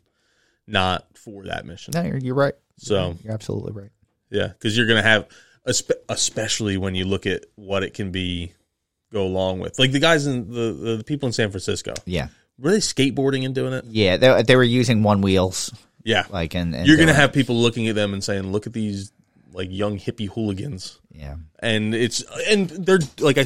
[0.68, 1.92] not for that mission.
[1.94, 2.54] No, you're, you're right.
[2.78, 3.92] So You're absolutely right.
[4.30, 5.28] Yeah, because you're gonna have,
[6.10, 8.54] especially when you look at what it can be,
[9.14, 9.78] go along with.
[9.80, 13.46] Like the guys in the the, the people in San Francisco, Yeah, were they skateboarding
[13.46, 13.86] and doing it?
[13.86, 14.18] yeah.
[14.18, 15.72] They, they were using one wheels,
[16.04, 18.74] Yeah, like and, and you're gonna have people looking at them and saying, "Look at
[18.74, 19.12] these
[19.56, 21.36] like young hippie hooligans, Yeah.
[21.60, 23.46] and it's and they're like I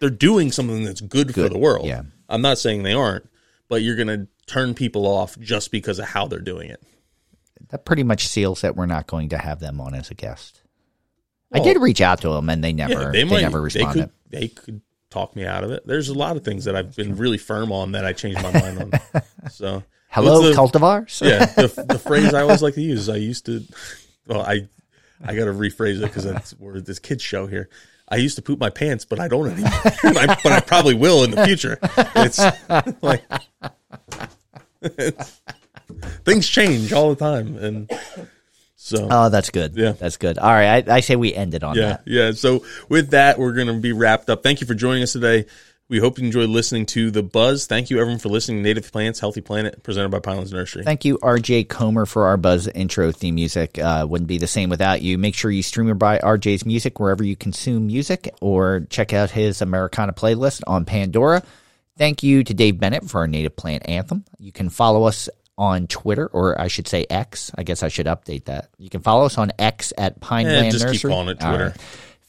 [0.00, 1.86] they're doing something that's good, for the world.
[1.86, 2.02] yeah.
[2.28, 3.28] I'm not saying they aren't,
[3.68, 6.82] but you're gonna turn people off just because of how they're doing it.
[7.70, 10.60] That pretty much seals that we're not going to have them on as a guest.
[11.52, 13.64] I did reach out to them and they never Yeah, they, they might never they
[13.64, 14.00] responded.
[14.00, 15.86] could they could talk me out of it.
[15.86, 18.52] There's a lot of things that I've been really firm on that I changed my
[18.52, 18.78] mind
[19.14, 19.22] on.
[19.50, 21.20] So Hello, the- cultivars.
[21.20, 23.00] yeah, the, the phrase I always like to use.
[23.02, 23.62] is I used to,
[24.26, 24.68] well, I,
[25.22, 27.68] I got to rephrase it because that's we're this kids show here.
[28.08, 29.70] I used to poop my pants, but I don't anymore.
[30.04, 31.78] I, but I probably will in the future.
[32.16, 32.38] It's
[33.02, 33.22] like
[34.82, 35.40] it's,
[36.24, 37.90] things change all the time, and
[38.76, 39.74] so Oh, that's good.
[39.76, 39.92] Yeah.
[39.92, 40.36] that's good.
[40.38, 42.02] All right, I, I say we end it on yeah, that.
[42.06, 42.32] yeah.
[42.32, 44.42] So with that, we're going to be wrapped up.
[44.42, 45.46] Thank you for joining us today.
[45.94, 47.66] We hope you enjoyed listening to the Buzz.
[47.68, 48.56] Thank you everyone for listening.
[48.56, 50.82] to Native Plants, Healthy Planet, presented by Pinelands Nursery.
[50.82, 53.78] Thank you, RJ Comer, for our Buzz intro theme music.
[53.78, 55.18] Uh, wouldn't be the same without you.
[55.18, 59.30] Make sure you stream or buy RJ's music wherever you consume music or check out
[59.30, 61.44] his Americana playlist on Pandora.
[61.96, 64.24] Thank you to Dave Bennett for our native plant anthem.
[64.40, 67.52] You can follow us on Twitter, or I should say X.
[67.56, 68.68] I guess I should update that.
[68.78, 71.08] You can follow us on X at Pineland Eh, just keep Nursery.
[71.08, 71.74] calling it All Twitter.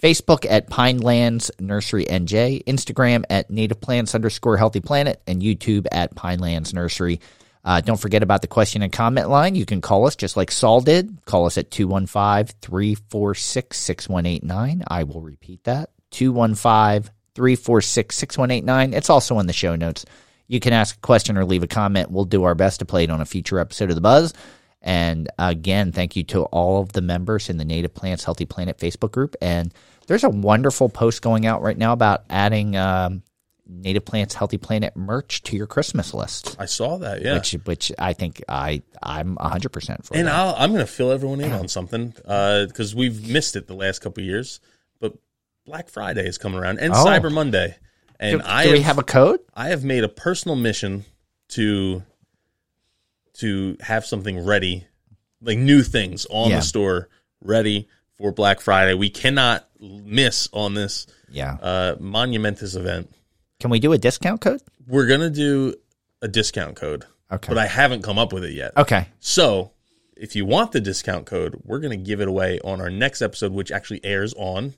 [0.06, 6.14] Facebook at Pinelands Nursery NJ, Instagram at Native Plants underscore Healthy Planet, and YouTube at
[6.14, 7.20] Pinelands Nursery.
[7.64, 9.56] Uh, don't forget about the question and comment line.
[9.56, 11.26] You can call us just like Saul did.
[11.26, 14.84] Call us at 215 346 6189.
[14.88, 18.94] I will repeat that 215 346 6189.
[18.94, 20.06] It's also in the show notes.
[20.48, 22.12] You can ask a question or leave a comment.
[22.12, 24.36] We'll do our best to play it on a future episode of The Buzz.
[24.86, 28.78] And again, thank you to all of the members in the Native Plants Healthy Planet
[28.78, 29.36] Facebook group.
[29.42, 29.74] And
[30.08, 33.24] there's a wonderful post going out right now about adding um,
[33.68, 37.22] Native Plants Healthy Planet merch to your Christmas list, I saw that.
[37.22, 37.34] Yeah.
[37.36, 40.16] which which I think I I'm 100 percent for.
[40.16, 40.36] And that.
[40.36, 44.00] I'll, I'm going to fill everyone in on something because we've missed it the last
[44.00, 44.60] couple of years.
[45.00, 45.14] But
[45.66, 47.04] Black Friday is coming around and Oh.
[47.06, 47.76] Cyber Monday,
[48.20, 49.40] and do, I do we have, have a code?
[49.56, 51.06] I have made a personal mission
[51.50, 52.04] to
[53.40, 54.86] to have something ready,
[55.42, 56.58] like new things on Yeah.
[56.58, 57.10] the store
[57.42, 57.88] ready
[58.18, 58.94] for Black Friday.
[58.94, 61.58] We cannot miss on this Yeah.
[61.62, 63.14] uh, monumentous event.
[63.60, 64.62] Can we do a discount code?
[64.88, 65.76] We're gonna do
[66.22, 67.48] a discount code, Okay.
[67.50, 68.74] but I haven't come up with it yet.
[68.78, 69.08] okay.
[69.20, 69.72] So,
[70.18, 73.22] if you want the discount code, we're going to give it away on our next
[73.22, 74.74] episode, which actually airs on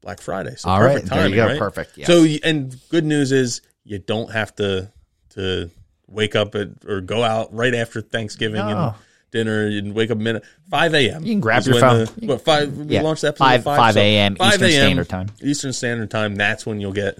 [0.00, 0.56] Black Friday.
[0.56, 1.46] So All perfect right, there you timing, go.
[1.52, 1.58] right?
[1.60, 2.08] Perfect, yes.
[2.08, 4.90] So, and good news is you don't have to
[5.34, 5.70] to
[6.08, 8.92] wake up at or go out right after Thanksgiving and
[9.32, 9.38] No.
[9.44, 11.22] dinner and wake up a minute five a.m.
[11.24, 12.06] You can grab your phone.
[12.16, 12.76] The, what five?
[12.76, 14.32] We Yeah, launched the episode five- at five 5 so a.m.
[14.40, 15.28] Eastern Standard Time.
[15.42, 16.34] Eastern Standard Time.
[16.36, 17.18] That's when you'll get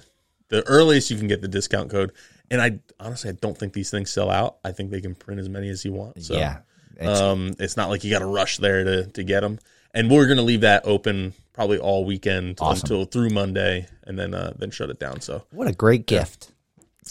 [0.48, 2.12] the earliest you can get the discount code.
[2.50, 4.56] And I honestly, I don't think these things sell out.
[4.64, 6.22] I think they can print as many as you want.
[6.22, 6.58] So yeah.
[6.96, 9.58] It's- um, it's not like you got to rush there to to get them.
[9.94, 12.82] And we're gonna leave that open probably all weekend Awesome.
[12.84, 15.20] until through Monday, and then uh, then shut it down.
[15.20, 16.50] So what a great gift.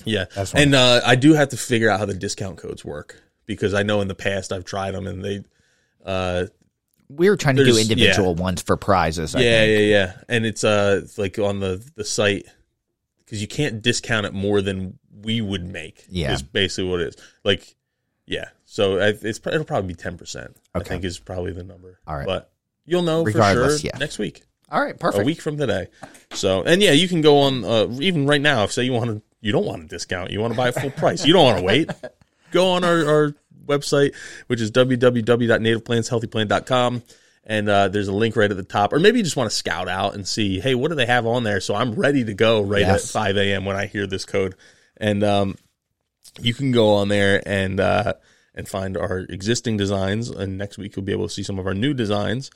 [0.05, 3.21] yeah, That's and uh, I do have to figure out how the discount codes work
[3.45, 5.43] because I know in the past I've tried them and they.
[6.05, 6.45] Uh,
[7.09, 9.35] We were trying to do individual ones for prizes.
[9.35, 9.79] I yeah, think.
[9.79, 12.45] yeah, yeah, and it's uh it's like on the the site
[13.19, 16.05] because you can't discount it more than we would make.
[16.09, 16.33] Yeah.
[16.33, 17.17] is basically what it is.
[17.43, 17.75] Like,
[18.25, 20.55] yeah, so it's it'll probably be ten percent.
[20.73, 21.99] I think is probably the number.
[22.07, 22.25] All right.
[22.25, 22.51] but
[22.85, 23.99] you'll know Regardless, for sure yeah.
[23.99, 24.43] next week.
[24.69, 24.97] All right.
[24.97, 25.23] Perfect.
[25.23, 25.87] a week from today.
[26.31, 28.63] So, and yeah, you can go on uh, even right now.
[28.63, 30.71] If say you want to, you don't want a discount, you want to buy a
[30.71, 31.25] full price.
[31.25, 31.89] You don't want to wait.
[32.51, 34.15] Go on our, our website,
[34.47, 37.03] which is www.nativeplantshealthyplant.com.
[37.43, 39.55] And uh, there's a link right at the top, or maybe you just want to
[39.55, 41.59] scout out and see, hey, what do they have on there?
[41.59, 43.05] So I'm ready to go right Yes.
[43.05, 43.65] at 5 a.m.
[43.65, 44.53] when I hear this code,
[44.97, 45.55] and um,
[46.39, 48.13] you can go on there and uh,
[48.53, 50.29] and find our existing designs.
[50.29, 52.51] And next week you'll be able to see some of our new designs,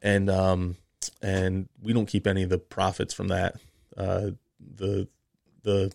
[0.00, 0.76] and um,
[1.20, 3.56] and we don't keep any of the profits from that.
[3.94, 4.30] Uh,
[4.74, 5.06] the
[5.64, 5.92] the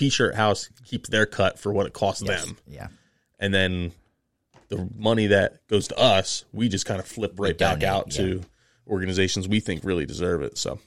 [0.00, 2.44] t-shirt house keeps their cut for what it costs Yes.
[2.44, 2.88] them, Yeah.
[3.38, 3.92] and then
[4.68, 8.42] the money that goes to us, we just kind of flip right back out to
[8.88, 10.56] organizations we think really deserve it.
[10.58, 10.78] So,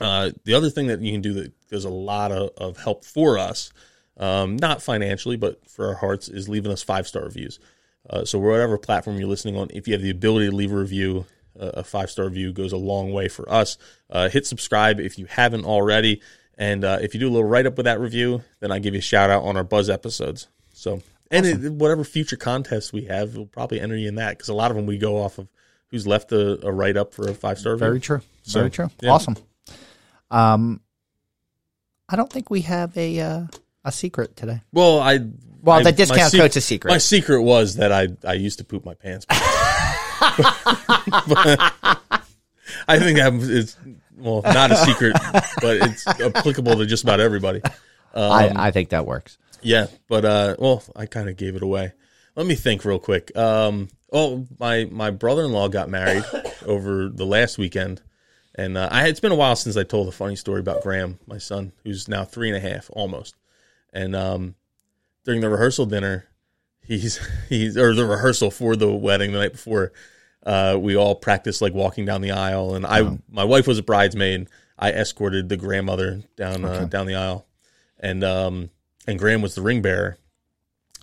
[0.00, 3.04] uh, the other thing that you can do that does a lot of, of help
[3.04, 3.72] for us,
[4.16, 7.58] um, not financially, but for our hearts, is leaving us five star reviews.
[8.10, 10.76] Uh, so, whatever platform you're listening on, if you have the ability to leave a
[10.76, 11.26] review,
[11.58, 13.76] uh, a five star review goes a long way for us.
[14.10, 16.20] Uh, hit subscribe if you haven't already.
[16.58, 18.92] And uh, if you do a little write up with that review, then I give
[18.92, 20.48] you a shout out on our Buzz episodes.
[20.72, 24.48] So, and it, whatever future contests we have, we'll probably enter you in that because
[24.48, 25.48] a lot of them we go off of
[25.90, 27.86] who's left a, a write up for a five star review.
[27.86, 28.20] Very true.
[28.42, 28.90] So, Very true.
[29.00, 29.10] yeah.
[29.10, 29.36] Awesome.
[30.30, 30.80] Um,
[32.08, 33.42] I don't think we have a uh,
[33.84, 34.60] a secret today.
[34.72, 35.20] Well, I
[35.62, 36.90] Well, I- the discount code's a secret.
[36.90, 39.26] My secret was that I I used to poop my pants.
[42.86, 43.76] I think that is
[44.18, 47.62] well not a secret, but it's applicable to just about everybody.
[48.14, 49.38] Um, I, I think that works.
[49.62, 51.92] Yeah, but uh, well, I kind of gave it away.
[52.36, 53.36] Let me think real quick.
[53.36, 56.24] Um, oh, my my brother in law got married
[56.66, 58.00] over the last weekend,
[58.54, 61.18] and uh, I it's been a while since I told a funny story about Graham,
[61.26, 63.34] my son, who's now three and a half almost.
[63.92, 64.54] And um,
[65.24, 66.26] during the rehearsal dinner,
[66.82, 67.18] he's
[67.48, 69.92] he's or the rehearsal for the wedding the night before,
[70.44, 73.82] uh, we all practiced like walking down the aisle, and I my wife was a
[73.82, 74.48] bridesmaid.
[74.78, 76.84] I escorted the grandmother down uh, okay.
[76.84, 77.46] uh, down the aisle,
[77.98, 78.70] and um,
[79.06, 80.18] and Graham was the ring bearer,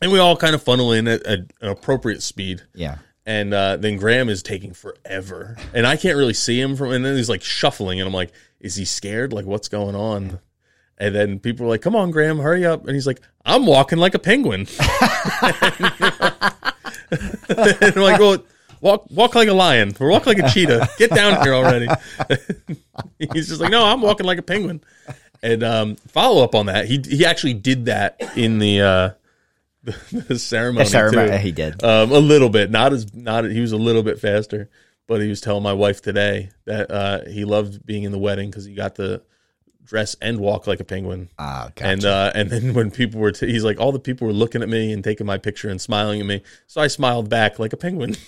[0.02, 2.64] and we all kind of funnel in at, at an appropriate speed.
[2.74, 6.92] Yeah and uh, then Graham is taking forever, and I can't really see him from.
[6.92, 9.34] And then he's like shuffling, and I'm like, "Is he scared?
[9.34, 10.40] Like, what's going on?"
[10.98, 13.98] And then people are like, "Come on, Graham, hurry up!" And he's like, "I'm walking
[13.98, 14.68] like a penguin."
[15.42, 15.54] and
[17.96, 18.44] I'm like, "Well,
[18.82, 20.90] walk, walk like a lion, or walk like a cheetah.
[20.98, 21.88] Get down here already."
[23.34, 24.82] he's just like, "No, I'm walking like a penguin."
[25.44, 28.82] And um, follow up on that, he he actually did that in the.
[28.82, 29.10] Uh,
[30.12, 30.86] the ceremony.
[30.86, 31.38] The ceremony too.
[31.38, 33.46] he did um, a little bit, not as not.
[33.46, 34.68] He was a little bit faster,
[35.08, 38.50] but he was telling my wife today that uh, he loved being in the wedding
[38.50, 39.22] because he got to
[39.86, 41.30] dress and walk like a penguin.
[41.40, 41.88] Ah, gotcha.
[41.90, 44.62] And uh, and then when people were, t- he's like, all the people were looking
[44.62, 47.74] at me and taking my picture and smiling at me, so I smiled back like
[47.74, 48.16] a penguin.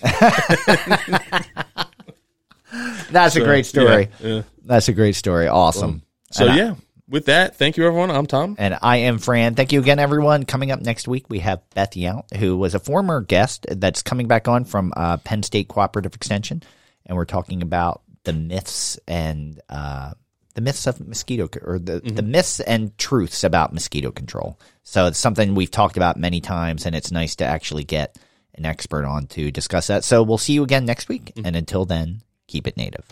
[3.10, 4.08] That's so, a great story.
[4.20, 4.42] Yeah, yeah.
[4.64, 5.48] That's a great story.
[5.48, 6.02] Awesome.
[6.30, 6.74] So and yeah,
[7.08, 8.10] with that, thank you, everyone.
[8.10, 8.56] I'm Tom.
[8.58, 9.54] And I am Fran.
[9.54, 10.44] Thank you again, everyone.
[10.44, 14.28] Coming up next week, we have Beth Yount, who was a former guest that's coming
[14.28, 16.62] back on from uh, Penn State Cooperative Extension.
[17.06, 20.12] And we're talking about the myths and uh,
[20.58, 22.16] the myths of mosquito, or the, mm-hmm.
[22.16, 24.58] the myths and truths about mosquito control.
[24.82, 28.18] So it's something we've talked about many times, and it's nice to actually get
[28.54, 30.02] an expert on to discuss that.
[30.02, 31.26] So we'll see you again next week.
[31.26, 31.46] Mm-hmm.
[31.46, 33.06] And until then, keep it native.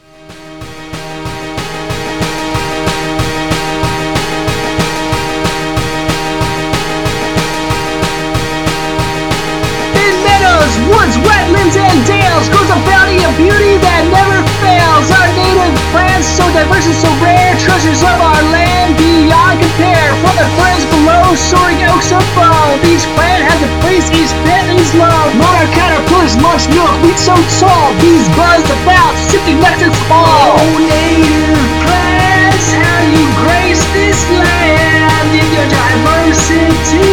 [10.90, 15.06] Woods, wetlands, and dales grows a bounty of beauty that never fails.
[15.14, 20.10] Our native plants, so diverse and so rare, treasures of our land beyond compare.
[20.24, 25.30] From the ferns below, soaring oaks above, each plant has a place each family's love.
[25.38, 30.58] Monarch caterpillars launch milk, wheat so tall, bees buzz about, sipping nectar fall.
[30.58, 37.06] Oh, native plants, how you grace this land in your diversity.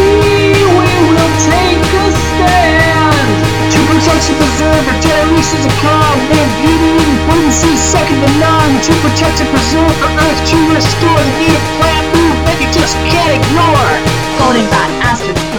[0.64, 1.84] We will take
[4.04, 8.82] protect and preserve our generations of calm and beauty and potency second to none.
[8.84, 9.96] To protect and preserve.
[10.00, 11.20] The earth to restore.
[11.24, 14.24] The native plant move that you just can't ignore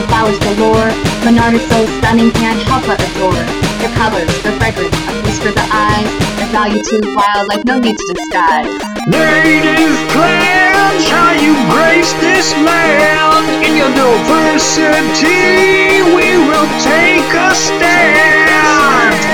[0.08, 0.90] flowers galore
[1.24, 3.44] monarda so stunning can't help but adore.
[3.80, 6.10] Their colors their fragrance a feast for the eyes.
[6.38, 8.72] Their value to wildlife no need to disguise.
[9.06, 13.46] Native plants how you grace this land?
[13.66, 15.38] In your diversity
[16.16, 19.33] we will take a stand